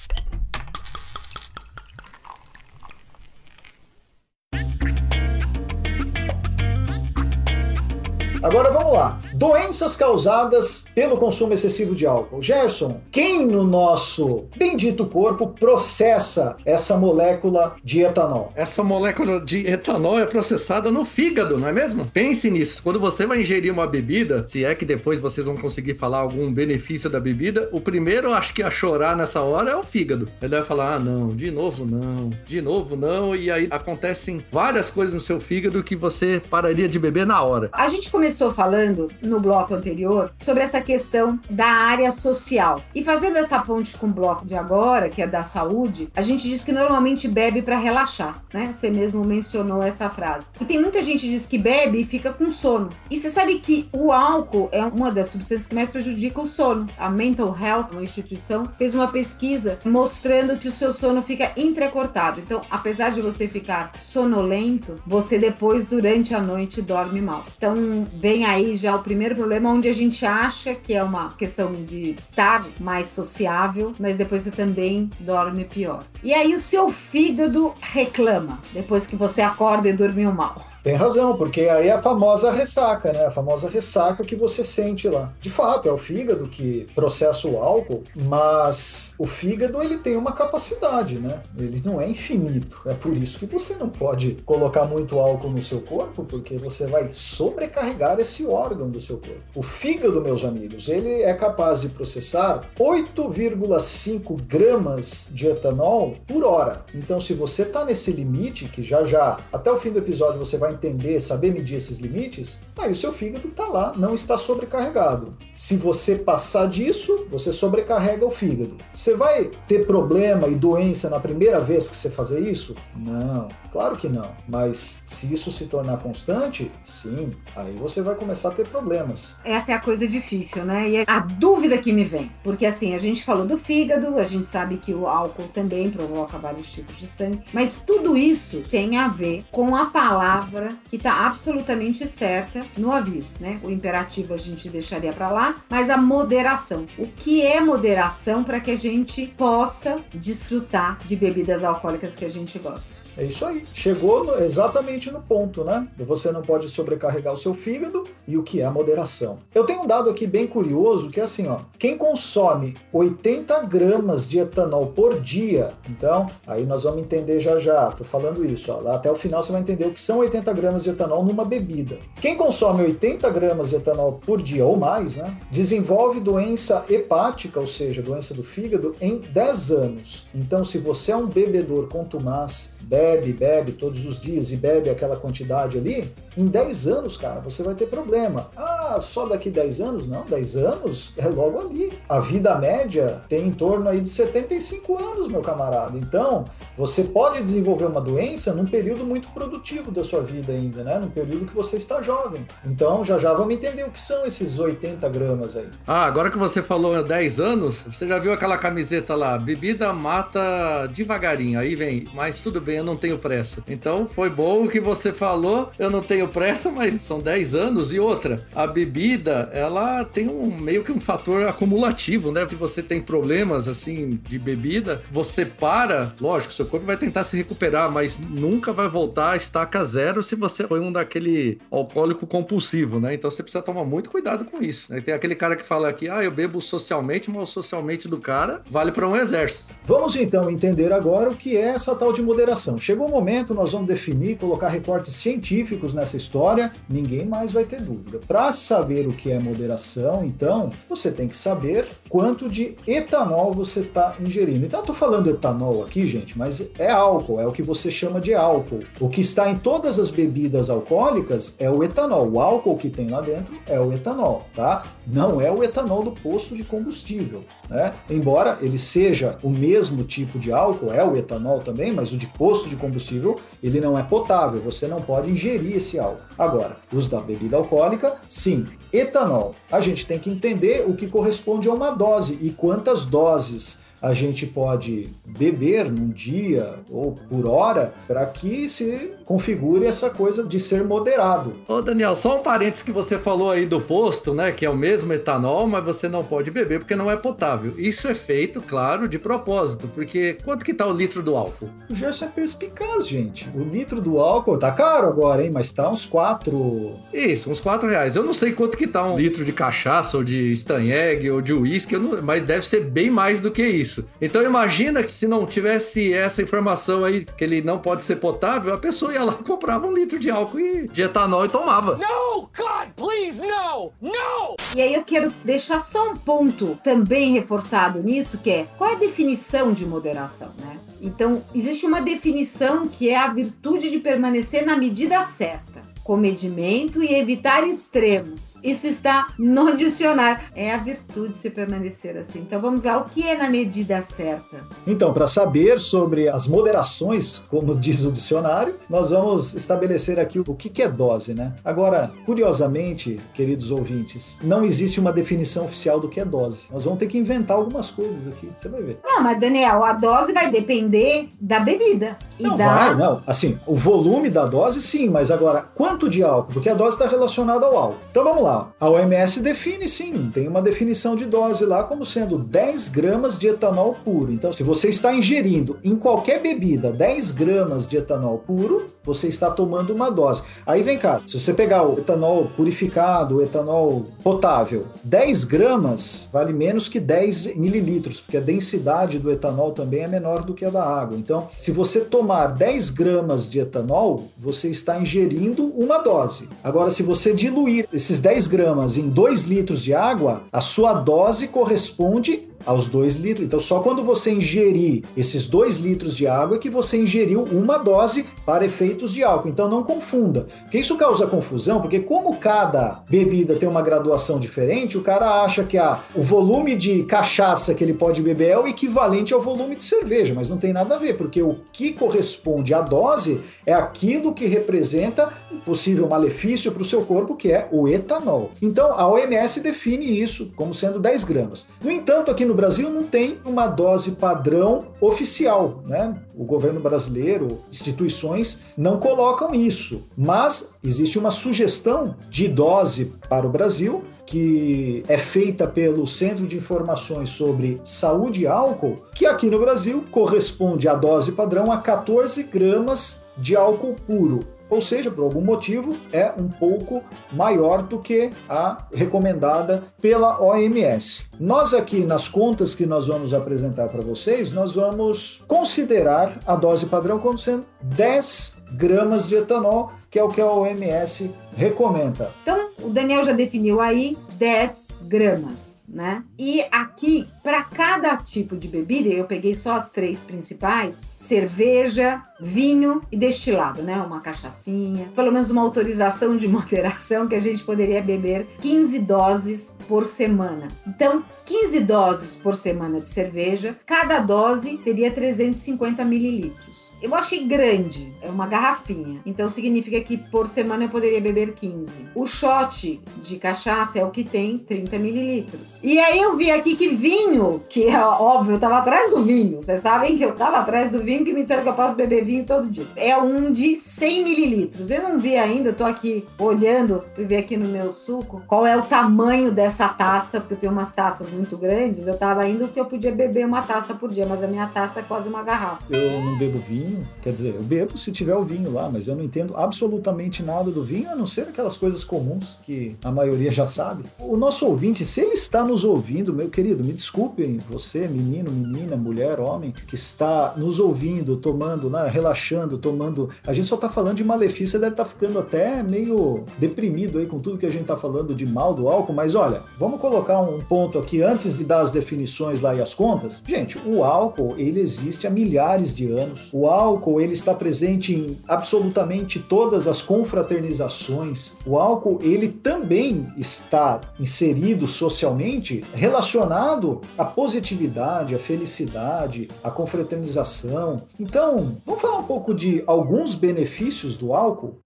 Agora 8.43 8.71
vamos 8.71 8.93
lá. 8.93 9.21
Doenças 9.36 9.95
causadas 9.95 10.84
pelo 10.95 11.15
consumo 11.17 11.54
excessivo 11.54 11.93
de 11.93 12.08
álcool. 12.08 12.41
Gerson, 12.41 12.99
quem 13.12 13.45
no 13.45 13.63
nosso 13.63 14.45
bendito 14.58 15.06
corpo 15.06 15.47
processa 15.47 16.56
essa 16.65 16.97
molécula 16.97 17.75
de 17.84 18.01
etanol? 18.01 18.51
Essa 18.56 18.84
molécula 18.84 19.39
de 19.39 19.67
etanol 19.67 20.17
é 20.17 20.25
processada 20.25 20.89
no 20.89 21.06
fígado, 21.06 21.60
não 21.60 21.67
é 21.67 21.71
mesmo? 21.71 22.08
Pense 22.08 22.49
nisso. 22.49 22.82
Quando 22.82 22.99
você 22.99 23.27
vai 23.27 23.41
ingerir 23.41 23.71
uma 23.71 23.86
bebida, 23.86 24.43
se 24.47 24.65
é 24.65 24.73
que 24.73 24.86
depois 24.86 25.19
vocês 25.19 25.45
vão 25.45 25.56
conseguir 25.56 25.93
falar 25.93 26.17
algum 26.17 26.51
benefício 26.51 27.12
da 27.12 27.19
bebida, 27.19 27.69
o 27.71 27.80
primeiro, 27.80 28.34
acho 28.34 28.56
que 28.56 28.63
a 28.63 28.71
chorar 28.71 29.15
nessa 29.15 29.41
hora 29.41 29.69
é 29.69 29.75
o 29.75 29.84
fígado. 29.84 30.27
Ele 30.41 30.56
vai 30.56 30.63
falar: 30.63 30.95
ah, 30.95 30.99
não, 30.99 31.27
de 31.27 31.51
novo 31.51 31.86
não, 31.86 32.32
de 32.43 32.60
novo 32.60 32.95
não, 32.95 33.36
e 33.36 33.51
aí 33.51 33.67
acontecem 33.69 34.43
várias 34.51 34.89
coisas 34.89 35.13
no 35.13 35.21
seu 35.21 35.39
fígado 35.39 35.84
que 35.84 35.95
você 35.95 36.41
pararia 36.49 36.89
de 36.89 36.97
beber 36.97 37.27
na 37.27 37.39
hora. 37.43 37.69
A 37.71 37.88
gente 37.88 38.10
começou 38.10 38.31
falando 38.52 39.10
no 39.22 39.39
bloco 39.39 39.74
anterior 39.74 40.32
sobre 40.39 40.63
essa 40.63 40.82
questão 40.82 41.39
da 41.50 41.67
área 41.67 42.12
social. 42.12 42.82
E 42.94 43.04
fazendo 43.04 43.38
essa 43.38 43.60
ponte 43.60 43.98
com 43.98 44.08
o 44.08 44.12
bloco 44.12 44.46
de 44.46 44.56
agora, 44.56 45.10
que 45.10 45.22
é 45.22 45.28
da 45.28 45.44
saúde, 45.44 46.10
a 46.15 46.22
gente 46.22 46.48
diz 46.48 46.63
que 46.63 46.72
normalmente 46.72 47.28
bebe 47.28 47.62
para 47.62 47.78
relaxar, 47.78 48.44
né? 48.54 48.74
Você 48.74 48.89
mesmo 48.89 49.26
mencionou 49.26 49.84
essa 49.84 50.10
frase. 50.10 50.48
E 50.60 50.65
tem 50.65 50.80
muita 50.80 51.04
gente 51.04 51.22
que 51.22 51.30
diz 51.30 51.46
que 51.46 51.58
bebe 51.58 52.02
e 52.02 52.06
fica 52.06 52.32
com 52.32 52.50
sono. 52.50 52.89
E 53.10 53.17
você 53.17 53.30
sabe 53.30 53.60
que 53.60 53.89
o 53.91 54.12
álcool 54.12 54.70
é 54.72 54.84
uma 54.84 55.12
das 55.12 55.28
substâncias 55.28 55.67
que 55.67 55.76
mais 55.76 55.89
prejudica 55.89 56.41
o 56.41 56.48
sono. 56.48 56.88
A 56.98 57.10
Mental 57.10 57.56
Health, 57.60 57.89
uma 57.91 58.04
instituição, 58.04 58.65
fez 58.78 58.94
uma 58.96 59.08
pesquisa 59.08 59.80
mostrando 59.86 60.58
que 60.58 60.67
o 60.67 60.72
seu 60.72 60.94
sono 60.94 61.22
fica 61.22 61.52
entrecortado. 61.58 62.39
Então, 62.39 62.62
apesar 62.70 63.12
de 63.12 63.22
você 63.22 63.48
ficar 63.48 63.91
sonolento, 64.00 64.96
você 65.06 65.38
depois, 65.38 65.86
durante 65.86 66.34
a 66.34 66.41
noite, 66.41 66.82
dorme 66.82 67.22
mal. 67.22 67.44
Então, 67.58 67.76
vem 68.22 68.46
aí 68.46 68.78
já 68.78 68.96
o 68.96 69.02
primeiro 69.02 69.36
problema, 69.36 69.72
onde 69.72 69.88
a 69.88 69.94
gente 69.94 70.24
acha 70.24 70.76
que 70.76 70.94
é 70.94 71.04
uma 71.04 71.32
questão 71.34 71.74
de 71.74 72.12
estar 72.12 72.64
mais 72.80 73.08
sociável, 73.08 73.94
mas 74.00 74.16
depois 74.16 74.44
você 74.44 74.52
também 74.52 75.10
dorme 75.20 75.66
pior. 75.66 76.04
E 76.24 76.32
aí 76.32 76.54
o 76.54 76.60
seu 76.60 76.90
fígado 76.90 77.74
reclama 77.82 78.60
depois 78.72 79.08
que 79.08 79.16
você 79.16 79.42
acorda 79.42 79.90
e 79.90 79.94
dormiu 79.94 80.32
mal. 80.32 80.71
Tem 80.84 80.96
razão, 80.96 81.38
porque 81.38 81.62
aí 81.62 81.89
é 81.89 81.91
a 81.91 82.02
famosa 82.02 82.52
ressaca, 82.52 83.13
né? 83.13 83.26
A 83.28 83.32
famosa 83.32 83.70
ressaca 83.70 84.24
que 84.24 84.36
você 84.36 84.63
sente 84.63 85.08
lá. 85.08 85.32
De 85.39 85.50
fato, 85.50 85.88
é 85.88 85.91
o 85.91 85.98
fígado 85.98 86.48
que 86.48 86.88
processa 86.96 87.48
o 87.48 87.62
álcool, 87.62 88.04
mas 88.15 89.13
o 89.17 89.28
fígado 89.28 89.82
ele 89.82 89.98
tem 89.98 90.15
uma 90.15 90.32
capacidade, 90.32 91.20
né? 91.20 91.41
Ele 91.58 91.80
não 91.86 92.02
é 92.02 92.10
infinito. 92.10 92.82
É 92.86 92.94
por 92.94 93.15
isso 93.15 93.38
que 93.38 93.46
você 93.46 93.76
não 93.76 93.89
pode 93.89 94.38
colocar 94.44 94.86
muito 94.86 95.20
álcool 95.20 95.52
no 95.52 95.62
seu 95.62 95.82
corpo, 95.82 96.24
porque 96.24 96.58
você 96.58 96.88
vai 96.88 97.10
sobrecarregar 97.12 98.20
esse 98.20 98.46
órgão 98.46 98.89
do 98.89 99.00
seu 99.00 99.17
corpo. 99.17 99.41
O 99.56 99.62
fígado, 99.62 100.20
meus 100.20 100.44
amigos, 100.44 100.89
ele 100.89 101.22
é 101.22 101.34
capaz 101.34 101.82
de 101.82 101.89
processar 101.89 102.62
8,5 102.80 104.41
gramas 104.48 105.30
de 105.32 105.48
etanol 105.48 106.15
por 106.28 106.44
hora. 106.44 106.84
Então, 106.96 107.20
se 107.22 107.34
você 107.34 107.63
está 107.63 107.86
nesse 107.86 108.12
limite, 108.12 108.65
que 108.65 108.82
já 108.82 109.04
já, 109.04 109.39
até 109.54 109.72
o 109.72 109.78
fim 109.78 109.91
do 109.91 110.00
episódio 110.00 110.39
você 110.39 110.58
vai 110.58 110.71
entender, 110.72 111.20
saber 111.20 111.54
medir 111.54 111.76
esses 111.76 112.00
limites, 112.00 112.60
aí 112.78 112.92
o 112.92 112.96
seu 112.96 113.14
fígado 113.14 113.48
está 113.48 113.66
lá, 113.66 113.94
não 113.96 114.16
está 114.16 114.38
sobrecarregado. 114.38 115.36
Se 115.56 115.78
você 115.78 116.16
passar 116.16 116.68
disso, 116.68 117.28
você 117.30 117.52
sobrecarrega 117.52 118.26
o 118.26 118.32
fígado. 118.32 118.76
Você 118.94 119.16
vai 119.16 119.50
ter 119.68 119.86
problema 119.86 120.48
e 120.48 120.56
doença 120.56 121.10
na 121.10 121.20
primeira 121.20 121.60
vez 121.60 121.88
que 121.88 121.96
você 121.96 122.10
fazer 122.10 122.40
isso? 122.40 122.76
Não, 122.96 123.48
claro 123.72 123.96
que 123.96 124.10
não. 124.10 124.32
Mas 124.48 125.02
se 125.06 125.32
isso 125.32 125.52
se 125.52 125.66
tornar 125.66 125.98
constante, 125.98 126.72
sim, 126.84 127.32
aí 127.56 127.74
você 127.74 128.02
vai 128.02 128.16
começar 128.16 128.50
a 128.50 128.52
ter 128.52 128.68
problemas. 128.68 129.36
Essa 129.44 129.72
é 129.72 129.76
a 129.76 129.80
coisa 129.80 130.08
difícil, 130.08 130.66
né? 130.66 130.90
E 130.90 130.96
é 130.98 131.04
a 131.08 131.20
dúvida 131.20 131.78
que 131.78 131.94
me 131.94 132.04
vem, 132.04 132.32
porque 132.44 132.66
assim, 132.66 132.96
a 132.96 133.00
gente 133.00 133.24
falou 133.24 133.46
do 133.46 133.58
fígado, 133.58 134.18
a 134.18 134.24
gente 134.24 134.46
sabe 134.46 134.78
que 134.78 134.94
o 134.94 135.08
álcool 135.08 135.48
também 135.54 135.90
provoca 135.90 136.38
vários 136.38 136.70
tipos 136.70 136.98
de 136.98 137.08
sangue, 137.08 137.42
mas 137.54 137.82
tudo 137.86 138.18
isso 138.18 138.62
tem 138.70 138.98
a 138.98 139.08
ver 139.08 139.46
com 139.52 139.76
a 139.76 139.88
palavra 139.88 140.61
que 140.89 140.95
está 140.95 141.26
absolutamente 141.26 142.08
certa 142.08 142.65
no 142.78 142.91
aviso, 142.91 143.36
né? 143.39 143.60
O 143.63 143.69
imperativo 143.69 144.34
a 144.34 144.38
gente 144.38 144.69
deixaria 144.69 145.13
para 145.13 145.30
lá, 145.30 145.56
mas 145.69 145.89
a 145.89 145.97
moderação. 145.97 146.86
O 146.97 147.08
que 147.08 147.41
é 147.41 147.60
moderação 147.60 148.43
para 148.43 148.60
que 148.60 148.71
a 148.71 148.78
gente 148.78 149.28
possa 149.38 150.00
desfrutar 150.13 150.97
de 151.06 151.15
bebidas 151.15 151.63
alcoólicas 151.63 152.15
que 152.15 152.26
a 152.26 152.30
gente 152.30 152.58
gosta? 152.60 153.01
É 153.17 153.24
isso 153.26 153.45
aí. 153.45 153.63
Chegou 153.74 154.38
exatamente 154.39 155.12
no 155.12 155.21
ponto, 155.21 155.63
né? 155.63 155.88
Você 155.97 156.32
não 156.32 156.41
pode 156.41 156.69
sobrecarregar 156.69 157.34
o 157.34 157.38
seu 157.38 157.54
fígado 157.54 158.06
e 158.28 158.38
o 158.38 158.43
que 158.43 158.62
é 158.62 158.65
a 158.65 158.71
moderação. 158.71 159.38
Eu 159.54 159.65
tenho 159.65 159.82
um 159.82 159.88
dado 159.88 160.10
aqui 160.10 160.26
bem 160.26 160.47
curioso 160.47 161.10
que 161.10 161.19
é 161.19 161.24
assim, 161.24 161.47
ó. 161.47 161.60
Quem 161.78 161.97
consome 161.97 162.76
80 162.91 163.60
gramas 163.63 164.28
de 164.28 164.39
etanol 164.39 164.88
por 164.88 165.19
dia, 165.19 165.71
então, 165.89 166.26
aí 166.47 166.63
nós 166.65 166.84
vamos 166.84 167.02
entender 167.02 167.39
já 167.39 167.60
já. 167.60 167.91
Tô 167.91 168.04
falando 168.04 168.45
isso, 168.45 168.71
ó. 168.71 168.80
Lá 168.80 168.95
até 168.95 169.12
o 169.12 169.15
final 169.15 169.41
você 169.41 169.52
vai 169.52 169.62
entender 169.62 169.86
o 169.86 169.91
que 169.91 170.02
são 170.02 170.19
80 170.19 170.54
gramas 170.54 170.84
de 170.84 170.89
etanol 170.89 171.24
numa 171.24 171.45
bebida. 171.45 171.97
Quem 172.19 172.36
consome 172.36 172.84
80 172.84 173.30
gramas 173.30 173.69
de 173.69 173.76
etanol 173.76 174.13
por 174.26 174.41
dia 174.41 174.65
ou 174.65 174.78
mais, 174.78 175.17
né? 175.17 175.38
Desenvolve 175.52 176.19
doença 176.19 176.86
hepática, 176.89 177.60
ou 177.60 177.67
seja, 177.67 178.02
doença 178.02 178.34
do 178.34 178.43
fígado, 178.43 178.95
em 179.02 179.17
10 179.17 179.71
anos. 179.71 180.28
Então, 180.34 180.63
se 180.63 180.78
você 180.78 181.12
é 181.12 181.15
um 181.15 181.28
bebedor 181.28 181.88
contumaz, 181.88 182.74
bebe, 182.91 183.32
bebe 183.32 183.71
todos 183.71 184.06
os 184.06 184.19
dias 184.19 184.51
e 184.51 184.58
bebe 184.58 184.89
aquela 184.89 185.15
quantidade 185.15 185.77
ali, 185.77 186.12
em 186.38 186.45
10 186.45 186.88
anos, 186.88 187.15
cara, 187.15 187.39
você 187.39 187.63
vai 187.63 187.73
ter 187.73 187.86
problema. 187.86 188.49
Ah, 188.58 188.97
só 188.99 189.25
daqui 189.25 189.49
10 189.49 189.80
anos? 189.80 190.08
Não, 190.08 190.25
10 190.25 190.58
anos 190.58 191.13
é 191.15 191.25
logo 191.27 191.58
ali. 191.58 191.89
A 192.10 192.19
vida 192.19 192.54
média 192.56 193.21
tem 193.30 193.47
em 193.47 193.51
torno 193.51 193.88
aí 193.88 194.01
de 194.01 194.10
75 194.10 194.97
anos, 194.97 195.30
meu 195.30 195.39
camarada. 195.39 195.97
Então, 195.97 196.43
você 196.82 197.04
pode 197.04 197.44
desenvolver 197.44 197.86
uma 197.86 198.02
doença 198.02 198.52
num 198.56 198.65
período 198.65 199.06
muito 199.06 199.28
produtivo 199.30 199.91
da 199.91 200.04
sua 200.04 200.22
vida 200.24 200.52
ainda, 200.52 200.84
né? 200.84 200.98
Num 201.00 201.12
período 201.12 201.46
que 201.46 201.54
você 201.54 201.78
está 201.78 202.02
jovem. 202.02 202.44
Então, 202.65 203.06
já 203.06 203.20
já 203.20 203.32
vamos 203.34 203.54
entender 203.54 203.84
o 203.84 203.91
que 203.91 204.00
são 204.00 204.26
esses 204.26 204.58
80 204.58 205.08
gramas 205.10 205.56
aí. 205.56 205.67
Ah, 205.86 206.06
agora 206.06 206.32
que 206.32 206.39
você 206.39 206.60
falou 206.63 207.04
10 207.04 207.39
anos, 207.39 207.86
você 207.86 208.08
já 208.08 208.17
viu 208.17 208.34
aquela 208.34 208.58
camiseta 208.58 209.13
lá? 209.13 209.38
Bebida 209.38 209.94
mata 209.94 210.88
devagarinho. 210.88 211.60
Aí 211.60 211.76
vem, 211.76 212.08
mas 212.15 212.39
tudo 212.39 212.60
bem, 212.60 212.78
eu 212.78 212.84
não 212.84 212.98
tenho 212.98 213.20
pressa. 213.20 213.63
Então, 213.67 214.08
foi 214.08 214.32
bom 214.32 214.63
o 214.63 214.67
que 214.67 214.80
você 214.80 215.13
falou, 215.13 215.70
eu 215.78 215.91
não 215.91 216.02
tenho 216.02 216.28
pressa, 216.30 216.72
mas 216.72 217.00
são 217.04 217.20
10 217.20 217.54
anos. 217.54 217.94
E 217.94 218.00
outra, 218.00 218.41
a 218.56 218.65
bebida, 218.65 219.52
ela 219.54 220.04
tem 220.04 220.28
um 220.28 220.50
meio 220.60 220.84
que 220.84 220.91
um 220.91 221.00
fator 221.00 221.46
acumulativo, 221.46 222.32
né? 222.32 222.48
Se 222.48 222.56
você 222.56 222.82
tem 222.82 223.00
problemas 223.00 223.67
assim 223.67 224.20
de 224.28 224.39
bebida, 224.39 225.04
você 225.12 225.46
para, 225.46 226.15
lógico, 226.20 226.52
seu 226.52 226.71
corpo 226.72 226.86
vai 226.86 226.96
tentar 226.96 227.26
se 227.26 227.36
recuperar, 227.36 227.92
mas 227.92 228.18
nunca 228.18 228.72
vai 228.72 228.88
voltar 228.88 229.32
a 229.32 229.36
estaca 229.36 229.84
zero 229.84 230.24
se 230.24 230.36
você 230.36 230.66
foi 230.66 230.80
um 230.80 230.92
daquele 230.92 231.60
alcoólico 231.70 232.26
compulsivo, 232.26 233.00
né? 233.00 233.14
Então 233.14 233.30
você 233.30 233.44
precisa 233.44 233.62
tomar 233.62 233.84
muito 233.84 234.10
cuidado 234.10 234.46
com 234.46 234.64
isso. 234.64 234.92
Né? 234.92 235.02
Tem 235.02 235.14
aquele 235.14 235.36
cara 235.36 235.58
que 235.58 235.64
fala 235.64 235.90
aqui, 235.90 236.10
ah, 236.10 236.24
eu 236.24 236.32
bebo 236.32 236.62
socialmente, 236.62 237.30
mas 237.30 237.44
o 237.44 237.48
socialmente 237.48 238.08
do 238.08 238.18
cara 238.18 238.62
vale 238.70 238.92
para 238.94 239.08
um 239.08 239.16
exército. 239.16 239.74
Vamos 239.84 240.16
então 240.16 240.50
entender 240.50 240.94
agora 240.94 241.30
o 241.30 241.36
que 241.36 241.58
é 241.58 241.68
essa 241.68 241.94
tal 241.94 242.14
de 242.14 242.22
moderação. 242.22 242.78
Chegou 242.78 243.08
o 243.08 243.12
momento, 243.12 243.54
nós 243.54 243.74
vamos 243.74 243.88
definir, 243.88 244.38
colocar 244.38 244.70
recortes 244.70 245.14
científicos 245.14 245.94
nessa 245.94 246.16
história, 246.16 246.72
ninguém 246.88 247.26
mais 247.26 247.52
vai 247.52 247.66
ter 247.66 247.82
dúvida. 247.82 248.20
Para 248.26 248.54
saber 248.54 249.08
o 249.08 249.12
que 249.12 249.30
é 249.30 249.40
moderação, 249.40 250.24
então, 250.24 250.72
você 250.88 251.12
tem 251.12 251.28
que 251.28 251.36
saber 251.36 251.86
quanto 252.08 252.48
de 252.48 252.76
etanol 252.88 253.52
você 253.52 253.82
está 253.82 254.16
ingerindo. 254.20 254.66
Então, 254.66 254.80
eu 254.80 254.84
estou 254.84 254.96
falando 254.96 255.30
etanol 255.30 255.84
aqui, 255.84 256.08
gente, 256.08 256.38
mas 256.38 256.51
é 256.78 256.90
álcool, 256.90 257.40
é 257.40 257.46
o 257.46 257.52
que 257.52 257.62
você 257.62 257.92
chama 257.92 258.20
de 258.20 258.34
álcool. 258.34 258.80
O 259.00 259.08
que 259.08 259.22
está 259.22 259.50
em 259.50 259.56
todas 259.56 260.00
as 260.00 260.10
bebidas 260.10 260.70
alcoólicas 260.70 261.56
é 261.60 261.70
o 261.70 261.84
etanol. 261.84 262.28
O 262.30 262.40
álcool 262.40 262.76
que 262.76 262.90
tem 262.90 263.10
lá 263.10 263.22
dentro 263.22 263.54
é 263.68 263.80
o 263.80 263.94
etanol, 263.94 264.44
tá? 264.54 264.84
Não 265.06 265.40
é 265.40 265.52
o 265.52 265.64
etanol 265.64 266.04
do 266.04 266.12
posto 266.12 266.56
de 266.56 266.64
combustível, 266.64 267.44
né? 267.70 267.94
Embora 268.10 268.58
ele 268.62 268.80
seja 268.80 269.38
o 269.44 269.50
mesmo 269.50 270.04
tipo 270.04 270.40
de 270.40 270.52
álcool, 270.52 270.92
é 270.92 271.06
o 271.06 271.16
etanol 271.16 271.60
também, 271.60 271.92
mas 271.92 272.12
o 272.12 272.18
de 272.18 272.28
posto 272.28 272.68
de 272.68 272.76
combustível, 272.76 273.36
ele 273.62 273.80
não 273.80 273.98
é 273.98 274.04
potável, 274.04 274.60
você 274.62 274.88
não 274.88 275.00
pode 275.00 275.32
ingerir 275.32 275.78
esse 275.78 276.00
álcool. 276.00 276.22
Agora, 276.38 276.78
os 276.92 277.08
da 277.08 277.20
bebida 277.20 277.58
alcoólica, 277.58 278.16
sim. 278.28 278.66
Etanol, 278.92 279.54
a 279.72 279.80
gente 279.80 280.08
tem 280.08 280.18
que 280.18 280.30
entender 280.30 280.86
o 280.88 280.94
que 280.94 281.08
corresponde 281.08 281.70
a 281.70 281.74
uma 281.74 281.92
dose 281.92 282.38
e 282.42 282.50
quantas 282.50 283.06
doses 283.06 283.80
a 284.02 284.14
gente 284.14 284.48
pode 284.48 285.10
beber 285.26 285.92
num 285.92 286.10
dia 286.10 286.80
ou 286.90 287.12
por 287.12 287.46
hora 287.46 287.94
para 288.08 288.26
que 288.26 288.68
se 288.68 289.12
configure 289.26 289.86
essa 289.86 290.10
coisa 290.10 290.44
de 290.44 290.60
ser 290.60 290.84
moderado. 290.84 291.54
Ô 291.68 291.82
Daniel, 291.82 292.16
só 292.16 292.40
um 292.40 292.44
parênteses 292.44 292.82
que 292.82 292.92
você 292.92 293.20
falou 293.20 293.52
aí 293.52 293.66
do 293.66 293.80
posto, 293.80 294.34
né, 294.34 294.52
que 294.52 294.66
é 294.66 294.70
o 294.70 294.76
mesmo 294.76 295.14
etanol, 295.14 295.68
mas 295.68 295.84
você 295.84 296.10
não 296.10 296.24
pode 296.24 296.50
beber 296.50 296.80
porque 296.80 296.96
não 296.96 297.12
é 297.12 297.16
potável. 297.16 297.74
Isso 297.78 298.08
é 298.08 298.16
feito, 298.16 298.62
claro, 298.62 299.08
de 299.08 299.20
propósito, 299.20 299.88
porque 299.94 300.38
quanto 300.44 300.66
que 300.66 300.74
tá 300.74 300.88
o 300.88 300.94
litro 300.94 301.22
do 301.22 301.36
álcool? 301.36 301.70
O 301.90 301.96
Gerson 301.96 302.26
é 302.26 302.30
perspicaz, 302.30 303.08
gente. 303.08 303.48
O 303.54 303.64
litro 303.64 304.02
do 304.02 304.20
álcool 304.20 304.58
tá 304.58 304.72
caro 304.72 305.08
agora, 305.08 305.46
hein, 305.46 305.52
mas 305.54 305.72
tá 305.72 305.90
uns 305.90 306.06
quatro... 306.06 306.96
Isso, 307.14 307.52
uns 307.52 307.62
quatro 307.62 307.88
reais. 307.88 308.16
Eu 308.16 308.24
não 308.24 308.34
sei 308.34 308.54
quanto 308.54 308.78
que 308.78 308.88
tá 308.88 309.06
um 309.06 309.16
litro 309.16 309.46
de 309.46 309.54
cachaça 309.54 310.18
ou 310.18 310.24
de 310.24 310.56
Stanyeg 310.56 311.30
ou 311.30 311.42
de 311.42 311.54
uísque, 311.54 311.96
mas 311.98 312.44
deve 312.44 312.66
ser 312.66 312.82
bem 312.86 313.10
mais 313.10 313.40
do 313.40 313.52
que 313.52 313.62
isso 313.64 313.90
isso. 313.91 314.08
Então 314.21 314.41
imagina 314.41 315.04
que 315.04 315.12
se 315.12 315.27
não 315.27 315.45
tivesse 315.45 316.13
essa 316.13 316.41
informação 316.41 317.04
aí, 317.04 317.25
que 317.25 317.43
ele 317.43 317.62
não 317.62 317.80
pode 317.80 318.04
ser 318.04 318.15
potável, 318.15 318.73
a 318.73 318.77
pessoa 318.77 319.13
ia 319.13 319.23
lá, 319.23 319.34
comprava 319.43 319.86
um 319.86 319.93
litro 319.93 320.17
de 320.17 320.30
álcool 320.30 320.60
e 320.60 320.88
de 320.88 321.01
etanol 321.01 321.45
e 321.45 321.49
tomava. 321.49 321.97
No, 321.97 322.49
God, 322.58 322.89
please, 322.95 323.41
no! 323.41 323.91
No! 324.01 324.56
E 324.75 324.82
aí 324.82 324.93
eu 324.93 325.04
quero 325.04 325.34
deixar 325.43 325.82
só 325.82 326.12
um 326.12 326.15
ponto 326.15 326.80
também 326.84 327.34
reforçado 327.34 328.01
nisso, 328.01 328.38
que 328.38 328.49
é 328.49 328.67
qual 328.77 328.91
é 328.91 328.93
a 328.93 328.99
definição 328.99 329.73
de 329.73 329.86
moderação, 329.86 330.51
né? 330.60 330.77
Então, 331.01 331.43
existe 331.54 331.86
uma 331.86 331.99
definição 331.99 332.88
que 332.88 333.10
é 333.10 333.17
a 333.17 333.27
virtude 333.27 333.89
de 333.89 333.99
permanecer 333.99 334.65
na 334.65 334.77
medida 334.77 335.21
certa 335.23 335.71
comedimento 336.04 337.04
e 337.04 337.14
evitar 337.14 337.68
extremos. 337.68 338.60
Isso 338.64 338.88
está 338.88 339.28
no 339.38 339.76
dicionário. 339.76 340.42
É 340.56 340.74
a 340.74 340.78
virtude 340.78 341.36
se 341.36 341.50
permanecer 341.50 342.18
assim. 342.18 342.40
Então 342.40 342.60
vamos 342.60 342.84
lá, 342.84 342.98
o 342.98 343.06
que 343.06 343.28
é 343.28 343.38
na 343.38 343.50
medida 343.50 344.02
certa? 344.02 344.66
Então, 344.86 345.14
para 345.14 345.28
saber 345.28 345.80
sobre 345.80 346.28
as 346.28 346.48
moderações, 346.48 347.44
como 347.50 347.76
diz 347.76 348.06
o 348.06 348.12
dicionário, 348.12 348.76
nós 348.90 349.12
vamos 349.12 349.54
estabelecer 349.54 350.20
aqui 350.20 350.40
o 350.40 350.56
que 350.56 350.82
é 350.82 350.88
dose, 350.88 351.34
né? 351.34 351.54
Agora, 351.64 352.12
curiosamente, 352.26 353.20
queridos 353.34 353.72
ouvintes, 353.72 354.38
não 354.44 354.64
existe 354.64 355.00
uma 355.00 355.12
definição 355.12 355.66
oficial 355.66 356.00
do 356.00 356.08
que 356.08 356.20
é 356.20 356.26
dose. 356.26 356.68
Nós 356.72 356.86
vamos 356.86 357.00
ter 357.00 357.08
que 357.08 357.18
inventar 357.18 357.58
algumas 357.58 357.92
coisas 357.92 358.28
aqui, 358.28 358.50
você 358.56 358.70
vai 358.70 358.82
ver. 358.82 359.00
Não, 359.04 359.22
mas 359.24 359.40
Daniel, 359.40 359.84
a 359.84 359.94
dose 359.94 360.34
vai 360.34 360.50
depender 360.50 361.30
da 361.40 361.60
bebida. 361.60 362.18
Não 362.40 362.58
da... 362.58 362.74
vai, 362.74 362.96
não. 362.96 363.22
Assim, 363.26 363.60
o 363.66 363.76
volume 363.76 364.30
da 364.30 364.46
dose 364.46 364.82
sim, 364.82 365.10
mas 365.10 365.32
agora, 365.32 365.62
quanto 365.91 366.08
de 366.08 366.23
álcool? 366.23 366.54
Porque 366.54 366.69
a 366.69 366.73
dose 366.73 366.95
está 366.95 367.08
relacionada 367.08 367.65
ao 367.65 367.77
álcool. 367.77 367.97
Então 368.10 368.23
vamos 368.23 368.43
lá. 368.43 368.71
A 368.80 368.89
OMS 368.89 369.41
define 369.41 369.89
sim, 369.89 370.32
tem 370.34 370.47
uma 370.47 370.62
definição 370.62 371.15
de 371.17 371.25
dose 371.25 371.65
lá 371.65 371.84
como 371.84 372.06
sendo 372.06 372.38
10 372.38 372.88
gramas 372.88 373.38
de 373.38 373.49
etanol 373.49 373.95
puro. 374.04 374.32
Então, 374.32 374.54
se 374.54 374.63
você 374.63 374.89
está 374.89 375.13
ingerindo 375.13 375.77
em 375.84 375.95
qualquer 375.95 376.41
bebida 376.41 376.91
10 376.91 377.32
gramas 377.32 377.88
de 377.89 377.97
etanol 377.97 378.38
puro, 378.38 378.86
você 379.04 379.27
está 379.27 379.51
tomando 379.51 379.93
uma 379.93 380.10
dose. 380.10 380.43
Aí 380.65 380.82
vem 380.82 380.97
cá, 380.97 381.19
se 381.25 381.39
você 381.39 381.54
pegar 381.54 381.84
o 381.84 381.99
etanol 381.99 382.49
purificado, 382.56 383.38
o 383.38 383.41
etanol 383.41 384.06
potável, 384.23 384.86
10 385.04 385.43
gramas 385.43 386.30
vale 386.32 386.54
menos 386.54 386.88
que 386.88 386.99
10 386.99 387.56
mililitros, 387.56 388.21
porque 388.21 388.38
a 388.38 388.41
densidade 388.41 389.19
do 389.19 389.32
etanol 389.32 389.71
também 389.71 390.04
é 390.04 390.08
menor 390.08 390.43
do 390.43 390.54
que 390.54 390.63
a 390.63 390.69
da 390.69 390.84
água. 390.84 391.17
Então, 391.17 391.49
se 391.58 391.71
você 391.71 391.99
tomar 391.99 392.47
10 392.47 392.91
gramas 392.91 393.49
de 393.49 393.60
etanol, 393.60 394.30
você 394.38 394.69
está 394.69 394.97
ingerindo 394.97 395.73
uma 395.84 395.98
dose. 395.98 396.48
Agora, 396.63 396.91
se 396.91 397.02
você 397.02 397.34
diluir 397.34 397.88
esses 397.91 398.20
10 398.20 398.48
gramas 398.48 398.98
em 398.98 399.10
2 399.10 399.44
litros 399.44 399.82
de 399.82 399.94
água, 399.94 400.44
a 400.52 400.62
sua 400.62 400.94
dose 400.94 401.48
corresponde 401.48 402.51
aos 402.65 402.88
2 402.88 403.15
litros. 403.15 403.45
Então, 403.45 403.60
só 403.60 403.80
quando 403.80 404.04
você 404.04 404.32
ingerir 404.32 405.04
esses 405.15 405.47
2 405.47 405.78
litros 405.78 406.15
de 406.15 406.28
água 406.28 406.58
que 406.58 406.69
você 406.69 406.97
ingeriu 406.97 407.43
uma 407.43 407.78
dose 407.78 408.26
para 408.45 408.65
efeitos 408.65 409.13
de 409.13 409.24
álcool. 409.24 409.50
Então, 409.50 409.69
não 409.69 409.84
confunda. 409.84 410.47
Porque 410.63 410.80
isso 410.80 410.97
causa 410.97 411.28
confusão, 411.28 411.82
porque 411.82 412.00
como 412.00 412.38
cada 412.38 413.04
bebida 413.10 413.56
tem 413.56 413.67
uma 413.67 413.82
graduação 413.82 414.39
diferente, 414.39 414.97
o 414.97 415.02
cara 415.02 415.43
acha 415.43 415.63
que 415.63 415.78
ah, 415.78 416.00
o 416.15 416.21
volume 416.21 416.76
de 416.76 417.04
cachaça 417.04 417.74
que 417.74 417.84
ele 417.84 417.93
pode 417.93 418.21
beber 418.21 418.50
é 418.50 418.58
o 418.58 418.67
equivalente 418.67 419.34
ao 419.34 419.41
volume 419.41 419.76
de 419.76 419.84
cerveja, 419.84 420.34
mas 420.34 420.50
não 420.50 420.58
tem 420.58 420.74
nada 420.74 420.95
a 420.95 420.97
ver, 420.97 421.17
porque 421.17 421.41
o 421.41 421.58
que 421.71 421.93
corresponde 421.93 422.74
à 422.74 422.82
dose 422.82 423.41
é 423.65 423.74
aquilo 423.74 424.34
que 424.34 424.45
representa 424.45 425.30
possível 425.65 426.08
malefício 426.08 426.71
para 426.71 426.82
o 426.82 426.86
seu 426.86 427.02
corpo, 427.04 427.36
que 427.36 427.52
é 427.52 427.67
o 427.71 427.88
etanol. 427.88 428.52
Então, 428.62 428.93
a 428.93 429.08
OMS 429.08 429.60
define 429.62 430.21
isso 430.21 430.52
como 430.56 430.74
sendo 430.74 431.00
10 431.00 431.24
gramas. 431.24 431.67
No 431.84 431.91
entanto, 431.91 432.32
aqui 432.32 432.45
no 432.45 432.51
Brasil 432.56 432.90
não 432.90 433.04
tem 433.04 433.40
uma 433.46 433.68
dose 433.68 434.12
padrão 434.12 434.88
oficial, 435.00 435.84
né? 435.86 436.16
O 436.36 436.44
governo 436.44 436.80
brasileiro, 436.80 437.60
instituições 437.70 438.60
não 438.78 438.98
colocam 438.98 439.54
isso, 439.54 440.08
mas 440.18 440.68
existe 440.84 441.20
uma 441.20 441.32
sugestão 441.32 442.16
de 442.30 442.48
dose 442.48 443.14
para 443.30 443.46
o 443.46 443.50
Brasil 443.50 444.04
que 444.26 445.04
é 445.10 445.18
feita 445.18 445.68
pelo 445.68 446.08
Centro 446.08 446.48
de 446.48 446.56
Informações 446.56 447.30
sobre 447.30 447.82
Saúde 447.84 448.44
e 448.44 448.48
Álcool, 448.48 448.96
que 449.14 449.26
aqui 449.26 449.50
no 449.50 449.60
Brasil 449.60 450.06
corresponde 450.10 450.88
à 450.88 450.96
dose 450.96 451.34
padrão 451.34 451.70
a 451.70 451.78
14 451.78 452.44
gramas 452.44 453.20
de 453.38 453.58
álcool 453.58 453.96
puro 454.08 454.40
ou 454.72 454.80
seja, 454.80 455.12
por 455.12 455.24
algum 455.24 455.42
motivo 455.42 455.98
é 456.14 456.32
um 456.38 456.48
pouco 456.48 457.04
maior 457.32 457.84
do 457.84 458.00
que 458.00 458.32
a 458.48 458.88
recomendada 458.94 459.84
pela 460.02 460.42
OMS. 460.42 461.26
Nós 461.38 461.74
aqui 461.74 462.06
nas 462.06 462.30
contas 462.30 462.74
que 462.74 462.86
nós 462.86 463.08
vamos 463.08 463.34
apresentar 463.34 463.90
para 463.90 464.02
vocês, 464.02 464.54
nós 464.54 464.76
vamos 464.76 465.44
considerar 465.46 466.40
a 466.48 466.56
dose 466.56 466.86
padrão 466.86 467.20
como 467.20 467.38
sendo 467.38 467.66
10 467.82 468.56
gramas 468.72 469.28
de 469.28 469.36
etanol, 469.36 469.92
que 470.10 470.18
é 470.18 470.24
o 470.24 470.30
que 470.30 470.40
a 470.40 470.50
OMS 470.50 471.30
recomenda. 471.54 472.32
Então, 472.42 472.70
o 472.82 472.90
Daniel 472.90 473.26
já 473.26 473.34
definiu 473.34 473.82
aí 473.82 474.18
10 474.38 474.88
gramas 475.02 475.72
né? 475.92 476.24
E 476.40 476.64
aqui, 476.72 477.28
para 477.44 477.64
cada 477.64 478.16
tipo 478.18 478.56
de 478.56 478.70
bebida, 478.70 479.10
eu 479.10 479.26
peguei 479.26 479.54
só 479.54 479.76
as 479.76 479.92
três 479.92 480.22
principais: 480.22 481.02
cerveja, 481.22 482.20
vinho 482.40 483.04
e 483.12 483.16
destilado, 483.16 483.84
né? 483.84 484.02
Uma 484.02 484.20
cachaçinha, 484.20 485.12
pelo 485.16 485.32
menos 485.32 485.52
uma 485.52 485.62
autorização 485.62 486.36
de 486.36 486.48
moderação 486.50 487.28
que 487.28 487.36
a 487.36 487.40
gente 487.40 487.64
poderia 487.64 488.02
beber 488.02 488.48
15 488.60 489.00
doses 489.00 489.76
por 489.88 490.06
semana. 490.08 490.68
Então, 490.86 491.24
15 491.46 491.80
doses 491.82 492.36
por 492.36 492.56
semana 492.56 493.00
de 493.00 493.08
cerveja, 493.08 493.76
cada 493.86 494.20
dose 494.20 494.80
teria 494.80 495.12
350 495.12 496.04
mililitros. 496.04 496.92
Eu 497.02 497.16
achei 497.16 497.44
grande, 497.46 498.14
é 498.22 498.30
uma 498.30 498.46
garrafinha. 498.46 499.22
Então 499.26 499.50
significa 499.50 500.00
que 500.02 500.18
por 500.18 500.48
semana 500.48 500.84
eu 500.84 500.90
poderia 500.90 501.20
beber 501.20 501.54
15. 501.54 501.92
O 502.14 502.28
shot 502.28 503.02
de 503.18 503.38
cachaça 503.38 503.98
é 503.98 504.06
o 504.06 504.12
que 504.12 504.24
tem 504.24 504.60
30 504.60 505.00
mililitros. 505.00 505.80
E 505.82 506.00
aí 506.00 506.20
eu 506.20 506.38
vi 506.38 506.52
aqui 506.52 506.76
que 506.76 506.90
vinho, 506.90 507.64
que 507.68 507.88
é 507.88 508.00
óbvio, 508.00 508.54
eu 508.54 508.60
tava 508.60 508.78
atrás 508.78 509.10
do 509.10 509.24
vinho. 509.24 509.64
Vocês 509.64 509.82
sabem 509.82 510.16
que 510.16 510.24
eu 510.24 510.36
tava 510.36 510.58
atrás 510.58 510.92
do 510.92 511.00
vinho, 511.00 511.11
que 511.19 511.34
me 511.34 511.41
disseram 511.41 511.63
que 511.63 511.69
eu 511.69 511.74
posso 511.74 511.95
beber 511.95 512.26
vinho 512.26 512.45
todo 512.45 512.69
dia. 512.69 512.88
É 512.95 513.17
um 513.17 513.52
de 513.52 513.78
100 513.78 514.24
mililitros. 514.24 514.89
Eu 514.89 515.04
não 515.04 515.19
vi 515.19 515.36
ainda, 515.38 515.69
eu 515.69 515.74
tô 515.74 515.84
aqui 515.84 516.26
olhando, 516.39 517.04
fui 517.15 517.26
ver 517.26 517.38
aqui 517.38 517.58
no 517.58 517.67
meu 517.67 517.91
suco, 517.91 518.41
qual 518.47 518.65
é 518.65 518.76
o 518.78 518.84
tamanho 518.84 519.52
dessa 519.52 519.88
taça, 519.89 520.39
porque 520.39 520.54
eu 520.54 520.58
tenho 520.58 520.71
umas 520.71 520.91
taças 520.91 521.30
muito 521.30 521.58
grandes. 521.58 522.08
Eu 522.08 522.17
tava 522.17 522.47
indo 522.47 522.67
que 522.67 522.80
eu 522.80 522.86
podia 522.86 523.12
beber 523.12 523.45
uma 523.45 523.62
taça 523.62 523.93
por 523.93 524.10
dia, 524.10 524.26
mas 524.26 524.43
a 524.43 524.47
minha 524.47 524.67
taça 524.67 525.02
é 525.02 525.04
quase 525.04 525.28
uma 525.30 525.43
garrafa. 525.43 525.84
Eu 525.89 526.21
não 526.21 526.38
bebo 526.38 526.58
vinho, 526.60 527.08
quer 527.21 527.34
dizer, 527.34 527.56
eu 527.56 527.63
bebo 527.63 527.97
se 527.97 528.12
tiver 528.12 528.36
o 528.36 528.44
vinho 528.44 528.71
lá, 528.71 528.90
mas 528.90 529.08
eu 529.08 529.15
não 529.15 529.23
entendo 529.23 529.56
absolutamente 529.56 530.44
nada 530.44 530.71
do 530.71 530.83
vinho, 530.83 531.10
a 531.10 531.15
não 531.15 531.25
ser 531.25 531.42
aquelas 531.42 531.77
coisas 531.77 532.04
comuns 532.04 532.60
que 532.63 532.96
a 533.04 533.12
maioria 533.12 533.52
já 533.52 533.65
sabe. 533.65 534.04
O 534.19 534.38
nosso 534.38 534.65
ouvinte, 534.65 535.06
se 535.06 535.21
ele 535.21 535.33
está 535.33 535.63
nos 535.63 535.83
ouvindo, 535.83 536.33
meu 536.33 536.50
querido, 536.50 536.83
me 536.83 536.94
desculpem, 536.94 537.60
você, 537.69 538.08
menino, 538.08 538.52
menina, 538.52 538.96
mulher, 538.96 539.40
homem, 539.40 539.73
que 539.88 539.96
está 539.96 540.54
nos 540.56 540.79
ouvindo, 540.79 541.00
tomando, 541.37 541.89
né, 541.89 542.08
relaxando, 542.08 542.77
tomando. 542.77 543.29
A 543.45 543.54
gente 543.54 543.67
só 543.67 543.75
está 543.75 543.89
falando 543.89 544.17
de 544.17 544.23
malefício, 544.23 544.79
deve 544.79 544.93
estar 544.93 545.06
ficando 545.06 545.39
até 545.39 545.81
meio 545.83 546.43
deprimido 546.58 547.19
aí 547.19 547.25
com 547.25 547.39
tudo 547.39 547.58
que 547.58 547.65
a 547.65 547.69
gente 547.69 547.83
está 547.83 547.97
falando 547.97 548.33
de 548.35 548.45
mal 548.45 548.73
do 548.73 548.87
álcool, 548.87 549.13
mas 549.13 549.35
olha, 549.35 549.63
vamos 549.79 549.99
colocar 549.99 550.39
um 550.39 550.60
ponto 550.62 550.99
aqui 550.99 551.21
antes 551.21 551.58
de 551.58 551.63
dar 551.63 551.81
as 551.81 551.91
definições 551.91 552.62
lá 552.62 552.75
e 552.75 552.81
as 552.81 552.93
contas. 552.93 553.43
Gente, 553.47 553.77
o 553.85 554.04
álcool, 554.04 554.56
ele 554.58 554.79
existe 554.79 555.25
há 555.25 555.29
milhares 555.29 555.95
de 555.95 556.12
anos. 556.12 556.49
O 556.54 556.67
álcool, 556.67 557.19
ele 557.19 557.33
está 557.33 557.54
presente 557.54 558.13
em 558.13 558.37
absolutamente 558.47 559.39
todas 559.39 559.87
as 559.87 560.02
confraternizações. 560.02 561.56
O 561.65 561.77
álcool, 561.77 562.19
ele 562.21 562.47
também 562.47 563.27
está 563.37 564.02
inserido 564.19 564.87
socialmente 564.87 565.83
relacionado 565.93 567.02
à 567.17 567.25
positividade, 567.25 568.35
à 568.35 568.39
felicidade, 568.39 569.47
à 569.63 569.71
confraternização. 569.71 570.90
Então, 571.19 571.77
vamos 571.85 572.02
falar 572.02 572.19
um 572.19 572.23
pouco 572.23 572.54
de 572.54 572.83
alguns 572.87 573.35
benefícios 573.35 574.15
do 574.15 574.33
álcool? 574.33 574.79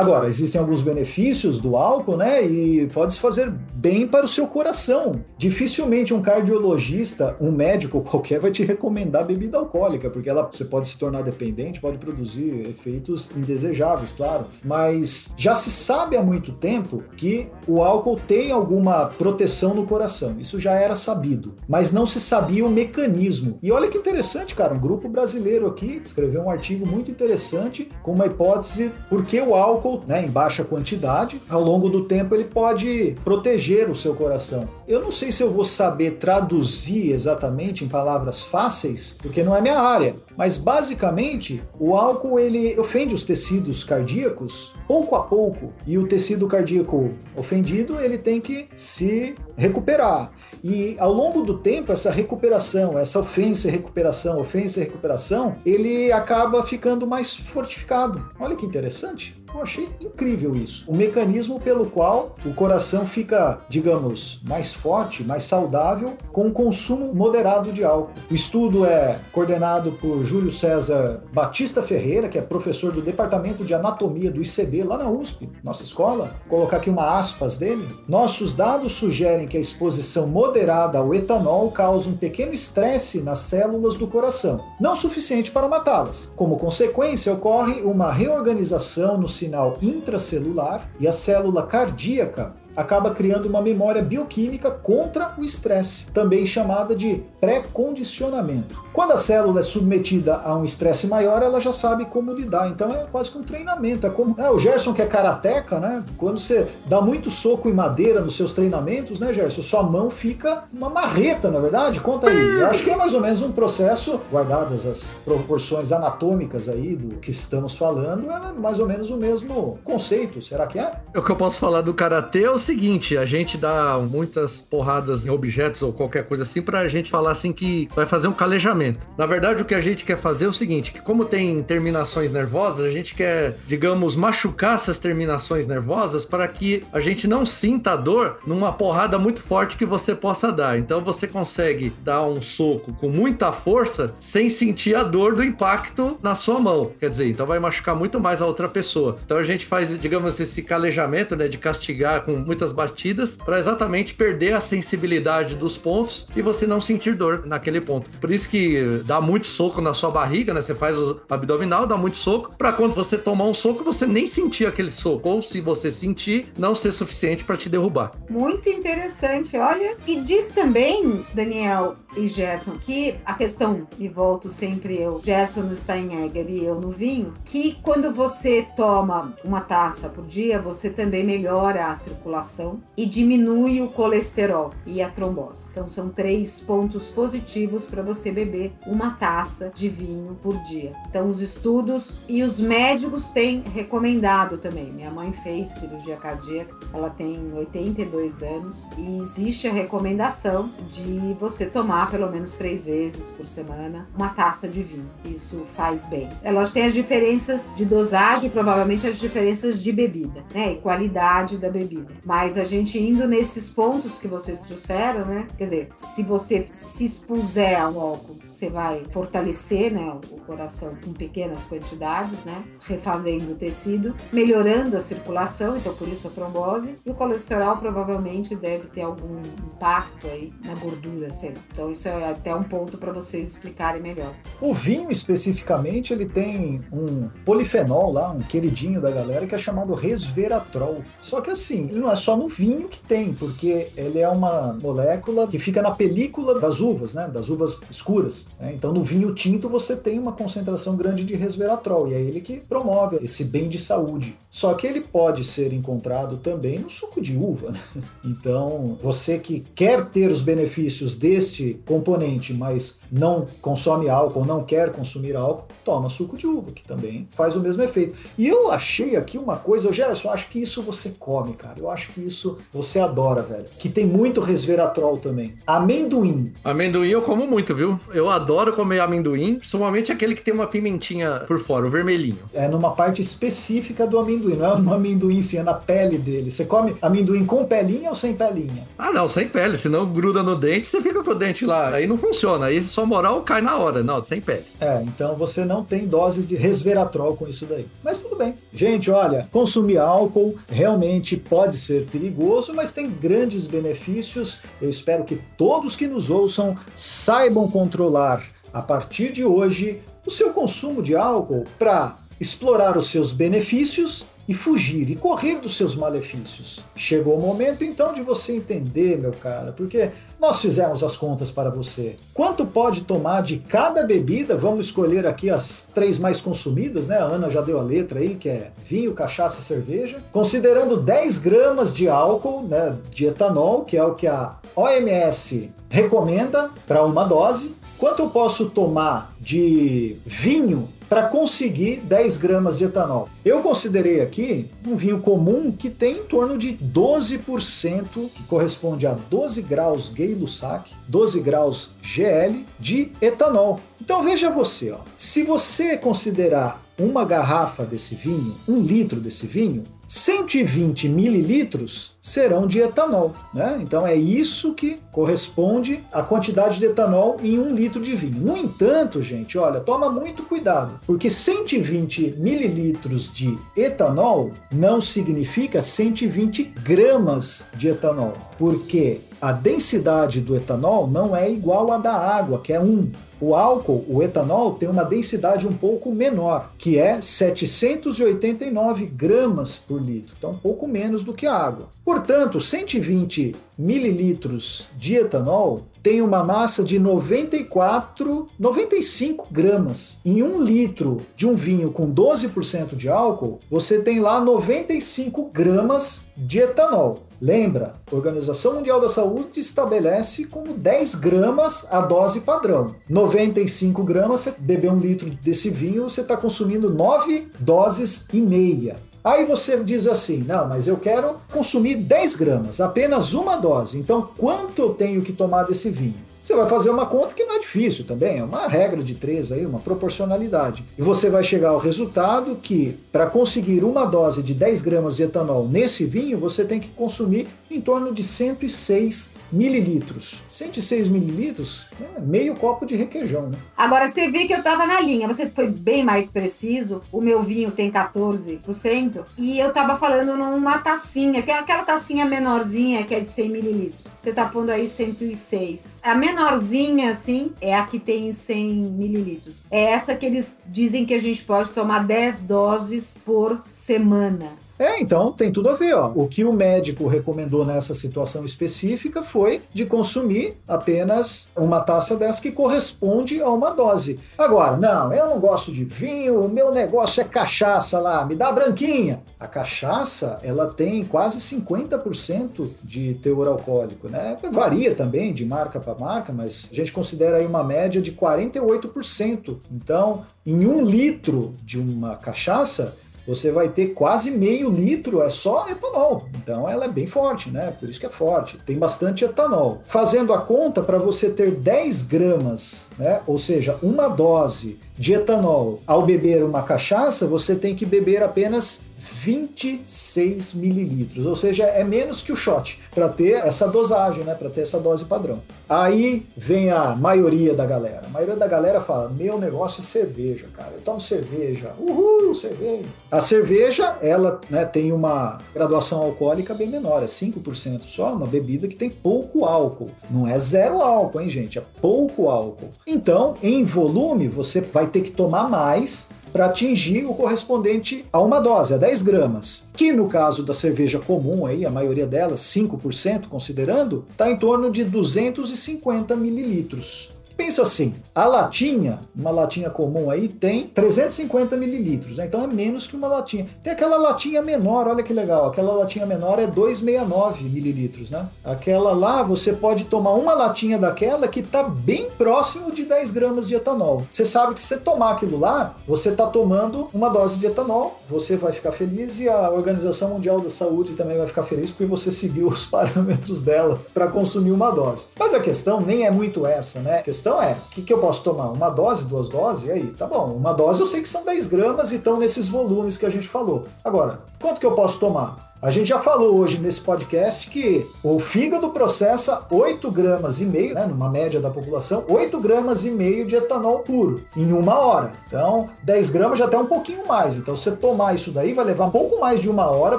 Agora, 0.00 0.28
existem 0.28 0.58
alguns 0.58 0.80
benefícios 0.80 1.60
do 1.60 1.76
álcool, 1.76 2.16
né? 2.16 2.42
E 2.42 2.86
pode 2.86 3.20
fazer 3.20 3.52
bem 3.74 4.06
para 4.06 4.24
o 4.24 4.28
seu 4.28 4.46
coração. 4.46 5.20
Dificilmente 5.36 6.14
um 6.14 6.22
cardiologista, 6.22 7.36
um 7.38 7.52
médico 7.52 8.00
qualquer, 8.08 8.40
vai 8.40 8.50
te 8.50 8.64
recomendar 8.64 9.26
bebida 9.26 9.58
alcoólica, 9.58 10.08
porque 10.08 10.30
ela, 10.30 10.48
você 10.50 10.64
pode 10.64 10.88
se 10.88 10.96
tornar 10.96 11.20
dependente, 11.20 11.82
pode 11.82 11.98
produzir 11.98 12.66
efeitos 12.66 13.28
indesejáveis, 13.36 14.14
claro. 14.14 14.46
Mas 14.64 15.28
já 15.36 15.54
se 15.54 15.70
sabe 15.70 16.16
há 16.16 16.22
muito 16.22 16.52
tempo 16.52 17.02
que 17.14 17.48
o 17.68 17.82
álcool 17.82 18.18
tem 18.26 18.52
alguma 18.52 19.04
proteção 19.06 19.74
no 19.74 19.86
coração. 19.86 20.36
Isso 20.38 20.58
já 20.58 20.72
era 20.72 20.96
sabido, 20.96 21.56
mas 21.68 21.92
não 21.92 22.06
se 22.06 22.22
sabia 22.22 22.64
o 22.64 22.70
mecanismo. 22.70 23.58
E 23.62 23.70
olha 23.70 23.88
que 23.88 23.98
interessante, 23.98 24.54
cara, 24.54 24.72
um 24.72 24.80
grupo 24.80 25.10
brasileiro 25.10 25.66
aqui 25.66 26.00
escreveu 26.02 26.40
um 26.40 26.50
artigo 26.50 26.88
muito 26.88 27.10
interessante 27.10 27.90
com 28.02 28.12
uma 28.12 28.24
hipótese 28.24 28.90
por 29.10 29.26
que 29.26 29.38
o 29.38 29.54
álcool 29.54 29.89
né, 30.06 30.24
em 30.24 30.28
baixa 30.28 30.64
quantidade, 30.64 31.40
ao 31.48 31.62
longo 31.62 31.88
do 31.88 32.04
tempo 32.04 32.34
ele 32.34 32.44
pode 32.44 33.16
proteger 33.24 33.88
o 33.88 33.94
seu 33.94 34.14
coração. 34.14 34.68
Eu 34.86 35.00
não 35.00 35.10
sei 35.10 35.32
se 35.32 35.42
eu 35.42 35.50
vou 35.50 35.64
saber 35.64 36.12
traduzir 36.12 37.10
exatamente 37.10 37.84
em 37.84 37.88
palavras 37.88 38.44
fáceis, 38.44 39.16
porque 39.20 39.42
não 39.42 39.56
é 39.56 39.60
minha 39.60 39.80
área, 39.80 40.16
mas 40.36 40.56
basicamente 40.56 41.62
o 41.78 41.96
álcool 41.96 42.38
ele 42.38 42.78
ofende 42.78 43.14
os 43.14 43.24
tecidos 43.24 43.84
cardíacos 43.84 44.72
pouco 44.86 45.14
a 45.14 45.22
pouco 45.22 45.72
e 45.86 45.96
o 45.96 46.06
tecido 46.06 46.48
cardíaco 46.48 47.12
ofendido 47.36 48.00
ele 48.00 48.18
tem 48.18 48.40
que 48.40 48.68
se 48.74 49.34
recuperar. 49.56 50.32
E 50.62 50.96
ao 50.98 51.12
longo 51.12 51.42
do 51.42 51.58
tempo, 51.58 51.92
essa 51.92 52.10
recuperação, 52.10 52.98
essa 52.98 53.20
ofensa 53.20 53.68
e 53.68 53.70
recuperação, 53.70 54.40
ofensa 54.40 54.80
e 54.80 54.84
recuperação, 54.84 55.56
ele 55.64 56.10
acaba 56.12 56.62
ficando 56.62 57.06
mais 57.06 57.36
fortificado. 57.36 58.30
Olha 58.38 58.56
que 58.56 58.66
interessante. 58.66 59.39
Eu 59.54 59.62
achei 59.62 59.88
incrível 60.00 60.54
isso. 60.54 60.84
O 60.86 60.94
mecanismo 60.94 61.60
pelo 61.60 61.86
qual 61.86 62.36
o 62.44 62.54
coração 62.54 63.06
fica, 63.06 63.58
digamos, 63.68 64.40
mais 64.44 64.72
forte, 64.72 65.24
mais 65.24 65.42
saudável 65.42 66.14
com 66.32 66.46
o 66.46 66.52
consumo 66.52 67.12
moderado 67.12 67.72
de 67.72 67.84
álcool. 67.84 68.12
O 68.30 68.34
estudo 68.34 68.86
é 68.86 69.18
coordenado 69.32 69.92
por 69.92 70.22
Júlio 70.24 70.50
César 70.50 71.22
Batista 71.32 71.82
Ferreira, 71.82 72.28
que 72.28 72.38
é 72.38 72.42
professor 72.42 72.92
do 72.92 73.02
Departamento 73.02 73.64
de 73.64 73.74
Anatomia 73.74 74.30
do 74.30 74.40
ICB 74.40 74.84
lá 74.84 74.96
na 74.96 75.10
USP, 75.10 75.48
nossa 75.62 75.82
escola. 75.82 76.34
Vou 76.48 76.58
colocar 76.58 76.76
aqui 76.78 76.90
uma 76.90 77.18
aspas 77.18 77.56
dele. 77.56 77.86
Nossos 78.08 78.52
dados 78.52 78.92
sugerem 78.92 79.48
que 79.48 79.56
a 79.56 79.60
exposição 79.60 80.26
moderada 80.26 80.98
ao 80.98 81.14
etanol 81.14 81.70
causa 81.70 82.08
um 82.08 82.16
pequeno 82.16 82.54
estresse 82.54 83.20
nas 83.20 83.40
células 83.40 83.96
do 83.96 84.06
coração, 84.06 84.64
não 84.80 84.94
suficiente 84.94 85.50
para 85.50 85.68
matá-las. 85.68 86.30
Como 86.36 86.58
consequência, 86.58 87.32
ocorre 87.32 87.80
uma 87.82 88.12
reorganização 88.12 89.18
no 89.18 89.28
sinal 89.40 89.78
intracelular 89.80 90.90
e 91.00 91.08
a 91.08 91.12
célula 91.12 91.66
cardíaca 91.66 92.54
acaba 92.76 93.10
criando 93.10 93.46
uma 93.46 93.62
memória 93.62 94.02
bioquímica 94.02 94.70
contra 94.70 95.34
o 95.38 95.44
estresse, 95.44 96.06
também 96.12 96.46
chamada 96.46 96.94
de 96.94 97.22
pré-condicionamento. 97.40 98.78
Quando 98.92 99.12
a 99.12 99.16
célula 99.16 99.60
é 99.60 99.62
submetida 99.62 100.36
a 100.36 100.56
um 100.56 100.64
estresse 100.64 101.06
maior, 101.06 101.42
ela 101.42 101.60
já 101.60 101.72
sabe 101.72 102.06
como 102.06 102.32
lidar. 102.32 102.68
Então 102.68 102.90
é 102.90 103.06
quase 103.10 103.30
que 103.30 103.38
um 103.38 103.42
treinamento. 103.42 104.06
É 104.06 104.10
como 104.10 104.34
é, 104.38 104.50
o 104.50 104.58
Gerson 104.58 104.92
que 104.92 105.00
é 105.00 105.06
karateca, 105.06 105.78
né? 105.78 106.02
Quando 106.16 106.40
você 106.40 106.66
dá 106.86 107.00
muito 107.00 107.30
soco 107.30 107.68
em 107.68 107.72
madeira 107.72 108.20
nos 108.20 108.36
seus 108.36 108.52
treinamentos, 108.52 109.20
né, 109.20 109.32
Gerson? 109.32 109.62
Sua 109.62 109.82
mão 109.82 110.10
fica 110.10 110.64
uma 110.72 110.90
marreta, 110.90 111.50
na 111.50 111.60
verdade. 111.60 112.00
Conta 112.00 112.28
aí. 112.28 112.60
Eu 112.60 112.66
acho 112.66 112.82
que 112.82 112.90
é 112.90 112.96
mais 112.96 113.14
ou 113.14 113.20
menos 113.20 113.42
um 113.42 113.52
processo, 113.52 114.20
guardadas 114.30 114.84
as 114.84 115.14
proporções 115.24 115.92
anatômicas 115.92 116.68
aí 116.68 116.96
do 116.96 117.16
que 117.16 117.30
estamos 117.30 117.76
falando, 117.76 118.30
é 118.30 118.52
mais 118.52 118.80
ou 118.80 118.86
menos 118.86 119.10
o 119.10 119.16
mesmo 119.16 119.78
conceito. 119.84 120.42
Será 120.42 120.66
que 120.66 120.78
é? 120.78 120.92
O 121.14 121.22
que 121.22 121.30
eu 121.30 121.36
posso 121.36 121.60
falar 121.60 121.80
do 121.82 121.94
karatê 121.94 122.44
é 122.44 122.50
o 122.50 122.58
seguinte: 122.58 123.16
a 123.16 123.24
gente 123.24 123.56
dá 123.56 123.98
muitas 123.98 124.60
porradas 124.60 125.26
em 125.26 125.30
objetos 125.30 125.82
ou 125.82 125.92
qualquer 125.92 126.26
coisa 126.26 126.42
assim 126.42 126.60
pra 126.60 126.86
gente 126.88 127.10
falar 127.10 127.32
assim 127.32 127.52
que 127.52 127.88
vai 127.94 128.06
fazer 128.06 128.26
um 128.26 128.32
calejamento. 128.32 128.79
Na 129.16 129.26
verdade, 129.26 129.62
o 129.62 129.64
que 129.64 129.74
a 129.74 129.80
gente 129.80 130.04
quer 130.04 130.16
fazer 130.16 130.46
é 130.46 130.48
o 130.48 130.52
seguinte: 130.52 130.92
que 130.92 131.00
como 131.00 131.24
tem 131.24 131.62
terminações 131.62 132.30
nervosas, 132.30 132.86
a 132.86 132.90
gente 132.90 133.14
quer, 133.14 133.56
digamos, 133.66 134.16
machucar 134.16 134.74
essas 134.74 134.98
terminações 134.98 135.66
nervosas 135.66 136.24
para 136.24 136.46
que 136.48 136.84
a 136.92 137.00
gente 137.00 137.26
não 137.26 137.44
sinta 137.44 137.92
a 137.92 137.96
dor 137.96 138.38
numa 138.46 138.72
porrada 138.72 139.18
muito 139.18 139.42
forte 139.42 139.76
que 139.76 139.86
você 139.86 140.14
possa 140.14 140.52
dar. 140.52 140.78
Então 140.78 141.00
você 141.00 141.26
consegue 141.26 141.92
dar 142.02 142.22
um 142.22 142.40
soco 142.40 142.92
com 142.94 143.08
muita 143.08 143.52
força 143.52 144.14
sem 144.20 144.48
sentir 144.48 144.94
a 144.94 145.02
dor 145.02 145.34
do 145.34 145.44
impacto 145.44 146.18
na 146.22 146.34
sua 146.34 146.58
mão. 146.58 146.92
Quer 146.98 147.10
dizer, 147.10 147.28
então 147.28 147.46
vai 147.46 147.58
machucar 147.58 147.94
muito 147.94 148.20
mais 148.20 148.40
a 148.40 148.46
outra 148.46 148.68
pessoa. 148.68 149.18
Então 149.24 149.36
a 149.36 149.44
gente 149.44 149.66
faz, 149.66 149.98
digamos, 149.98 150.38
esse 150.38 150.62
calejamento, 150.62 151.36
né, 151.36 151.48
de 151.48 151.58
castigar 151.58 152.22
com 152.22 152.32
muitas 152.32 152.72
batidas 152.72 153.36
para 153.36 153.58
exatamente 153.58 154.14
perder 154.14 154.54
a 154.54 154.60
sensibilidade 154.60 155.54
dos 155.54 155.76
pontos 155.76 156.26
e 156.34 156.42
você 156.42 156.66
não 156.66 156.80
sentir 156.80 157.14
dor 157.14 157.46
naquele 157.46 157.80
ponto. 157.80 158.10
Por 158.20 158.30
isso 158.30 158.48
que 158.48 158.69
dá 159.04 159.20
muito 159.20 159.46
soco 159.46 159.80
na 159.80 159.94
sua 159.94 160.10
barriga, 160.10 160.52
né? 160.52 160.62
Você 160.62 160.74
faz 160.74 160.96
o 160.98 161.20
abdominal, 161.28 161.86
dá 161.86 161.96
muito 161.96 162.16
soco, 162.16 162.54
para 162.56 162.72
quando 162.72 162.94
você 162.94 163.16
tomar 163.16 163.44
um 163.44 163.54
soco, 163.54 163.84
você 163.84 164.06
nem 164.06 164.26
sentir 164.26 164.66
aquele 164.66 164.90
soco, 164.90 165.28
ou 165.28 165.42
se 165.42 165.60
você 165.60 165.90
sentir, 165.90 166.52
não 166.58 166.74
ser 166.74 166.92
suficiente 166.92 167.44
para 167.44 167.56
te 167.56 167.68
derrubar. 167.68 168.12
Muito 168.28 168.68
interessante, 168.68 169.56
olha. 169.56 169.96
E 170.06 170.20
diz 170.20 170.48
também, 170.50 171.24
Daniel 171.34 171.96
e 172.16 172.28
Gerson, 172.28 172.72
que 172.84 173.16
a 173.24 173.34
questão, 173.34 173.86
e 173.98 174.08
volto 174.08 174.48
sempre 174.48 175.00
eu, 175.00 175.20
Gerson 175.22 175.62
no 175.62 175.76
Steinegger 175.76 176.50
e 176.50 176.64
eu 176.64 176.80
no 176.80 176.90
vinho, 176.90 177.34
que 177.44 177.78
quando 177.82 178.12
você 178.12 178.66
toma 178.76 179.34
uma 179.44 179.60
taça 179.60 180.08
por 180.08 180.26
dia, 180.26 180.60
você 180.60 180.90
também 180.90 181.24
melhora 181.24 181.86
a 181.86 181.94
circulação 181.94 182.80
e 182.96 183.06
diminui 183.06 183.80
o 183.80 183.88
colesterol 183.88 184.72
e 184.86 185.00
a 185.00 185.08
trombose. 185.08 185.68
Então 185.70 185.88
são 185.88 186.08
três 186.08 186.60
pontos 186.60 187.06
positivos 187.06 187.84
para 187.84 188.02
você 188.02 188.32
beber 188.32 188.59
uma 188.86 189.12
taça 189.12 189.70
de 189.74 189.88
vinho 189.88 190.36
por 190.42 190.56
dia. 190.64 190.92
Então, 191.08 191.28
os 191.28 191.40
estudos 191.40 192.18
e 192.28 192.42
os 192.42 192.58
médicos 192.58 193.28
têm 193.28 193.62
recomendado 193.74 194.58
também. 194.58 194.92
Minha 194.92 195.10
mãe 195.10 195.32
fez 195.32 195.70
cirurgia 195.70 196.16
cardíaca, 196.16 196.74
ela 196.92 197.10
tem 197.10 197.52
82 197.54 198.42
anos 198.42 198.88
e 198.98 199.18
existe 199.18 199.68
a 199.68 199.72
recomendação 199.72 200.70
de 200.90 201.36
você 201.38 201.66
tomar 201.66 202.10
pelo 202.10 202.30
menos 202.30 202.52
três 202.52 202.84
vezes 202.84 203.30
por 203.30 203.46
semana 203.46 204.08
uma 204.14 204.30
taça 204.30 204.68
de 204.68 204.82
vinho. 204.82 205.08
Isso 205.24 205.64
faz 205.68 206.04
bem. 206.04 206.28
É 206.42 206.50
lógico, 206.50 206.74
tem 206.74 206.86
as 206.86 206.94
diferenças 206.94 207.68
de 207.76 207.84
dosagem, 207.84 208.50
provavelmente 208.50 209.06
as 209.06 209.18
diferenças 209.18 209.82
de 209.82 209.92
bebida, 209.92 210.44
né? 210.54 210.72
E 210.72 210.76
qualidade 210.76 211.56
da 211.56 211.70
bebida. 211.70 212.12
Mas 212.24 212.56
a 212.56 212.64
gente 212.64 212.98
indo 212.98 213.26
nesses 213.26 213.68
pontos 213.68 214.18
que 214.18 214.28
vocês 214.28 214.60
trouxeram, 214.60 215.24
né? 215.24 215.46
Quer 215.56 215.64
dizer, 215.64 215.88
se 215.94 216.22
você 216.22 216.66
se 216.72 217.04
expuser 217.04 217.80
ao 217.80 217.98
álcool 217.98 218.36
você 218.50 218.68
vai 218.68 219.04
fortalecer 219.10 219.92
né, 219.92 220.18
o 220.30 220.40
coração 220.40 220.94
com 221.04 221.12
pequenas 221.12 221.64
quantidades, 221.64 222.44
né, 222.44 222.62
refazendo 222.86 223.52
o 223.52 223.54
tecido, 223.54 224.14
melhorando 224.32 224.96
a 224.96 225.00
circulação, 225.00 225.76
então 225.76 225.94
por 225.94 226.08
isso 226.08 226.28
a 226.28 226.30
trombose. 226.30 226.96
E 227.04 227.10
o 227.10 227.14
colesterol 227.14 227.76
provavelmente 227.76 228.54
deve 228.54 228.88
ter 228.88 229.02
algum 229.02 229.40
impacto 229.40 230.26
aí 230.26 230.52
na 230.64 230.74
gordura, 230.74 231.30
sei. 231.30 231.54
Então 231.72 231.90
isso 231.90 232.08
é 232.08 232.30
até 232.30 232.54
um 232.54 232.62
ponto 232.62 232.98
para 232.98 233.12
vocês 233.12 233.48
explicarem 233.48 234.02
melhor. 234.02 234.32
O 234.60 234.74
vinho 234.74 235.10
especificamente 235.10 236.12
ele 236.12 236.26
tem 236.26 236.82
um 236.92 237.28
polifenol 237.44 238.12
lá, 238.12 238.30
um 238.30 238.40
queridinho 238.40 239.00
da 239.00 239.10
galera 239.10 239.46
que 239.46 239.54
é 239.54 239.58
chamado 239.58 239.94
resveratrol. 239.94 241.02
Só 241.20 241.40
que 241.40 241.50
assim, 241.50 241.88
ele 241.90 241.98
não 241.98 242.10
é 242.10 242.16
só 242.16 242.36
no 242.36 242.48
vinho 242.48 242.88
que 242.88 243.00
tem, 243.00 243.32
porque 243.32 243.88
ele 243.96 244.18
é 244.18 244.28
uma 244.28 244.72
molécula 244.80 245.46
que 245.46 245.58
fica 245.58 245.80
na 245.82 245.90
película 245.90 246.58
das 246.58 246.80
uvas, 246.80 247.14
né, 247.14 247.28
das 247.28 247.48
uvas 247.48 247.78
escuras. 247.90 248.39
Né? 248.58 248.72
Então 248.74 248.92
no 248.92 249.02
vinho 249.02 249.34
tinto 249.34 249.68
você 249.68 249.96
tem 249.96 250.18
uma 250.18 250.32
concentração 250.32 250.96
grande 250.96 251.24
de 251.24 251.34
resveratrol 251.34 252.08
e 252.08 252.14
é 252.14 252.20
ele 252.20 252.40
que 252.40 252.58
promove 252.58 253.18
esse 253.22 253.44
bem 253.44 253.68
de 253.68 253.78
saúde. 253.78 254.36
Só 254.50 254.74
que 254.74 254.86
ele 254.86 255.00
pode 255.00 255.44
ser 255.44 255.72
encontrado 255.72 256.36
também 256.36 256.80
no 256.80 256.90
suco 256.90 257.20
de 257.20 257.36
uva. 257.36 257.70
Né? 257.70 257.80
Então 258.24 258.98
você 259.00 259.38
que 259.38 259.64
quer 259.74 260.06
ter 260.06 260.30
os 260.30 260.42
benefícios 260.42 261.14
deste 261.14 261.80
componente, 261.86 262.52
mas 262.52 262.98
não 263.10 263.46
consome 263.62 264.08
álcool, 264.08 264.44
não 264.44 264.64
quer 264.64 264.90
consumir 264.90 265.36
álcool, 265.36 265.68
toma 265.84 266.08
suco 266.08 266.36
de 266.36 266.46
uva, 266.46 266.72
que 266.72 266.82
também 266.82 267.28
faz 267.34 267.54
o 267.54 267.60
mesmo 267.60 267.82
efeito. 267.82 268.18
E 268.36 268.48
eu 268.48 268.70
achei 268.70 269.16
aqui 269.16 269.38
uma 269.38 269.56
coisa, 269.56 269.86
eu 269.88 269.92
Gerson, 269.92 270.30
acho 270.30 270.48
que 270.48 270.60
isso 270.60 270.82
você 270.82 271.14
come, 271.18 271.54
cara. 271.54 271.78
Eu 271.78 271.90
acho 271.90 272.12
que 272.12 272.20
isso 272.20 272.58
você 272.72 272.98
adora, 272.98 273.42
velho. 273.42 273.66
Que 273.78 273.88
tem 273.88 274.06
muito 274.06 274.40
resveratrol 274.40 275.18
também. 275.18 275.54
Amendoim. 275.66 276.52
Amendoim 276.64 277.08
eu 277.08 277.22
como 277.22 277.46
muito, 277.46 277.74
viu? 277.74 278.00
Eu 278.12 278.28
adoro 278.28 278.72
comer 278.72 279.00
amendoim, 279.00 279.56
principalmente 279.56 280.10
aquele 280.10 280.34
que 280.34 280.42
tem 280.42 280.52
uma 280.52 280.66
pimentinha 280.66 281.44
por 281.46 281.60
fora, 281.60 281.86
o 281.86 281.90
vermelhinho. 281.90 282.38
É 282.52 282.66
numa 282.66 282.92
parte 282.92 283.22
específica 283.22 284.06
do 284.06 284.18
amendoim, 284.18 284.39
não 284.48 284.72
é 284.72 284.78
no 284.78 284.94
amendoim, 284.94 285.42
sim, 285.42 285.58
é 285.58 285.62
na 285.62 285.74
pele 285.74 286.18
dele. 286.18 286.50
Você 286.50 286.64
come 286.64 286.96
amendoim 287.00 287.44
com 287.44 287.64
pelinha 287.64 288.08
ou 288.08 288.14
sem 288.14 288.34
pelinha? 288.34 288.86
Ah, 288.98 289.12
não, 289.12 289.28
sem 289.28 289.48
pele, 289.48 289.76
senão 289.76 290.10
gruda 290.10 290.42
no 290.42 290.56
dente, 290.56 290.86
você 290.86 291.00
fica 291.00 291.22
com 291.22 291.30
o 291.30 291.34
dente 291.34 291.64
lá. 291.64 291.90
Aí 291.90 292.06
não 292.06 292.16
funciona, 292.16 292.66
aí 292.66 292.82
só 292.82 293.04
moral 293.04 293.42
cai 293.42 293.60
na 293.60 293.76
hora. 293.76 294.02
Não, 294.02 294.24
sem 294.24 294.40
pele. 294.40 294.64
É, 294.80 295.02
então 295.02 295.34
você 295.34 295.64
não 295.64 295.84
tem 295.84 296.06
doses 296.06 296.48
de 296.48 296.56
resveratrol 296.56 297.36
com 297.36 297.48
isso 297.48 297.66
daí. 297.66 297.86
Mas 298.02 298.22
tudo 298.22 298.36
bem. 298.36 298.54
Gente, 298.72 299.10
olha, 299.10 299.48
consumir 299.50 299.98
álcool 299.98 300.56
realmente 300.68 301.36
pode 301.36 301.76
ser 301.76 302.06
perigoso, 302.06 302.74
mas 302.74 302.92
tem 302.92 303.08
grandes 303.08 303.66
benefícios. 303.66 304.60
Eu 304.80 304.88
espero 304.88 305.24
que 305.24 305.40
todos 305.56 305.96
que 305.96 306.06
nos 306.06 306.30
ouçam 306.30 306.76
saibam 306.94 307.68
controlar 307.68 308.42
a 308.72 308.80
partir 308.80 309.32
de 309.32 309.44
hoje 309.44 310.00
o 310.26 310.30
seu 310.30 310.50
consumo 310.52 311.02
de 311.02 311.16
álcool 311.16 311.64
para 311.78 312.16
explorar 312.40 312.96
os 312.96 313.10
seus 313.10 313.32
benefícios 313.32 314.26
e 314.48 314.54
fugir 314.54 315.08
e 315.08 315.14
correr 315.14 315.60
dos 315.60 315.76
seus 315.76 315.94
malefícios. 315.94 316.82
Chegou 316.96 317.36
o 317.36 317.40
momento 317.40 317.84
então 317.84 318.12
de 318.12 318.20
você 318.20 318.56
entender, 318.56 319.16
meu 319.16 319.30
cara, 319.30 319.70
porque 319.70 320.10
nós 320.40 320.60
fizemos 320.60 321.04
as 321.04 321.16
contas 321.16 321.52
para 321.52 321.70
você. 321.70 322.16
Quanto 322.34 322.66
pode 322.66 323.04
tomar 323.04 323.42
de 323.42 323.58
cada 323.58 324.02
bebida? 324.02 324.56
Vamos 324.56 324.86
escolher 324.86 325.24
aqui 325.24 325.50
as 325.50 325.84
três 325.94 326.18
mais 326.18 326.40
consumidas, 326.40 327.06
né? 327.06 327.18
A 327.18 327.24
Ana 327.26 327.48
já 327.48 327.60
deu 327.60 327.78
a 327.78 327.82
letra 327.82 328.18
aí, 328.18 328.34
que 328.34 328.48
é 328.48 328.72
vinho, 328.84 329.12
cachaça, 329.12 329.60
cerveja. 329.60 330.18
Considerando 330.32 330.96
10 330.96 331.38
gramas 331.38 331.94
de 331.94 332.08
álcool, 332.08 332.62
né? 332.62 332.96
De 333.10 333.26
etanol, 333.26 333.84
que 333.84 333.96
é 333.96 334.02
o 334.02 334.16
que 334.16 334.26
a 334.26 334.56
OMS 334.74 335.70
recomenda 335.88 336.70
para 336.88 337.04
uma 337.04 337.24
dose. 337.24 337.76
Quanto 337.96 338.22
eu 338.22 338.30
posso 338.30 338.70
tomar 338.70 339.32
de 339.38 340.16
vinho 340.24 340.88
para 341.10 341.24
conseguir 341.24 341.96
10 342.04 342.36
gramas 342.36 342.78
de 342.78 342.84
etanol? 342.84 343.28
Eu 343.44 343.60
considerei 343.62 344.20
aqui 344.20 344.70
um 344.86 344.94
vinho 344.94 345.20
comum 345.20 345.72
que 345.72 345.90
tem 345.90 346.18
em 346.18 346.22
torno 346.22 346.56
de 346.56 346.72
12%, 346.74 348.30
que 348.32 348.44
corresponde 348.44 349.08
a 349.08 349.12
12 349.12 349.60
graus 349.62 350.08
Gay-Lussac, 350.08 350.92
12 351.08 351.40
graus 351.40 351.90
GL 352.00 352.64
de 352.78 353.10
etanol. 353.20 353.80
Então 354.00 354.22
veja 354.22 354.50
você, 354.50 354.92
ó, 354.92 354.98
se 355.16 355.42
você 355.42 355.96
considerar 355.96 356.80
uma 356.96 357.24
garrafa 357.24 357.84
desse 357.84 358.14
vinho, 358.14 358.54
um 358.68 358.78
litro 358.78 359.20
desse 359.20 359.48
vinho, 359.48 359.82
120 360.06 361.08
mililitros 361.08 362.12
serão 362.20 362.66
de 362.66 362.80
etanol, 362.80 363.34
né? 363.52 363.78
Então 363.80 364.06
é 364.06 364.14
isso 364.14 364.74
que 364.74 365.00
corresponde 365.10 366.04
à 366.12 366.22
quantidade 366.22 366.78
de 366.78 366.86
etanol 366.86 367.38
em 367.42 367.58
um 367.58 367.74
litro 367.74 368.00
de 368.00 368.14
vinho. 368.14 368.40
No 368.40 368.56
entanto, 368.56 369.22
gente, 369.22 369.56
olha, 369.58 369.80
toma 369.80 370.10
muito 370.10 370.42
cuidado, 370.42 371.00
porque 371.06 371.30
120 371.30 372.36
mililitros 372.38 373.32
de 373.32 373.58
etanol 373.76 374.52
não 374.70 375.00
significa 375.00 375.80
120 375.80 376.64
gramas 376.82 377.64
de 377.74 377.88
etanol, 377.88 378.34
porque 378.58 379.20
a 379.40 379.52
densidade 379.52 380.40
do 380.40 380.54
etanol 380.54 381.06
não 381.06 381.34
é 381.34 381.50
igual 381.50 381.90
à 381.92 381.98
da 381.98 382.14
água, 382.14 382.60
que 382.60 382.72
é 382.72 382.80
1. 382.80 383.10
O 383.40 383.54
álcool, 383.54 384.04
o 384.06 384.22
etanol, 384.22 384.74
tem 384.74 384.86
uma 384.86 385.02
densidade 385.02 385.66
um 385.66 385.72
pouco 385.72 386.12
menor, 386.12 386.72
que 386.76 386.98
é 386.98 387.22
789 387.22 389.06
gramas 389.06 389.78
por 389.78 389.98
litro, 389.98 390.34
então 390.36 390.50
um 390.50 390.58
pouco 390.58 390.86
menos 390.86 391.24
do 391.24 391.32
que 391.32 391.46
a 391.46 391.54
água. 391.54 391.88
Portanto, 392.10 392.58
120 392.58 393.54
mililitros 393.78 394.88
de 394.98 395.14
etanol 395.14 395.84
tem 396.02 396.20
uma 396.20 396.42
massa 396.42 396.82
de 396.82 396.98
94, 396.98 398.48
95 398.58 399.46
gramas. 399.48 400.18
Em 400.24 400.42
um 400.42 400.60
litro 400.60 401.18
de 401.36 401.46
um 401.46 401.54
vinho 401.54 401.92
com 401.92 402.12
12% 402.12 402.96
de 402.96 403.08
álcool, 403.08 403.60
você 403.70 404.00
tem 404.00 404.18
lá 404.18 404.40
95 404.40 405.50
gramas 405.52 406.24
de 406.36 406.58
etanol. 406.58 407.22
Lembra, 407.40 407.94
a 408.10 408.16
Organização 408.16 408.74
Mundial 408.74 409.00
da 409.00 409.08
Saúde 409.08 409.60
estabelece 409.60 410.46
como 410.46 410.74
10 410.74 411.14
gramas 411.14 411.86
a 411.92 412.00
dose 412.00 412.40
padrão. 412.40 412.96
95 413.08 414.02
gramas, 414.02 414.40
você 414.40 414.54
beber 414.58 414.90
um 414.90 414.98
litro 414.98 415.30
desse 415.30 415.70
vinho, 415.70 416.08
você 416.08 416.22
está 416.22 416.36
consumindo 416.36 416.90
9 416.90 417.52
doses 417.60 418.26
e 418.32 418.40
meia. 418.40 418.96
Aí 419.22 419.44
você 419.44 419.76
diz 419.82 420.06
assim: 420.06 420.44
não, 420.46 420.68
mas 420.68 420.86
eu 420.86 420.96
quero 420.96 421.36
consumir 421.52 421.96
10 421.96 422.36
gramas, 422.36 422.80
apenas 422.80 423.34
uma 423.34 423.56
dose. 423.56 423.98
Então, 423.98 424.28
quanto 424.36 424.80
eu 424.80 424.94
tenho 424.94 425.22
que 425.22 425.32
tomar 425.32 425.64
desse 425.64 425.90
vinho? 425.90 426.30
Você 426.42 426.56
vai 426.56 426.66
fazer 426.66 426.88
uma 426.88 427.04
conta 427.04 427.34
que 427.34 427.44
não 427.44 427.56
é 427.56 427.58
difícil 427.58 428.06
também, 428.06 428.38
é 428.38 428.42
uma 428.42 428.66
regra 428.66 429.02
de 429.02 429.14
três 429.14 429.52
aí, 429.52 429.66
uma 429.66 429.78
proporcionalidade. 429.78 430.82
E 430.98 431.02
você 431.02 431.28
vai 431.28 431.44
chegar 431.44 431.68
ao 431.68 431.78
resultado 431.78 432.56
que, 432.56 432.98
para 433.12 433.26
conseguir 433.26 433.84
uma 433.84 434.06
dose 434.06 434.42
de 434.42 434.54
10 434.54 434.80
gramas 434.80 435.16
de 435.16 435.24
etanol 435.24 435.68
nesse 435.68 436.06
vinho, 436.06 436.38
você 436.38 436.64
tem 436.64 436.80
que 436.80 436.88
consumir 436.88 437.46
em 437.70 437.78
torno 437.78 438.14
de 438.14 438.24
106 438.24 439.30
mililitros. 439.52 440.42
106 440.48 441.08
mililitros 441.08 441.86
é 442.16 442.20
meio 442.20 442.54
copo 442.54 442.86
de 442.86 442.96
requeijão, 442.96 443.48
né? 443.48 443.58
Agora 443.76 444.08
você 444.08 444.30
vê 444.30 444.46
que 444.46 444.52
eu 444.52 444.62
tava 444.62 444.86
na 444.86 445.00
linha, 445.00 445.26
você 445.26 445.48
foi 445.48 445.68
bem 445.68 446.04
mais 446.04 446.30
preciso. 446.30 447.02
O 447.12 447.20
meu 447.20 447.42
vinho 447.42 447.70
tem 447.70 447.90
14% 447.90 449.24
e 449.38 449.58
eu 449.58 449.72
tava 449.72 449.96
falando 449.96 450.36
numa 450.36 450.78
tacinha, 450.78 451.42
que 451.42 451.50
é 451.50 451.58
aquela 451.58 451.82
tacinha 451.82 452.24
menorzinha 452.24 453.04
que 453.04 453.14
é 453.14 453.20
de 453.20 453.26
100 453.26 453.48
mililitros. 453.48 454.06
Você 454.22 454.32
tá 454.32 454.46
pondo 454.46 454.70
aí 454.70 454.88
106. 454.88 455.98
A 456.02 456.14
menorzinha, 456.14 457.10
assim, 457.10 457.52
é 457.60 457.74
a 457.74 457.86
que 457.86 457.98
tem 457.98 458.32
100 458.32 458.74
mililitros. 458.74 459.62
É 459.70 459.82
essa 459.92 460.14
que 460.14 460.26
eles 460.26 460.58
dizem 460.66 461.04
que 461.04 461.14
a 461.14 461.20
gente 461.20 461.42
pode 461.42 461.70
tomar 461.70 462.04
10 462.04 462.42
doses 462.42 463.18
por 463.24 463.62
semana. 463.72 464.52
É, 464.80 464.98
então 464.98 465.30
tem 465.30 465.52
tudo 465.52 465.68
a 465.68 465.74
ver. 465.74 465.92
Ó. 465.92 466.10
O 466.14 466.26
que 466.26 466.42
o 466.42 466.54
médico 466.54 467.06
recomendou 467.06 467.66
nessa 467.66 467.94
situação 467.94 468.46
específica 468.46 469.22
foi 469.22 469.60
de 469.74 469.84
consumir 469.84 470.56
apenas 470.66 471.50
uma 471.54 471.80
taça 471.80 472.16
dessa 472.16 472.40
que 472.40 472.50
corresponde 472.50 473.42
a 473.42 473.50
uma 473.50 473.72
dose. 473.72 474.18
Agora, 474.38 474.78
não, 474.78 475.12
eu 475.12 475.28
não 475.28 475.38
gosto 475.38 475.70
de 475.70 475.84
vinho, 475.84 476.42
o 476.42 476.48
meu 476.48 476.72
negócio 476.72 477.20
é 477.20 477.24
cachaça 477.24 477.98
lá, 477.98 478.24
me 478.24 478.34
dá 478.34 478.50
branquinha. 478.50 479.22
A 479.38 479.46
cachaça, 479.46 480.40
ela 480.42 480.66
tem 480.66 481.04
quase 481.04 481.38
50% 481.38 482.66
de 482.82 483.14
teor 483.14 483.48
alcoólico, 483.48 484.08
né? 484.08 484.38
Varia 484.50 484.94
também 484.94 485.34
de 485.34 485.44
marca 485.44 485.78
para 485.78 485.94
marca, 485.94 486.32
mas 486.32 486.70
a 486.72 486.74
gente 486.74 486.90
considera 486.90 487.36
aí 487.36 487.44
uma 487.44 487.62
média 487.62 488.00
de 488.00 488.12
48%. 488.12 489.58
Então, 489.70 490.24
em 490.46 490.66
um 490.66 490.82
litro 490.82 491.54
de 491.62 491.78
uma 491.78 492.16
cachaça, 492.16 492.96
você 493.26 493.50
vai 493.50 493.68
ter 493.68 493.88
quase 493.88 494.30
meio 494.30 494.70
litro, 494.70 495.22
é 495.22 495.28
só 495.28 495.68
etanol. 495.68 496.28
Então 496.34 496.68
ela 496.68 496.86
é 496.86 496.88
bem 496.88 497.06
forte, 497.06 497.50
né? 497.50 497.72
Por 497.78 497.88
isso 497.88 498.00
que 498.00 498.06
é 498.06 498.10
forte. 498.10 498.58
Tem 498.64 498.78
bastante 498.78 499.24
etanol. 499.24 499.82
Fazendo 499.86 500.32
a 500.32 500.38
conta, 500.38 500.82
para 500.82 500.98
você 500.98 501.30
ter 501.30 501.50
10 501.52 502.02
gramas, 502.02 502.90
né? 502.98 503.20
Ou 503.26 503.38
seja, 503.38 503.78
uma 503.82 504.08
dose 504.08 504.78
de 504.98 505.14
etanol 505.14 505.80
ao 505.86 506.02
beber 506.02 506.44
uma 506.44 506.62
cachaça, 506.62 507.26
você 507.26 507.54
tem 507.54 507.74
que 507.74 507.86
beber 507.86 508.22
apenas 508.22 508.80
26 509.00 510.52
mililitros, 510.52 511.24
ou 511.24 511.34
seja, 511.34 511.64
é 511.64 511.82
menos 511.82 512.22
que 512.22 512.30
o 512.30 512.36
shot 512.36 512.78
para 512.94 513.08
ter 513.08 513.32
essa 513.32 513.66
dosagem, 513.66 514.24
né, 514.24 514.34
para 514.34 514.50
ter 514.50 514.60
essa 514.60 514.78
dose 514.78 515.06
padrão. 515.06 515.40
Aí 515.68 516.26
vem 516.36 516.70
a 516.70 516.94
maioria 516.94 517.54
da 517.54 517.64
galera. 517.64 518.02
A 518.04 518.08
maioria 518.08 518.36
da 518.36 518.46
galera 518.46 518.80
fala: 518.80 519.08
"Meu 519.08 519.38
negócio 519.38 519.80
é 519.80 519.84
cerveja, 519.84 520.46
cara. 520.52 520.72
Eu 520.74 520.80
tomo 520.80 521.00
cerveja. 521.00 521.72
Uhul, 521.78 522.34
cerveja". 522.34 522.84
A 523.10 523.20
cerveja, 523.20 523.96
ela, 524.02 524.40
né, 524.50 524.64
tem 524.64 524.92
uma 524.92 525.38
graduação 525.54 526.02
alcoólica 526.02 526.52
bem 526.52 526.68
menor, 526.68 527.02
é 527.02 527.06
5% 527.06 527.84
só, 527.84 528.12
uma 528.12 528.26
bebida 528.26 528.68
que 528.68 528.76
tem 528.76 528.90
pouco 528.90 529.44
álcool. 529.44 529.90
Não 530.10 530.26
é 530.26 530.38
zero 530.38 530.82
álcool, 530.82 531.20
hein, 531.20 531.30
gente? 531.30 531.58
É 531.58 531.62
pouco 531.80 532.28
álcool. 532.28 532.70
Então, 532.86 533.36
em 533.42 533.62
volume, 533.64 534.28
você 534.28 534.60
vai 534.60 534.88
ter 534.88 535.00
que 535.02 535.10
tomar 535.10 535.48
mais 535.48 536.08
para 536.32 536.46
atingir 536.46 537.04
o 537.04 537.14
correspondente 537.14 538.04
a 538.12 538.20
uma 538.20 538.40
dose, 538.40 538.74
a 538.74 538.76
10 538.76 539.02
gramas, 539.02 539.64
que 539.74 539.92
no 539.92 540.08
caso 540.08 540.42
da 540.42 540.54
cerveja 540.54 540.98
comum, 540.98 541.46
aí, 541.46 541.66
a 541.66 541.70
maioria 541.70 542.06
delas, 542.06 542.40
5% 542.40 543.28
considerando, 543.28 544.04
está 544.10 544.30
em 544.30 544.36
torno 544.36 544.70
de 544.70 544.84
250 544.84 546.14
mililitros. 546.16 547.10
Pensa 547.40 547.62
assim, 547.62 547.94
a 548.14 548.26
latinha, 548.26 548.98
uma 549.16 549.30
latinha 549.30 549.70
comum 549.70 550.10
aí, 550.10 550.28
tem 550.28 550.66
350 550.66 551.56
mililitros, 551.56 552.18
né? 552.18 552.26
então 552.26 552.44
é 552.44 552.46
menos 552.46 552.86
que 552.86 552.94
uma 552.94 553.08
latinha. 553.08 553.46
Tem 553.62 553.72
aquela 553.72 553.96
latinha 553.96 554.42
menor, 554.42 554.86
olha 554.86 555.02
que 555.02 555.14
legal, 555.14 555.46
aquela 555.48 555.72
latinha 555.72 556.04
menor 556.04 556.38
é 556.38 556.46
269 556.46 557.44
mililitros, 557.44 558.10
né? 558.10 558.28
Aquela 558.44 558.92
lá, 558.92 559.22
você 559.22 559.54
pode 559.54 559.86
tomar 559.86 560.12
uma 560.12 560.34
latinha 560.34 560.76
daquela 560.76 561.26
que 561.26 561.40
está 561.40 561.62
bem 561.62 562.10
próximo 562.10 562.70
de 562.70 562.84
10 562.84 563.10
gramas 563.10 563.48
de 563.48 563.54
etanol. 563.54 564.04
Você 564.10 564.26
sabe 564.26 564.52
que 564.52 564.60
se 564.60 564.66
você 564.66 564.76
tomar 564.76 565.12
aquilo 565.12 565.38
lá, 565.38 565.76
você 565.88 566.10
está 566.10 566.26
tomando 566.26 566.90
uma 566.92 567.08
dose 567.08 567.38
de 567.38 567.46
etanol, 567.46 568.00
você 568.06 568.36
vai 568.36 568.52
ficar 568.52 568.70
feliz 568.70 569.18
e 569.18 569.30
a 569.30 569.48
Organização 569.48 570.10
Mundial 570.10 570.40
da 570.40 570.50
Saúde 570.50 570.92
também 570.92 571.16
vai 571.16 571.26
ficar 571.26 571.44
feliz 571.44 571.70
porque 571.70 571.86
você 571.86 572.10
seguiu 572.10 572.48
os 572.48 572.66
parâmetros 572.68 573.40
dela 573.40 573.80
para 573.94 574.08
consumir 574.08 574.52
uma 574.52 574.70
dose. 574.70 575.06
Mas 575.18 575.32
a 575.32 575.40
questão 575.40 575.80
nem 575.80 576.04
é 576.04 576.10
muito 576.10 576.46
essa, 576.46 576.80
né? 576.80 576.98
A 576.98 577.02
questão 577.02 577.29
questão 577.30 577.42
é, 577.42 577.52
o 577.52 577.70
que, 577.70 577.82
que 577.82 577.92
eu 577.92 577.98
posso 577.98 578.24
tomar? 578.24 578.48
Uma 578.48 578.68
dose, 578.68 579.04
duas 579.04 579.28
doses? 579.28 579.64
E 579.66 579.70
aí, 579.70 579.86
tá 579.92 580.06
bom. 580.06 580.32
Uma 580.32 580.52
dose 580.52 580.80
eu 580.80 580.86
sei 580.86 581.00
que 581.00 581.08
são 581.08 581.24
10 581.24 581.46
gramas 581.46 581.92
e 581.92 581.96
estão 581.96 582.18
nesses 582.18 582.48
volumes 582.48 582.98
que 582.98 583.06
a 583.06 583.10
gente 583.10 583.28
falou. 583.28 583.66
Agora, 583.84 584.20
quanto 584.40 584.58
que 584.58 584.66
eu 584.66 584.72
posso 584.72 584.98
tomar? 584.98 585.50
A 585.62 585.70
gente 585.70 585.90
já 585.90 585.98
falou 585.98 586.36
hoje 586.36 586.58
nesse 586.58 586.80
podcast 586.80 587.46
que 587.50 587.86
o 588.02 588.18
fígado 588.18 588.70
processa 588.70 589.42
8 589.50 589.90
gramas 589.90 590.40
e 590.40 590.46
meio, 590.46 590.74
né, 590.74 590.86
numa 590.86 591.10
média 591.10 591.38
da 591.38 591.50
população, 591.50 592.02
8 592.08 592.40
gramas 592.40 592.86
e 592.86 592.90
meio 592.90 593.26
de 593.26 593.36
etanol 593.36 593.80
puro 593.80 594.22
em 594.34 594.54
uma 594.54 594.78
hora. 594.78 595.12
Então, 595.26 595.68
10 595.82 596.10
gramas 596.10 596.38
já 596.38 596.46
até 596.46 596.56
um 596.56 596.64
pouquinho 596.64 597.06
mais. 597.06 597.36
Então, 597.36 597.54
você 597.54 597.72
tomar 597.72 598.14
isso 598.14 598.32
daí 598.32 598.54
vai 598.54 598.64
levar 598.64 598.86
um 598.86 598.90
pouco 598.90 599.20
mais 599.20 599.40
de 599.40 599.50
uma 599.50 599.66
hora 599.66 599.98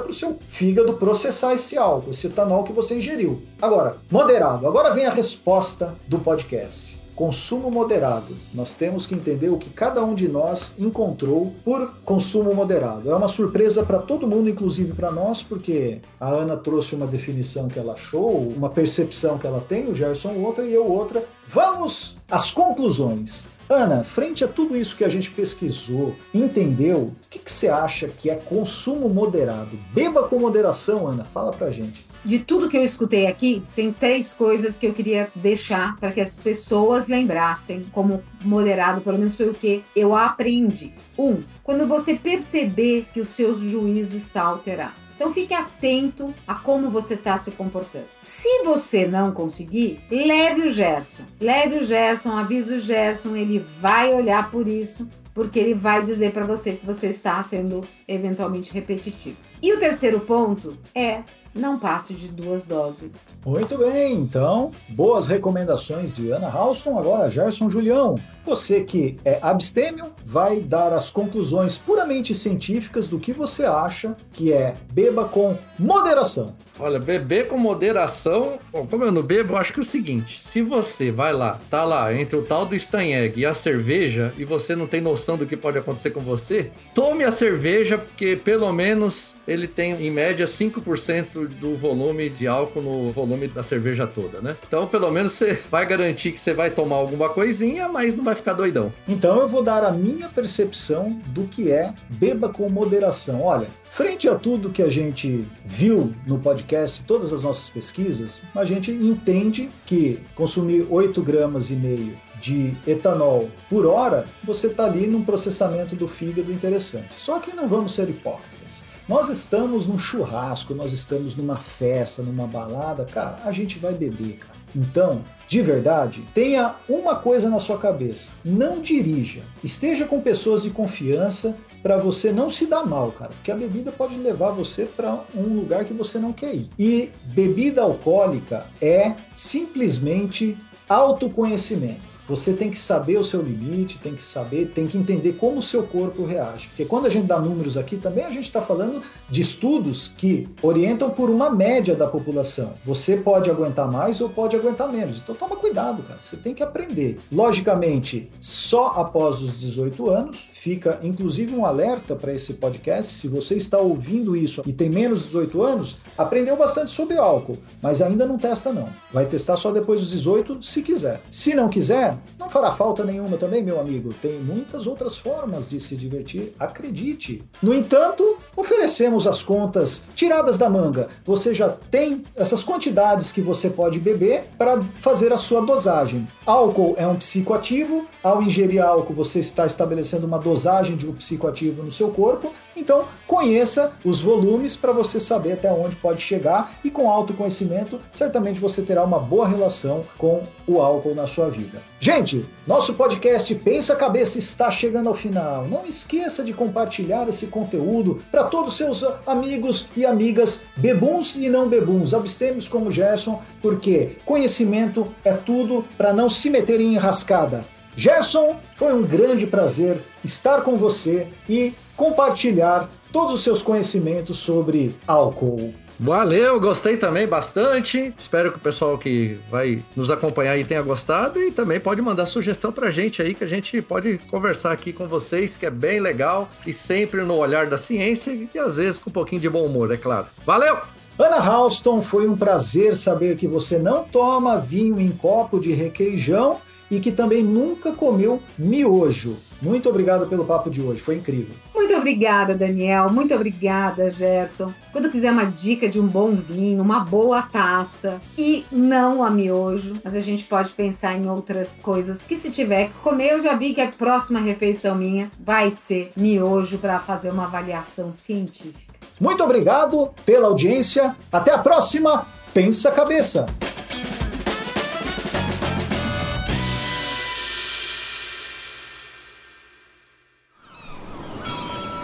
para 0.00 0.10
o 0.10 0.14
seu 0.14 0.36
fígado 0.48 0.94
processar 0.94 1.54
esse 1.54 1.78
álcool, 1.78 2.10
esse 2.10 2.26
etanol 2.26 2.64
que 2.64 2.72
você 2.72 2.96
ingeriu. 2.96 3.40
Agora, 3.60 3.98
moderado. 4.10 4.66
Agora 4.66 4.92
vem 4.92 5.06
a 5.06 5.10
resposta 5.10 5.94
do 6.08 6.18
podcast. 6.18 7.01
Consumo 7.14 7.70
moderado. 7.70 8.34
Nós 8.54 8.74
temos 8.74 9.06
que 9.06 9.14
entender 9.14 9.50
o 9.50 9.58
que 9.58 9.70
cada 9.70 10.02
um 10.04 10.14
de 10.14 10.28
nós 10.28 10.74
encontrou 10.78 11.52
por 11.64 11.94
consumo 12.04 12.54
moderado. 12.54 13.10
É 13.10 13.14
uma 13.14 13.28
surpresa 13.28 13.82
para 13.82 13.98
todo 13.98 14.26
mundo, 14.26 14.48
inclusive 14.48 14.92
para 14.92 15.10
nós, 15.10 15.42
porque 15.42 16.00
a 16.18 16.28
Ana 16.28 16.56
trouxe 16.56 16.94
uma 16.94 17.06
definição 17.06 17.68
que 17.68 17.78
ela 17.78 17.92
achou, 17.92 18.40
uma 18.48 18.70
percepção 18.70 19.38
que 19.38 19.46
ela 19.46 19.60
tem, 19.60 19.90
o 19.90 19.94
Gerson 19.94 20.32
outra 20.36 20.64
e 20.64 20.72
eu 20.72 20.86
outra. 20.86 21.24
Vamos 21.46 22.16
às 22.30 22.50
conclusões. 22.50 23.46
Ana, 23.68 24.04
frente 24.04 24.44
a 24.44 24.48
tudo 24.48 24.76
isso 24.76 24.96
que 24.96 25.04
a 25.04 25.08
gente 25.08 25.30
pesquisou, 25.30 26.14
entendeu, 26.34 26.98
o 26.98 27.28
que, 27.30 27.40
você 27.44 27.68
acha 27.68 28.08
que 28.08 28.28
é 28.28 28.34
consumo 28.34 29.08
moderado? 29.08 29.78
Beba 29.94 30.24
com 30.24 30.38
moderação, 30.38 31.06
Ana, 31.06 31.24
fala 31.24 31.52
pra 31.52 31.70
gente 31.70 32.11
de 32.24 32.38
tudo 32.38 32.68
que 32.68 32.76
eu 32.76 32.84
escutei 32.84 33.26
aqui, 33.26 33.62
tem 33.74 33.92
três 33.92 34.32
coisas 34.32 34.78
que 34.78 34.86
eu 34.86 34.92
queria 34.92 35.28
deixar 35.34 35.96
para 35.98 36.12
que 36.12 36.20
as 36.20 36.36
pessoas 36.38 37.08
lembrassem 37.08 37.82
como 37.92 38.22
moderado, 38.44 39.00
pelo 39.00 39.18
menos 39.18 39.36
foi 39.36 39.48
o 39.48 39.54
que 39.54 39.82
eu 39.94 40.14
aprendi. 40.14 40.92
Um, 41.18 41.42
quando 41.62 41.86
você 41.86 42.14
perceber 42.14 43.06
que 43.12 43.20
o 43.20 43.24
seu 43.24 43.54
juízo 43.54 44.16
está 44.16 44.42
alterado. 44.42 45.02
Então 45.14 45.32
fique 45.32 45.54
atento 45.54 46.34
a 46.46 46.54
como 46.54 46.90
você 46.90 47.14
está 47.14 47.38
se 47.38 47.50
comportando. 47.52 48.06
Se 48.22 48.64
você 48.64 49.06
não 49.06 49.30
conseguir, 49.30 50.00
leve 50.10 50.62
o 50.62 50.72
Gerson. 50.72 51.22
Leve 51.40 51.78
o 51.78 51.84
Gerson, 51.84 52.32
avise 52.32 52.74
o 52.74 52.80
Gerson, 52.80 53.36
ele 53.36 53.64
vai 53.80 54.12
olhar 54.12 54.50
por 54.50 54.66
isso, 54.66 55.08
porque 55.32 55.58
ele 55.58 55.74
vai 55.74 56.02
dizer 56.02 56.32
para 56.32 56.44
você 56.44 56.72
que 56.72 56.84
você 56.84 57.08
está 57.08 57.40
sendo 57.42 57.84
eventualmente 58.08 58.72
repetitivo. 58.72 59.36
E 59.62 59.72
o 59.72 59.78
terceiro 59.78 60.18
ponto 60.20 60.76
é 60.92 61.22
não 61.54 61.78
passe 61.78 62.14
de 62.14 62.28
duas 62.28 62.64
doses. 62.64 63.10
Muito 63.44 63.78
bem, 63.78 64.14
então, 64.14 64.70
boas 64.88 65.28
recomendações 65.28 66.14
de 66.14 66.30
Ana 66.30 66.48
Halston. 66.48 66.98
Agora, 66.98 67.28
Gerson 67.28 67.68
Julião, 67.68 68.16
você 68.44 68.80
que 68.80 69.18
é 69.24 69.38
abstêmio, 69.40 70.12
vai 70.24 70.60
dar 70.60 70.92
as 70.92 71.10
conclusões 71.10 71.78
puramente 71.78 72.34
científicas 72.34 73.06
do 73.08 73.18
que 73.18 73.32
você 73.32 73.64
acha 73.64 74.16
que 74.32 74.52
é 74.52 74.74
beba 74.92 75.26
com 75.26 75.56
moderação. 75.78 76.54
Olha, 76.78 76.98
beber 76.98 77.48
com 77.48 77.58
moderação, 77.58 78.58
bom, 78.72 78.86
como 78.86 79.04
eu 79.04 79.12
não 79.12 79.22
bebo, 79.22 79.52
eu 79.52 79.56
acho 79.58 79.72
que 79.72 79.78
é 79.78 79.82
o 79.82 79.86
seguinte: 79.86 80.40
se 80.40 80.62
você 80.62 81.10
vai 81.10 81.32
lá, 81.32 81.60
tá 81.68 81.84
lá 81.84 82.12
entre 82.14 82.34
o 82.34 82.42
tal 82.42 82.64
do 82.64 82.78
Steinegg 82.78 83.38
e 83.38 83.46
a 83.46 83.54
cerveja, 83.54 84.32
e 84.38 84.44
você 84.44 84.74
não 84.74 84.86
tem 84.86 85.00
noção 85.00 85.36
do 85.36 85.46
que 85.46 85.56
pode 85.56 85.78
acontecer 85.78 86.10
com 86.10 86.20
você, 86.20 86.70
tome 86.94 87.24
a 87.24 87.30
cerveja, 87.30 87.98
porque 87.98 88.36
pelo 88.36 88.72
menos 88.72 89.34
ele 89.46 89.68
tem 89.68 89.92
em 89.92 90.10
média 90.10 90.46
5% 90.46 91.41
do 91.46 91.76
volume 91.76 92.28
de 92.28 92.46
álcool 92.46 92.82
no 92.82 93.12
volume 93.12 93.48
da 93.48 93.62
cerveja 93.62 94.06
toda, 94.06 94.40
né? 94.40 94.56
Então, 94.66 94.86
pelo 94.86 95.10
menos 95.10 95.32
você 95.32 95.58
vai 95.70 95.86
garantir 95.86 96.32
que 96.32 96.40
você 96.40 96.52
vai 96.52 96.70
tomar 96.70 96.96
alguma 96.96 97.28
coisinha, 97.28 97.88
mas 97.88 98.16
não 98.16 98.24
vai 98.24 98.34
ficar 98.34 98.52
doidão. 98.52 98.92
Então, 99.08 99.38
eu 99.40 99.48
vou 99.48 99.62
dar 99.62 99.84
a 99.84 99.92
minha 99.92 100.28
percepção 100.28 101.20
do 101.26 101.44
que 101.44 101.70
é 101.70 101.92
beba 102.08 102.48
com 102.48 102.68
moderação. 102.68 103.42
Olha, 103.42 103.66
Frente 103.92 104.26
a 104.26 104.34
tudo 104.34 104.70
que 104.70 104.80
a 104.80 104.88
gente 104.88 105.46
viu 105.66 106.14
no 106.26 106.38
podcast, 106.38 107.04
todas 107.04 107.30
as 107.30 107.42
nossas 107.42 107.68
pesquisas, 107.68 108.40
a 108.54 108.64
gente 108.64 108.90
entende 108.90 109.68
que 109.84 110.18
consumir 110.34 110.86
8 110.88 111.22
gramas 111.22 111.70
e 111.70 111.76
meio 111.76 112.16
de 112.40 112.72
etanol 112.86 113.50
por 113.68 113.84
hora, 113.84 114.26
você 114.42 114.68
está 114.68 114.86
ali 114.86 115.06
num 115.06 115.22
processamento 115.22 115.94
do 115.94 116.08
fígado 116.08 116.50
interessante. 116.50 117.12
Só 117.18 117.38
que 117.38 117.54
não 117.54 117.68
vamos 117.68 117.94
ser 117.94 118.08
hipócritas. 118.08 118.82
Nós 119.08 119.28
estamos 119.28 119.86
num 119.86 119.98
churrasco, 119.98 120.74
nós 120.74 120.92
estamos 120.92 121.34
numa 121.36 121.56
festa, 121.56 122.22
numa 122.22 122.46
balada, 122.46 123.04
cara, 123.04 123.38
a 123.44 123.50
gente 123.50 123.78
vai 123.78 123.94
beber, 123.94 124.38
cara. 124.38 124.62
Então, 124.74 125.22
de 125.46 125.60
verdade, 125.60 126.24
tenha 126.32 126.76
uma 126.88 127.16
coisa 127.16 127.50
na 127.50 127.58
sua 127.58 127.78
cabeça: 127.78 128.32
não 128.44 128.80
dirija. 128.80 129.42
Esteja 129.62 130.06
com 130.06 130.20
pessoas 130.20 130.62
de 130.62 130.70
confiança 130.70 131.54
para 131.82 131.96
você 131.96 132.32
não 132.32 132.48
se 132.48 132.66
dar 132.66 132.86
mal, 132.86 133.10
cara, 133.10 133.32
porque 133.32 133.50
a 133.50 133.56
bebida 133.56 133.90
pode 133.90 134.16
levar 134.16 134.50
você 134.50 134.84
para 134.84 135.24
um 135.34 135.56
lugar 135.56 135.84
que 135.84 135.92
você 135.92 136.18
não 136.18 136.32
quer 136.32 136.54
ir. 136.54 136.70
E 136.78 137.10
bebida 137.24 137.82
alcoólica 137.82 138.66
é 138.80 139.14
simplesmente 139.34 140.56
autoconhecimento. 140.88 142.11
Você 142.28 142.52
tem 142.52 142.70
que 142.70 142.78
saber 142.78 143.18
o 143.18 143.24
seu 143.24 143.42
limite, 143.42 143.98
tem 143.98 144.14
que 144.14 144.22
saber, 144.22 144.66
tem 144.74 144.86
que 144.86 144.96
entender 144.96 145.32
como 145.32 145.58
o 145.58 145.62
seu 145.62 145.82
corpo 145.82 146.24
reage. 146.24 146.68
Porque 146.68 146.84
quando 146.84 147.06
a 147.06 147.08
gente 147.08 147.26
dá 147.26 147.38
números 147.38 147.76
aqui, 147.76 147.96
também 147.96 148.24
a 148.24 148.30
gente 148.30 148.44
está 148.44 148.60
falando 148.60 149.02
de 149.28 149.40
estudos 149.40 150.08
que 150.16 150.48
orientam 150.62 151.10
por 151.10 151.30
uma 151.30 151.50
média 151.50 151.94
da 151.94 152.06
população. 152.06 152.74
Você 152.84 153.16
pode 153.16 153.50
aguentar 153.50 153.90
mais 153.90 154.20
ou 154.20 154.28
pode 154.28 154.56
aguentar 154.56 154.90
menos. 154.90 155.18
Então 155.18 155.34
toma 155.34 155.56
cuidado, 155.56 156.02
cara. 156.02 156.18
Você 156.20 156.36
tem 156.36 156.54
que 156.54 156.62
aprender. 156.62 157.18
Logicamente, 157.30 158.30
só 158.40 158.88
após 158.88 159.40
os 159.40 159.58
18 159.58 160.10
anos, 160.10 160.48
fica 160.52 161.00
inclusive 161.02 161.54
um 161.54 161.66
alerta 161.66 162.14
para 162.14 162.32
esse 162.32 162.54
podcast. 162.54 163.14
Se 163.14 163.28
você 163.28 163.56
está 163.56 163.78
ouvindo 163.78 164.36
isso 164.36 164.62
e 164.66 164.72
tem 164.72 164.88
menos 164.88 165.20
de 165.20 165.26
18 165.26 165.62
anos, 165.62 165.96
aprendeu 166.16 166.56
bastante 166.56 166.90
sobre 166.90 167.16
álcool, 167.16 167.58
mas 167.80 168.00
ainda 168.00 168.26
não 168.26 168.38
testa 168.38 168.72
não. 168.72 168.88
Vai 169.12 169.26
testar 169.26 169.56
só 169.56 169.70
depois 169.70 170.00
dos 170.00 170.10
18, 170.10 170.62
se 170.62 170.82
quiser. 170.82 171.20
Se 171.30 171.54
não 171.54 171.68
quiser, 171.68 172.11
não 172.38 172.48
fará 172.48 172.70
falta 172.72 173.04
nenhuma 173.04 173.36
também, 173.36 173.62
meu 173.62 173.80
amigo. 173.80 174.12
Tem 174.14 174.38
muitas 174.38 174.86
outras 174.86 175.16
formas 175.16 175.68
de 175.68 175.78
se 175.80 175.96
divertir, 175.96 176.54
acredite. 176.58 177.42
No 177.62 177.74
entanto, 177.74 178.36
oferecemos 178.56 179.26
as 179.26 179.42
contas 179.42 180.06
tiradas 180.14 180.58
da 180.58 180.68
manga. 180.68 181.08
Você 181.24 181.54
já 181.54 181.68
tem 181.68 182.24
essas 182.36 182.64
quantidades 182.64 183.32
que 183.32 183.40
você 183.40 183.70
pode 183.70 183.98
beber 183.98 184.44
para 184.56 184.82
fazer 185.00 185.32
a 185.32 185.36
sua 185.36 185.60
dosagem. 185.60 186.26
Álcool 186.44 186.94
é 186.96 187.06
um 187.06 187.16
psicoativo. 187.16 188.06
Ao 188.22 188.42
ingerir 188.42 188.82
álcool, 188.82 189.14
você 189.14 189.40
está 189.40 189.66
estabelecendo 189.66 190.26
uma 190.26 190.38
dosagem 190.38 190.96
de 190.96 191.08
um 191.08 191.12
psicoativo 191.12 191.82
no 191.82 191.90
seu 191.90 192.10
corpo. 192.10 192.52
Então, 192.76 193.06
conheça 193.26 193.92
os 194.04 194.20
volumes 194.20 194.76
para 194.76 194.92
você 194.92 195.20
saber 195.20 195.52
até 195.52 195.70
onde 195.70 195.96
pode 195.96 196.20
chegar 196.20 196.72
e 196.82 196.90
com 196.90 197.10
autoconhecimento, 197.10 198.00
certamente 198.10 198.58
você 198.58 198.82
terá 198.82 199.04
uma 199.04 199.18
boa 199.18 199.46
relação 199.46 200.02
com 200.16 200.42
o 200.66 200.80
álcool 200.80 201.14
na 201.14 201.26
sua 201.26 201.50
vida. 201.50 201.82
Gente, 202.00 202.44
nosso 202.66 202.94
podcast 202.94 203.54
Pensa 203.56 203.94
Cabeça 203.94 204.38
está 204.38 204.70
chegando 204.70 205.08
ao 205.08 205.14
final. 205.14 205.66
Não 205.66 205.86
esqueça 205.86 206.42
de 206.42 206.52
compartilhar 206.52 207.28
esse 207.28 207.46
conteúdo 207.46 208.22
para 208.30 208.44
todos 208.44 208.72
os 208.72 208.78
seus 208.78 209.04
amigos 209.26 209.88
e 209.96 210.04
amigas, 210.04 210.62
bebuns 210.76 211.36
e 211.36 211.48
não 211.48 211.68
bebuns, 211.68 212.14
abstêmios 212.14 212.68
como 212.68 212.90
Gerson, 212.90 213.42
porque 213.60 214.16
conhecimento 214.24 215.12
é 215.24 215.32
tudo 215.32 215.84
para 215.96 216.12
não 216.12 216.28
se 216.28 216.48
meter 216.48 216.80
em 216.80 216.94
enrascada. 216.94 217.64
Gerson, 217.94 218.56
foi 218.76 218.94
um 218.94 219.02
grande 219.02 219.46
prazer 219.46 220.00
estar 220.24 220.62
com 220.62 220.76
você 220.76 221.26
e 221.48 221.74
compartilhar 221.96 222.88
todos 223.12 223.34
os 223.34 223.44
seus 223.44 223.62
conhecimentos 223.62 224.38
sobre 224.38 224.94
álcool. 225.06 225.74
Valeu, 226.00 226.60
gostei 226.60 226.96
também 226.96 227.28
bastante. 227.28 228.12
Espero 228.18 228.50
que 228.50 228.58
o 228.58 228.60
pessoal 228.60 228.98
que 228.98 229.38
vai 229.48 229.80
nos 229.94 230.10
acompanhar 230.10 230.52
aí 230.52 230.64
tenha 230.64 230.82
gostado 230.82 231.40
e 231.40 231.52
também 231.52 231.78
pode 231.78 232.02
mandar 232.02 232.26
sugestão 232.26 232.72
pra 232.72 232.90
gente 232.90 233.22
aí 233.22 233.34
que 233.34 233.44
a 233.44 233.46
gente 233.46 233.80
pode 233.80 234.18
conversar 234.28 234.72
aqui 234.72 234.92
com 234.92 235.06
vocês, 235.06 235.56
que 235.56 235.64
é 235.64 235.70
bem 235.70 236.00
legal 236.00 236.48
e 236.66 236.72
sempre 236.72 237.22
no 237.22 237.36
olhar 237.36 237.66
da 237.66 237.78
ciência 237.78 238.32
e 238.32 238.58
às 238.58 238.78
vezes 238.78 238.98
com 238.98 239.10
um 239.10 239.12
pouquinho 239.12 239.40
de 239.40 239.48
bom 239.48 239.64
humor, 239.64 239.92
é 239.92 239.96
claro. 239.96 240.26
Valeu! 240.44 240.78
Ana 241.18 241.36
Halston, 241.36 242.02
foi 242.02 242.26
um 242.26 242.36
prazer 242.36 242.96
saber 242.96 243.36
que 243.36 243.46
você 243.46 243.78
não 243.78 244.02
toma 244.02 244.58
vinho 244.58 244.98
em 244.98 245.10
copo 245.10 245.60
de 245.60 245.72
requeijão 245.72 246.58
e 246.90 246.98
que 246.98 247.12
também 247.12 247.44
nunca 247.44 247.92
comeu 247.92 248.42
miojo. 248.58 249.36
Muito 249.62 249.88
obrigado 249.88 250.26
pelo 250.26 250.44
papo 250.44 250.68
de 250.68 250.82
hoje, 250.82 251.00
foi 251.00 251.14
incrível. 251.14 251.54
Muito 251.72 251.94
obrigada, 251.94 252.52
Daniel. 252.52 253.08
Muito 253.10 253.32
obrigada, 253.32 254.10
Gerson. 254.10 254.72
Quando 254.90 255.08
quiser 255.08 255.30
uma 255.30 255.44
dica 255.44 255.88
de 255.88 256.00
um 256.00 256.06
bom 256.06 256.32
vinho, 256.32 256.82
uma 256.82 256.98
boa 256.98 257.42
taça 257.42 258.20
e 258.36 258.64
não 258.72 259.22
a 259.22 259.30
miojo, 259.30 259.94
mas 260.02 260.16
a 260.16 260.20
gente 260.20 260.44
pode 260.44 260.72
pensar 260.72 261.16
em 261.16 261.30
outras 261.30 261.78
coisas. 261.80 262.18
Porque 262.18 262.36
se 262.36 262.50
tiver 262.50 262.88
que 262.88 262.94
comer, 262.94 263.34
eu 263.34 263.42
já 263.44 263.54
vi 263.54 263.72
que 263.72 263.80
a 263.80 263.86
próxima 263.86 264.40
refeição 264.40 264.96
minha 264.96 265.30
vai 265.38 265.70
ser 265.70 266.10
miojo 266.16 266.78
para 266.78 266.98
fazer 266.98 267.30
uma 267.30 267.44
avaliação 267.44 268.12
científica. 268.12 268.92
Muito 269.20 269.44
obrigado 269.44 270.10
pela 270.26 270.48
audiência. 270.48 271.14
Até 271.30 271.52
a 271.52 271.58
próxima. 271.58 272.26
Pensa 272.52 272.90
cabeça. 272.90 273.46